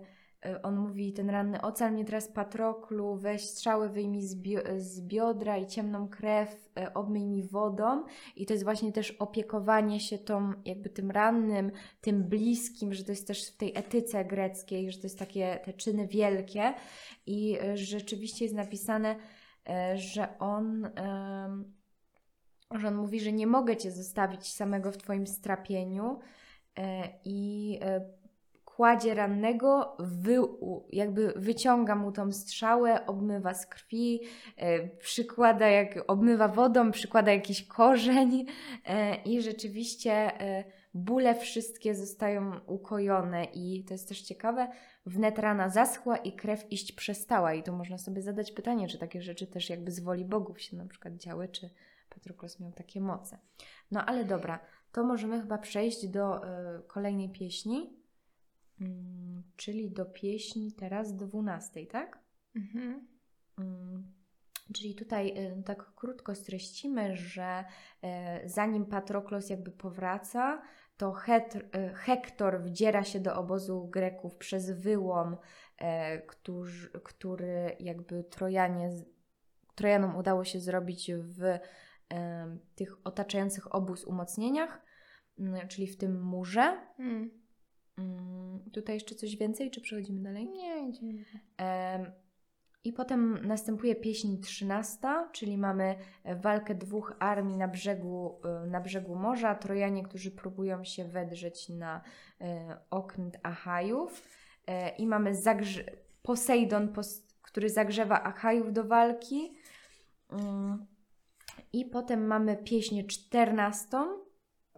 on 0.63 0.77
mówi, 0.77 1.13
ten 1.13 1.29
ranny 1.29 1.61
ocal 1.61 1.91
mnie 1.91 2.05
teraz 2.05 2.27
Patroklu, 2.27 3.15
weź 3.15 3.41
strzały, 3.49 3.89
wyjmij 3.89 4.21
z, 4.21 4.35
bio- 4.35 4.79
z 4.79 5.01
biodra 5.01 5.57
i 5.57 5.67
ciemną 5.67 6.07
krew, 6.07 6.69
e, 6.77 6.93
obmyj 6.93 7.27
mi 7.27 7.43
wodą. 7.43 8.03
I 8.35 8.45
to 8.45 8.53
jest 8.53 8.63
właśnie 8.63 8.91
też 8.91 9.11
opiekowanie 9.11 9.99
się 9.99 10.17
tą, 10.17 10.53
jakby 10.65 10.89
tym 10.89 11.11
rannym, 11.11 11.71
tym 12.01 12.23
bliskim, 12.23 12.93
że 12.93 13.03
to 13.03 13.11
jest 13.11 13.27
też 13.27 13.47
w 13.47 13.57
tej 13.57 13.71
etyce 13.75 14.25
greckiej, 14.25 14.91
że 14.91 14.97
to 14.97 15.05
jest 15.05 15.19
takie 15.19 15.59
te 15.65 15.73
czyny 15.73 16.07
wielkie. 16.07 16.73
I 17.25 17.57
e, 17.61 17.77
rzeczywiście 17.77 18.45
jest 18.45 18.55
napisane, 18.55 19.15
e, 19.69 19.97
że 19.97 20.39
on... 20.39 20.89
że 22.71 22.87
on 22.87 22.95
mówi, 22.95 23.19
że 23.19 23.31
nie 23.31 23.47
mogę 23.47 23.77
cię 23.77 23.91
zostawić 23.91 24.53
samego 24.53 24.91
w 24.91 24.97
twoim 24.97 25.27
strapieniu. 25.27 26.19
E, 26.77 27.09
i 27.25 27.79
e, 27.81 28.22
kładzie 28.75 29.13
rannego, 29.13 29.97
wy, 29.99 30.37
jakby 30.91 31.33
wyciąga 31.35 31.95
mu 31.95 32.11
tą 32.11 32.31
strzałę, 32.31 33.05
obmywa 33.05 33.53
z 33.53 33.65
krwi, 33.65 34.21
e, 34.57 34.87
przykłada 34.87 35.67
jak 35.67 36.03
obmywa 36.07 36.47
wodą, 36.47 36.91
przykłada 36.91 37.31
jakiś 37.31 37.67
korzeń 37.67 38.45
e, 38.85 39.15
i 39.15 39.41
rzeczywiście 39.41 40.11
e, 40.41 40.63
bóle 40.93 41.35
wszystkie 41.35 41.95
zostają 41.95 42.59
ukojone. 42.67 43.45
I 43.45 43.83
to 43.83 43.93
jest 43.93 44.07
też 44.09 44.21
ciekawe, 44.21 44.67
wnet 45.05 45.39
rana 45.39 45.69
zaschła 45.69 46.17
i 46.17 46.33
krew 46.33 46.71
iść 46.71 46.91
przestała. 46.91 47.53
I 47.53 47.63
tu 47.63 47.73
można 47.73 47.97
sobie 47.97 48.21
zadać 48.21 48.51
pytanie, 48.51 48.87
czy 48.87 48.97
takie 48.97 49.21
rzeczy 49.21 49.47
też 49.47 49.69
jakby 49.69 49.91
z 49.91 49.99
woli 49.99 50.25
bogów 50.25 50.61
się 50.61 50.77
na 50.77 50.85
przykład 50.85 51.13
działy, 51.13 51.47
czy 51.47 51.69
Patroklos 52.09 52.59
miał 52.59 52.71
takie 52.71 53.01
moce. 53.01 53.37
No 53.91 54.05
ale 54.05 54.25
dobra, 54.25 54.59
to 54.91 55.03
możemy 55.03 55.41
chyba 55.41 55.57
przejść 55.57 56.07
do 56.07 56.37
y, 56.37 56.47
kolejnej 56.87 57.29
pieśni, 57.29 58.02
mm, 58.81 59.43
czyli 59.55 59.91
do 59.91 60.05
pieśni 60.05 60.71
teraz 60.71 61.15
dwunastej, 61.15 61.87
tak? 61.87 62.19
Mhm. 62.55 63.07
Mm, 63.57 64.13
Czyli 64.73 64.95
tutaj 64.95 65.33
y, 65.59 65.63
tak 65.63 65.95
krótko 65.95 66.35
streścimy, 66.35 67.15
że 67.15 67.63
y, 68.03 68.49
zanim 68.49 68.85
Patroklos 68.85 69.49
jakby 69.49 69.71
powraca, 69.71 70.61
to 70.97 71.15
y, 71.29 71.93
Hektor 71.95 72.63
wdziera 72.63 73.03
się 73.03 73.19
do 73.19 73.35
obozu 73.35 73.87
Greków 73.87 74.35
przez 74.35 74.71
wyłom, 74.71 75.37
który 77.03 77.75
jakby 77.79 78.23
Trojanie, 78.23 78.89
Trojanom 79.75 80.15
udało 80.15 80.43
się 80.43 80.59
zrobić 80.59 81.11
w 81.13 81.59
tych 82.75 83.07
otaczających 83.07 83.75
obóz 83.75 84.05
umocnieniach, 84.05 84.81
czyli 85.69 85.87
w 85.87 85.97
tym 85.97 86.21
murze. 86.21 86.77
Mm. 86.99 87.42
Mm, 87.97 88.59
Tutaj 88.73 88.95
jeszcze 88.95 89.15
coś 89.15 89.37
więcej, 89.37 89.71
czy 89.71 89.81
przechodzimy 89.81 90.23
dalej? 90.23 90.49
Nie, 90.49 90.89
idziemy. 90.89 91.13
Em, 91.57 92.11
I 92.83 92.93
potem 92.93 93.47
następuje 93.47 93.95
pieśń 93.95 94.37
trzynasta, 94.37 95.29
czyli 95.31 95.57
mamy 95.57 95.95
e, 96.23 96.35
walkę 96.35 96.75
dwóch 96.75 97.15
armii 97.19 97.57
na 97.57 97.67
brzegu, 97.67 98.41
e, 98.63 98.67
na 98.67 98.81
brzegu 98.81 99.15
morza. 99.15 99.55
Trojanie, 99.55 100.03
którzy 100.03 100.31
próbują 100.31 100.83
się 100.83 101.05
wedrzeć 101.05 101.69
na 101.69 102.01
e, 102.41 102.77
okręt 102.89 103.37
Achajów. 103.43 104.23
E, 104.67 104.95
I 104.95 105.07
mamy 105.07 105.31
zagrze- 105.35 105.91
Posejdon, 106.23 106.93
pos- 106.93 107.23
który 107.41 107.69
zagrzewa 107.69 108.23
Achajów 108.23 108.73
do 108.73 108.83
walki. 108.83 109.53
Mm. 110.29 110.85
I 111.73 111.85
potem 111.85 112.27
mamy 112.27 112.57
pieśń 112.57 113.03
czternastą. 113.07 114.22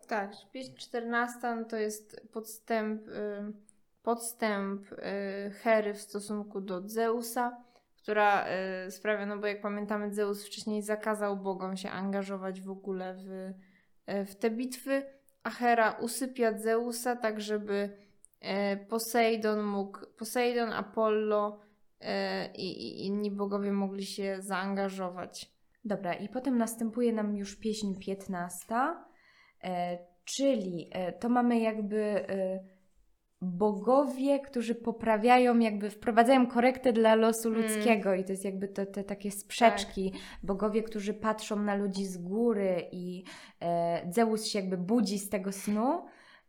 Tak, 0.08 0.32
pieśń 0.52 0.76
14 0.76 1.56
no 1.56 1.66
to 1.66 1.78
jest 1.78 2.22
podstęp, 2.32 3.08
y, 3.08 3.54
podstęp 4.04 4.92
y, 4.92 4.96
Hery 5.52 5.94
w 5.94 6.02
stosunku 6.02 6.62
do 6.62 6.90
Zeusa, 6.90 7.58
która 7.98 8.46
y, 8.88 8.92
sprawia, 8.92 9.26
no 9.26 9.38
bo 9.38 9.48
jak 9.48 9.62
pamiętamy, 9.62 10.14
Zeus 10.14 10.46
wcześniej 10.46 10.82
zakazał 10.82 11.38
bogom 11.38 11.78
się 11.78 11.92
angażować 11.92 12.62
w 12.62 12.70
ogóle 12.70 13.16
w, 13.18 13.54
w 14.30 14.36
te 14.36 14.50
bitwy, 14.50 15.04
a 15.44 15.50
Hera 15.50 15.92
usypia 15.92 16.58
Zeusa 16.58 17.16
tak, 17.16 17.42
żeby 17.42 17.98
Posejdon 18.90 19.64
mógł, 19.64 20.00
Posejdon, 20.18 20.74
Apollo 20.74 21.60
i, 22.56 22.72
i 22.72 23.06
inni 23.06 23.32
bogowie 23.32 23.72
mogli 23.72 24.06
się 24.06 24.38
zaangażować. 24.40 25.56
Dobra, 25.86 26.14
i 26.14 26.30
potem 26.30 26.58
następuje 26.58 27.14
nam 27.14 27.38
już 27.38 27.56
pieśń 27.56 27.96
15, 27.96 28.76
e, 28.76 28.96
czyli 30.26 30.90
e, 30.92 31.12
to 31.12 31.30
mamy 31.30 31.60
jakby 31.60 32.02
e, 32.30 32.60
bogowie, 33.42 34.40
którzy 34.40 34.76
poprawiają, 34.76 35.60
jakby 35.60 35.90
wprowadzają 35.90 36.48
korektę 36.48 36.94
dla 36.94 37.16
losu 37.16 37.50
Mm. 37.50 37.62
ludzkiego 37.62 38.14
i 38.14 38.24
to 38.24 38.32
jest 38.32 38.46
jakby 38.46 38.68
to, 38.68 38.86
te 38.86 39.04
takie 39.04 39.32
sprzeczki. 39.32 40.14
Bogowie, 40.44 40.84
którzy 40.84 41.14
patrzą 41.14 41.56
na 41.56 41.76
ludzi 41.76 42.06
z 42.06 42.18
góry 42.18 42.90
i 42.92 43.24
e, 43.62 44.12
Zeus 44.12 44.46
się 44.48 44.60
jakby 44.60 44.78
budzi 44.78 45.20
z 45.20 45.30
tego 45.30 45.52
snu, 45.52 46.06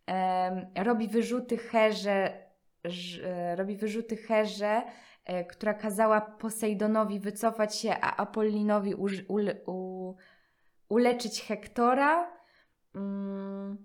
em, 0.06 0.66
robi 0.84 1.08
wyrzuty 1.08 1.56
Herze, 1.56 2.32
e, 3.24 3.56
robi 3.56 3.76
wyrzuty 3.76 4.16
Herze, 4.16 4.82
e, 5.24 5.44
która 5.44 5.74
kazała 5.74 6.20
Posejdonowi 6.20 7.20
wycofać 7.20 7.76
się, 7.76 7.96
a 8.00 8.16
Apollinowi 8.16 8.94
uż, 8.94 9.12
ule, 9.28 9.54
u, 9.66 10.14
uleczyć 10.88 11.42
Hektora. 11.42 12.35
Mm, 12.96 13.76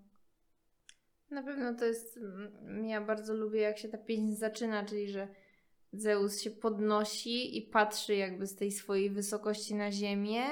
Na 1.31 1.43
pewno 1.43 1.73
to 1.73 1.85
jest. 1.85 2.17
mm, 2.17 2.85
Ja 2.85 3.01
bardzo 3.01 3.33
lubię, 3.33 3.61
jak 3.61 3.77
się 3.77 3.89
ta 3.89 3.97
pieśń 3.97 4.31
zaczyna, 4.31 4.85
czyli 4.85 5.07
że 5.09 5.27
Zeus 5.93 6.41
się 6.41 6.51
podnosi 6.51 7.57
i 7.57 7.61
patrzy 7.61 8.15
jakby 8.15 8.47
z 8.47 8.55
tej 8.55 8.71
swojej 8.71 9.09
wysokości 9.09 9.75
na 9.75 9.91
ziemię 9.91 10.43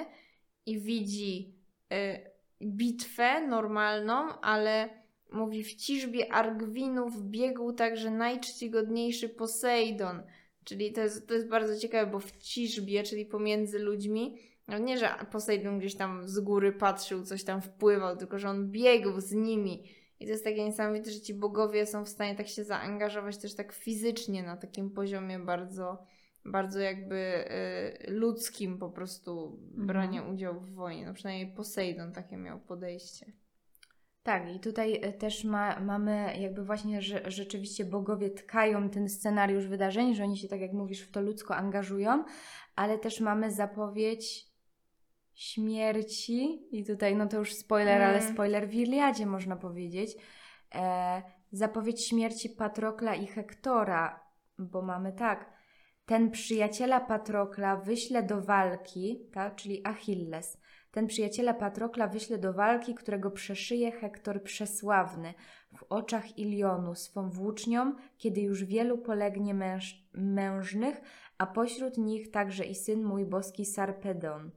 i 0.65 0.79
widzi 0.79 1.53
y, 1.93 2.29
bitwę 2.61 3.47
normalną, 3.47 4.39
ale 4.41 4.89
mówi 5.31 5.63
w 5.63 5.75
ciżbie 5.75 6.33
Argwinów 6.33 7.23
biegł 7.23 7.73
także 7.73 8.11
najczcigodniejszy 8.11 9.29
Posejdon. 9.29 10.23
Czyli 10.63 10.93
to 10.93 11.01
jest, 11.01 11.27
to 11.27 11.33
jest 11.33 11.47
bardzo 11.47 11.79
ciekawe, 11.79 12.11
bo 12.11 12.19
w 12.19 12.37
ciżbie, 12.37 13.03
czyli 13.03 13.25
pomiędzy 13.25 13.79
ludźmi, 13.79 14.37
no 14.69 14.77
nie, 14.77 14.97
że 14.97 15.09
Posejdon 15.31 15.79
gdzieś 15.79 15.95
tam 15.95 16.27
z 16.27 16.39
góry 16.39 16.71
patrzył, 16.71 17.23
coś 17.23 17.43
tam 17.43 17.61
wpływał, 17.61 18.17
tylko 18.17 18.39
że 18.39 18.49
on 18.49 18.71
biegł 18.71 19.21
z 19.21 19.31
nimi. 19.31 19.83
I 20.19 20.25
to 20.25 20.31
jest 20.31 20.43
takie 20.43 20.65
niesamowite, 20.65 21.11
że 21.11 21.21
ci 21.21 21.33
bogowie 21.33 21.85
są 21.85 22.05
w 22.05 22.09
stanie 22.09 22.35
tak 22.35 22.47
się 22.47 22.63
zaangażować 22.63 23.37
też 23.37 23.55
tak 23.55 23.73
fizycznie 23.73 24.43
na 24.43 24.57
takim 24.57 24.91
poziomie 24.91 25.39
bardzo, 25.39 26.05
bardzo 26.45 26.79
jakby 26.79 27.15
y, 28.05 28.11
ludzkim 28.11 28.77
po 28.77 28.89
prostu 28.89 29.59
brania 29.71 30.23
udziału 30.23 30.59
w 30.59 30.73
wojnie. 30.73 31.05
No 31.05 31.13
przynajmniej 31.13 31.55
Posejdon 31.55 32.11
takie 32.11 32.37
miał 32.37 32.59
podejście. 32.59 33.33
Tak, 34.23 34.55
i 34.55 34.59
tutaj 34.59 34.99
e, 35.01 35.13
też 35.13 35.43
ma, 35.43 35.79
mamy 35.79 36.37
jakby 36.39 36.63
właśnie, 36.63 37.01
że 37.01 37.31
rzeczywiście 37.31 37.85
bogowie 37.85 38.29
tkają 38.29 38.89
ten 38.89 39.09
scenariusz 39.09 39.67
wydarzeń, 39.67 40.15
że 40.15 40.23
oni 40.23 40.37
się, 40.37 40.47
tak 40.47 40.61
jak 40.61 40.73
mówisz, 40.73 41.01
w 41.01 41.11
to 41.11 41.21
ludzko 41.21 41.55
angażują, 41.55 42.23
ale 42.75 42.97
też 42.97 43.19
mamy 43.19 43.51
zapowiedź 43.51 44.48
śmierci 45.39 46.67
i 46.71 46.85
tutaj, 46.85 47.15
no 47.15 47.27
to 47.27 47.37
już 47.37 47.53
spoiler, 47.53 48.01
ale 48.01 48.19
Mm. 48.19 48.33
spoiler 48.33 48.69
w 48.69 48.73
Iliadzie 48.73 49.25
można 49.25 49.55
powiedzieć, 49.55 50.15
e, 50.75 51.21
zapowiedź 51.51 52.07
śmierci 52.07 52.49
Patrokla 52.49 53.15
i 53.15 53.27
Hektora, 53.27 54.19
bo 54.57 54.81
mamy 54.81 55.13
tak, 55.13 55.53
ten 56.05 56.31
przyjaciela 56.31 56.99
Patrokla 56.99 57.75
wyśle 57.77 58.23
do 58.23 58.41
walki, 58.41 59.29
tak, 59.33 59.55
czyli 59.55 59.81
Achilles, 59.87 60.57
ten 60.91 61.07
przyjaciela 61.07 61.53
Patrokla 61.53 62.07
wyśle 62.07 62.37
do 62.37 62.53
walki, 62.53 62.95
którego 62.95 63.31
przeszyje 63.31 63.91
Hektor 63.91 64.43
przesławny 64.43 65.33
w 65.77 65.83
oczach 65.89 66.37
Ilionu 66.37 66.95
swą 66.95 67.29
włócznią, 67.29 67.95
kiedy 68.17 68.41
już 68.41 68.63
wielu 68.63 68.97
polegnie 68.97 69.53
męż, 69.53 70.09
mężnych, 70.13 71.01
a 71.37 71.47
pośród 71.47 71.97
nich 71.97 72.31
także 72.31 72.65
i 72.65 72.75
syn 72.75 73.03
mój 73.03 73.25
boski 73.25 73.65
Sarpedon. 73.65 74.51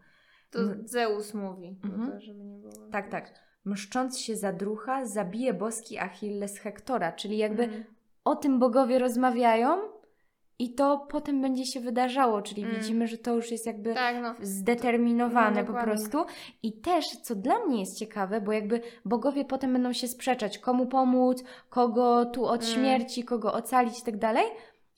To. 0.53 0.59
Zeus 0.85 1.35
mówi, 1.35 1.77
Mhm. 1.85 2.13
to, 2.13 2.21
żeby 2.21 2.45
nie 2.45 2.59
było. 2.59 2.73
Tak, 2.93 3.09
tak. 3.09 3.33
Mszcząc 3.65 4.19
się 4.19 4.37
za 4.37 4.53
drucha, 4.53 5.07
zabije 5.07 5.55
boski 5.55 5.99
Achilles 5.99 6.59
Hektora, 6.59 7.13
czyli 7.13 7.39
jakby 7.39 7.63
Mm. 7.65 7.85
o 8.25 8.37
tym 8.37 8.59
bogowie 8.59 8.99
rozmawiają 8.99 9.79
i 10.59 10.75
to 10.75 11.07
potem 11.11 11.43
będzie 11.43 11.67
się 11.67 11.81
wydarzało, 11.81 12.43
czyli 12.43 12.63
Mm. 12.63 12.75
widzimy, 12.77 13.07
że 13.07 13.19
to 13.19 13.35
już 13.35 13.51
jest 13.51 13.67
jakby 13.67 13.95
Tak, 13.95 14.17
no. 14.23 14.35
zdeterminowane 14.41 15.63
No, 15.65 15.73
po 15.75 15.81
prostu. 15.83 16.25
I 16.63 16.73
też, 16.73 17.07
co 17.17 17.35
dla 17.35 17.59
mnie 17.67 17.81
jest 17.81 17.99
ciekawe, 17.99 18.41
bo 18.41 18.53
jakby 18.53 18.81
bogowie 19.05 19.45
potem 19.45 19.73
będą 19.73 19.93
się 19.93 20.09
sprzeczać, 20.09 20.59
komu 20.59 20.87
pomóc, 20.87 21.45
kogo 21.71 22.25
tu 22.27 22.45
od 22.45 22.63
Mm. 22.63 22.75
śmierci, 22.75 23.25
kogo 23.25 23.53
ocalić 23.53 24.01
i 24.01 24.03
tak 24.03 24.17
dalej, 24.19 24.45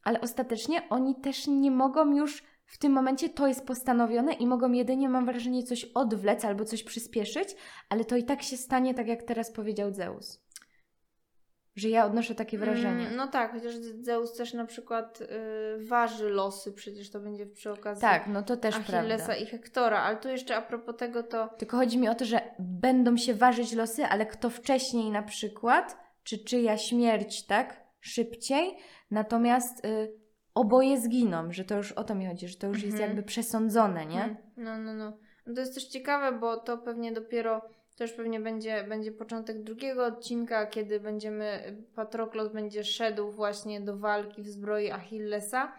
ale 0.05 0.21
ostatecznie 0.21 0.83
oni 0.91 1.15
też 1.15 1.47
nie 1.47 1.71
mogą 1.71 2.17
już 2.17 2.43
w 2.75 2.79
tym 2.79 2.93
momencie, 2.93 3.29
to 3.29 3.47
jest 3.47 3.67
postanowione 3.67 4.33
i 4.33 4.47
mogą 4.47 4.73
jedynie, 4.73 5.09
mam 5.09 5.27
wrażenie, 5.27 5.63
coś 5.63 5.85
odwlec 5.85 6.45
albo 6.45 6.65
coś 6.65 6.83
przyspieszyć, 6.83 7.49
ale 7.89 8.05
to 8.05 8.17
i 8.17 8.25
tak 8.25 8.43
się 8.43 8.57
stanie, 8.57 8.95
tak 8.95 9.07
jak 9.07 9.23
teraz 9.23 9.53
powiedział 9.53 9.93
Zeus. 9.93 10.41
Że 11.77 11.89
ja 11.89 12.07
odnoszę 12.07 12.35
takie 12.35 12.59
wrażenie. 12.59 13.05
Mm, 13.05 13.17
no 13.17 13.29
tak, 13.29 13.53
chociaż 13.53 13.75
Zeus 14.01 14.37
też 14.37 14.55
na 14.55 14.65
przykład 14.65 15.21
y, 15.21 15.27
waży 15.87 16.29
losy, 16.29 16.73
przecież 16.73 17.11
to 17.11 17.21
będzie 17.21 17.47
przy 17.47 17.73
okazji 17.73 18.01
tak, 18.01 18.27
no 18.27 18.43
to 18.43 18.57
też 18.57 18.75
Achillesa 18.75 19.27
prawda. 19.27 19.37
i 19.37 19.47
Hektora, 19.47 20.03
ale 20.03 20.17
tu 20.17 20.29
jeszcze 20.29 20.57
a 20.57 20.63
propos 20.63 20.97
tego 20.97 21.23
to 21.23 21.49
Tylko 21.59 21.77
chodzi 21.77 21.99
mi 21.99 22.09
o 22.09 22.15
to, 22.15 22.25
że 22.25 22.41
będą 22.59 23.17
się 23.17 23.35
ważyć 23.35 23.73
losy, 23.73 24.05
ale 24.05 24.27
kto 24.27 24.51
wcześniej 24.51 25.11
na 25.11 25.23
przykład, 25.23 25.99
czy 26.25 26.39
czyja 26.39 26.79
śmierć, 26.79 27.47
tak, 27.47 27.85
szybciej, 28.01 28.77
natomiast 29.11 29.85
y, 29.85 30.24
oboje 30.55 31.01
zginą, 31.01 31.53
że 31.53 31.65
to 31.65 31.77
już 31.77 31.93
o 31.93 32.05
to 32.05 32.15
mi 32.15 32.27
chodzi, 32.27 32.49
że 32.49 32.57
to 32.57 32.67
już 32.67 32.83
jest 32.83 32.95
Mhm. 32.95 33.11
jakby 33.11 33.23
przesądzone, 33.23 34.07
nie? 34.07 34.23
Mm, 34.23 34.37
No, 34.57 34.79
no, 34.79 34.95
no. 34.95 35.13
No 35.47 35.55
To 35.55 35.61
jest 35.61 35.75
też 35.75 35.85
ciekawe, 35.85 36.39
bo 36.39 36.57
to 36.57 36.79
pewnie 36.79 37.13
dopiero, 37.13 37.63
to 37.97 38.05
już 38.05 38.13
pewnie 38.13 38.41
będzie, 38.41 38.85
będzie 38.89 39.13
początek 39.13 39.63
drugiego 39.63 40.07
odcinka, 40.07 40.67
kiedy 40.67 41.01
będziemy, 41.01 41.77
Patroklos 41.95 42.53
będzie 42.53 42.85
szedł 42.85 43.31
właśnie 43.31 43.81
do 43.81 43.97
walki 43.97 44.43
w 44.43 44.49
zbroi 44.49 44.91
Achillesa, 44.91 45.73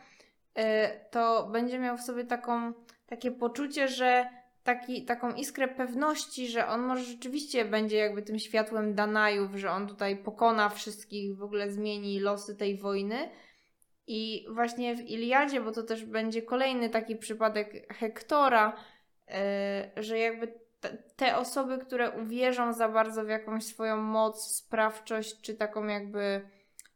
e, 0.55 0.99
to 1.09 1.49
będzie 1.51 1.79
miał 1.79 1.97
w 1.97 2.01
sobie 2.01 2.23
taką, 2.23 2.73
takie 3.07 3.31
poczucie, 3.31 3.87
że 3.87 4.29
taki, 4.63 5.05
taką 5.05 5.33
iskrę 5.33 5.67
pewności, 5.67 6.47
że 6.47 6.67
on 6.67 6.81
może 6.81 7.03
rzeczywiście 7.03 7.65
będzie 7.65 7.97
jakby 7.97 8.21
tym 8.21 8.39
światłem 8.39 8.95
Danajów, 8.95 9.55
że 9.55 9.71
on 9.71 9.87
tutaj 9.87 10.17
pokona 10.17 10.69
wszystkich, 10.69 11.37
w 11.37 11.43
ogóle 11.43 11.71
zmieni 11.71 12.19
losy 12.19 12.55
tej 12.55 12.77
wojny. 12.77 13.29
I 14.07 14.45
właśnie 14.49 14.95
w 14.95 15.01
Iliadzie, 15.01 15.61
bo 15.61 15.71
to 15.71 15.83
też 15.83 16.05
będzie 16.05 16.41
kolejny 16.41 16.89
taki 16.89 17.15
przypadek 17.15 17.93
Hektora, 17.93 18.77
yy, 19.27 20.03
że 20.03 20.19
jakby 20.19 20.65
te 21.15 21.37
osoby, 21.37 21.77
które 21.77 22.11
uwierzą 22.11 22.73
za 22.73 22.89
bardzo 22.89 23.25
w 23.25 23.29
jakąś 23.29 23.63
swoją 23.63 23.97
moc, 23.97 24.55
sprawczość, 24.55 25.41
czy 25.41 25.53
taką 25.53 25.87
jakby 25.87 26.41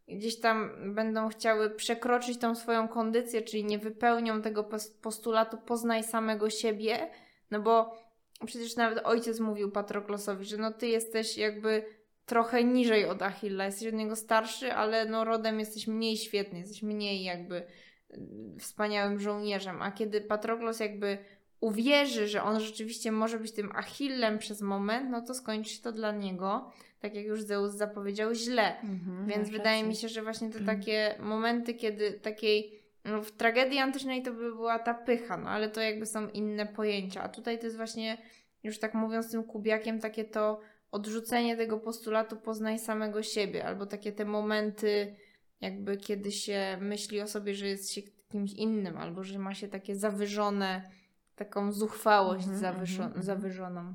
gdzieś 0.08 0.40
tam 0.40 0.72
będą 0.96 1.30
chciały 1.30 1.70
przekroczyć 1.70 2.40
tą 2.40 2.56
swoją 2.56 2.88
kondycję, 2.88 3.42
czyli 3.42 3.66
nie 3.66 3.80
wypełnią 3.80 4.42
tego 4.42 4.70
postulatu 5.02 5.58
poznaj 5.58 6.04
samego 6.04 6.50
siebie, 6.50 7.10
no 7.52 7.60
bo 7.60 7.98
przecież 8.46 8.76
nawet 8.76 9.06
ojciec 9.06 9.40
mówił 9.40 9.72
Patroklosowi, 9.72 10.46
że 10.46 10.58
no 10.58 10.72
ty 10.72 10.88
jesteś 10.88 11.38
jakby 11.38 11.86
trochę 12.30 12.64
niżej 12.64 13.06
od 13.06 13.22
Achilla, 13.22 13.66
jesteś 13.66 13.88
od 13.88 13.94
niego 13.94 14.16
starszy, 14.16 14.74
ale 14.74 15.06
no 15.06 15.26
rodem 15.26 15.60
jesteś 15.60 15.88
mniej 15.88 16.18
świetny, 16.18 16.60
jesteś 16.60 16.84
mniej 16.84 17.24
jakby 17.24 17.64
mm, 18.10 18.60
wspaniałym 18.60 19.20
żołnierzem, 19.20 19.82
a 19.82 19.92
kiedy 19.92 20.22
Patroklos 20.22 20.80
jakby 20.80 21.18
uwierzy, 21.60 22.28
że 22.28 22.44
on 22.44 22.60
rzeczywiście 22.60 23.12
może 23.12 23.40
być 23.40 23.52
tym 23.52 23.72
Achillem 23.76 24.38
przez 24.38 24.62
moment, 24.62 25.10
no 25.10 25.22
to 25.22 25.34
skończy 25.34 25.70
się 25.70 25.82
to 25.82 25.92
dla 25.92 26.12
niego, 26.12 26.72
tak 27.00 27.16
jak 27.16 27.26
już 27.26 27.42
Zeus 27.42 27.74
zapowiedział, 27.74 28.34
źle. 28.34 28.82
Mhm, 28.82 29.28
Więc 29.28 29.50
wydaje 29.50 29.84
mi 29.84 29.96
się, 29.96 30.10
że 30.10 30.22
właśnie 30.22 30.50
te 30.50 30.60
mhm. 30.60 30.78
takie 30.78 31.16
momenty, 31.20 31.74
kiedy 31.74 32.12
takiej 32.12 32.80
no 33.06 33.22
w 33.22 33.32
tragedii 33.32 33.80
antycznej 33.80 34.24
to 34.24 34.32
by 34.32 34.56
była 34.56 34.80
ta 34.80 34.94
pycha, 34.94 35.38
no 35.38 35.50
ale 35.50 35.70
to 35.70 35.82
jakby 35.82 36.06
są 36.06 36.30
inne 36.30 36.66
pojęcia. 36.66 37.24
A 37.24 37.30
tutaj 37.30 37.60
to 37.60 37.66
jest 37.66 37.78
właśnie, 37.78 38.18
już 38.64 38.80
tak 38.80 38.94
mówiąc 38.94 39.32
tym 39.32 39.44
kubiakiem, 39.44 40.00
takie 40.00 40.26
to 40.26 40.60
odrzucenie 40.92 41.58
tego 41.58 41.78
postulatu 41.78 42.38
poznaj 42.38 42.80
samego 42.80 43.24
siebie, 43.24 43.66
albo 43.66 43.86
takie 43.86 44.12
te 44.12 44.26
momenty, 44.26 45.16
jakby 45.62 45.98
kiedy 45.98 46.32
się 46.32 46.78
myśli 46.82 47.22
o 47.22 47.28
sobie, 47.28 47.56
że 47.56 47.68
jest 47.68 47.92
się 47.92 48.02
kimś 48.32 48.54
innym, 48.54 48.98
albo 48.98 49.24
że 49.24 49.40
ma 49.40 49.54
się 49.54 49.68
takie 49.68 49.96
zawyżone, 49.96 50.92
taką 51.36 51.72
zuchwałość 51.72 52.46
mm 52.46 52.58
zawyżo 52.60 53.04
mm 53.04 53.18
-hmm. 53.18 53.24
zawyżoną. 53.24 53.94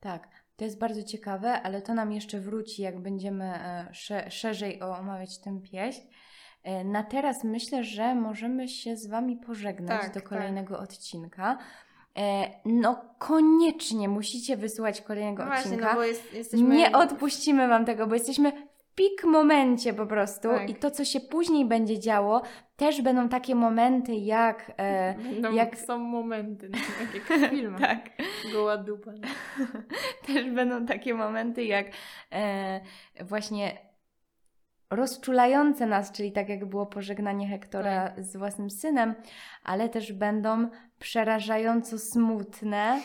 Tak, 0.00 0.28
to 0.56 0.64
jest 0.64 0.78
bardzo 0.78 1.02
ciekawe, 1.02 1.62
ale 1.62 1.82
to 1.82 1.94
nam 1.94 2.12
jeszcze 2.12 2.40
wróci, 2.40 2.82
jak 2.82 3.02
będziemy 3.02 3.44
e, 3.44 3.88
szerzej 4.30 4.82
omawiać 4.82 5.38
tę 5.38 5.60
pieśń. 5.60 6.00
E, 6.62 6.84
na 6.84 7.02
teraz 7.02 7.44
myślę, 7.44 7.84
że 7.84 8.14
możemy 8.14 8.68
się 8.68 8.96
z 8.96 9.06
Wami 9.06 9.36
pożegnać 9.36 10.02
tak, 10.02 10.14
do 10.14 10.22
kolejnego 10.22 10.74
tak. 10.74 10.84
odcinka. 10.84 11.58
E, 12.16 12.50
no 12.64 13.04
koniecznie 13.18 14.08
musicie 14.08 14.56
wysłuchać 14.56 15.00
kolejnego 15.00 15.42
no 15.42 15.48
właśnie, 15.48 15.70
odcinka. 15.70 15.88
No 15.90 15.94
bo 15.94 16.04
jest, 16.04 16.34
jesteśmy... 16.34 16.76
Nie 16.76 16.92
odpuścimy 16.92 17.68
Wam 17.68 17.84
tego, 17.84 18.06
bo 18.06 18.14
jesteśmy 18.14 18.52
w 18.76 18.94
pik 18.94 19.24
momencie 19.24 19.92
po 19.92 20.06
prostu 20.06 20.48
tak. 20.48 20.70
i 20.70 20.74
to, 20.74 20.90
co 20.90 21.04
się 21.04 21.20
później 21.20 21.64
będzie 21.64 21.98
działo, 21.98 22.42
też 22.76 23.02
będą 23.02 23.28
takie 23.28 23.54
momenty 23.54 24.14
jak... 24.14 24.72
E, 24.78 25.14
no, 25.40 25.50
jak... 25.50 25.78
Są 25.78 25.98
momenty, 25.98 26.68
no, 26.68 26.78
tak 26.98 27.14
jak 27.14 27.24
w 27.24 27.50
filmach. 27.56 27.80
tak. 27.80 28.10
Goła 28.52 28.76
dupa. 28.76 29.10
też 30.26 30.50
będą 30.50 30.86
takie 30.86 31.14
momenty 31.14 31.64
jak 31.64 31.86
e, 32.32 32.80
właśnie 33.24 33.85
rozczulające 34.90 35.86
nas, 35.86 36.12
czyli 36.12 36.32
tak 36.32 36.48
jak 36.48 36.64
było 36.64 36.86
pożegnanie 36.86 37.48
Hektora 37.48 38.08
tak. 38.08 38.24
z 38.24 38.36
własnym 38.36 38.70
synem, 38.70 39.14
ale 39.64 39.88
też 39.88 40.12
będą 40.12 40.68
przerażająco 40.98 41.98
smutne 41.98 43.00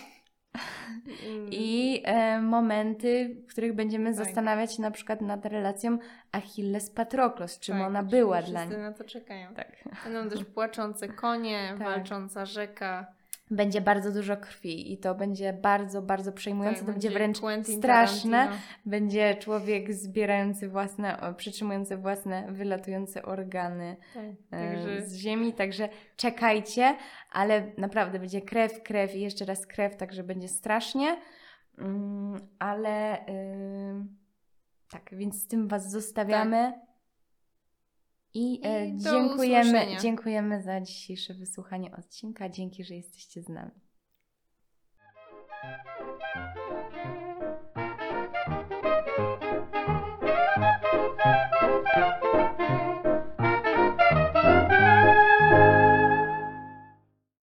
mm. 1.27 1.49
i 1.51 2.01
e, 2.05 2.41
momenty, 2.41 3.35
w 3.47 3.51
których 3.51 3.75
będziemy 3.75 4.15
tak. 4.15 4.25
zastanawiać 4.25 4.75
się 4.75 4.81
na 4.81 4.91
przykład 4.91 5.21
nad 5.21 5.45
relacją 5.45 5.97
Achilles 6.31 6.89
Patroklos, 6.89 7.59
czym 7.59 7.77
tak, 7.77 7.87
ona 7.87 8.03
była 8.03 8.41
dla 8.41 8.65
nich. 8.65 8.77
na 8.77 8.91
to 8.91 9.03
czekają. 9.03 9.53
Tak. 9.53 9.71
Będą 10.03 10.29
też 10.29 10.45
płaczące 10.55 11.07
konie, 11.07 11.75
tak. 11.77 11.87
walcząca 11.87 12.45
rzeka 12.45 13.20
będzie 13.51 13.81
bardzo 13.81 14.11
dużo 14.11 14.37
krwi 14.37 14.93
i 14.93 14.97
to 14.97 15.15
będzie 15.15 15.53
bardzo, 15.53 16.01
bardzo 16.01 16.31
przejmujące, 16.31 16.79
tak, 16.79 16.85
to 16.85 16.91
będzie 16.91 17.09
wręcz 17.09 17.39
Quentin 17.39 17.77
straszne. 17.77 18.31
Tarantino. 18.31 18.61
Będzie 18.85 19.35
człowiek 19.35 19.93
zbierający 19.93 20.69
własne, 20.69 21.33
przytrzymujący 21.37 21.97
własne, 21.97 22.51
wylatujące 22.51 23.23
organy 23.23 23.97
tak, 24.13 24.23
e, 24.51 24.73
także... 24.73 25.01
z 25.01 25.15
ziemi, 25.15 25.53
także 25.53 25.89
czekajcie, 26.15 26.95
ale 27.31 27.71
naprawdę 27.77 28.19
będzie 28.19 28.41
krew, 28.41 28.83
krew 28.83 29.15
i 29.15 29.21
jeszcze 29.21 29.45
raz 29.45 29.67
krew, 29.67 29.95
także 29.95 30.23
będzie 30.23 30.47
strasznie, 30.47 31.17
mm, 31.77 32.47
ale 32.59 33.17
yy, 33.27 34.05
tak, 34.91 35.09
więc 35.11 35.43
z 35.43 35.47
tym 35.47 35.67
Was 35.67 35.91
zostawiamy. 35.91 36.73
Tak. 36.75 36.90
I, 38.33 38.61
e, 38.63 38.85
I 38.85 38.97
dziękujemy, 38.97 39.87
dziękujemy 40.01 40.61
za 40.61 40.81
dzisiejsze 40.81 41.33
wysłuchanie 41.33 41.95
odcinka. 41.95 42.49
Dzięki, 42.49 42.83
że 42.83 42.95
jesteście 42.95 43.41
z 43.41 43.49
nami. 43.49 43.71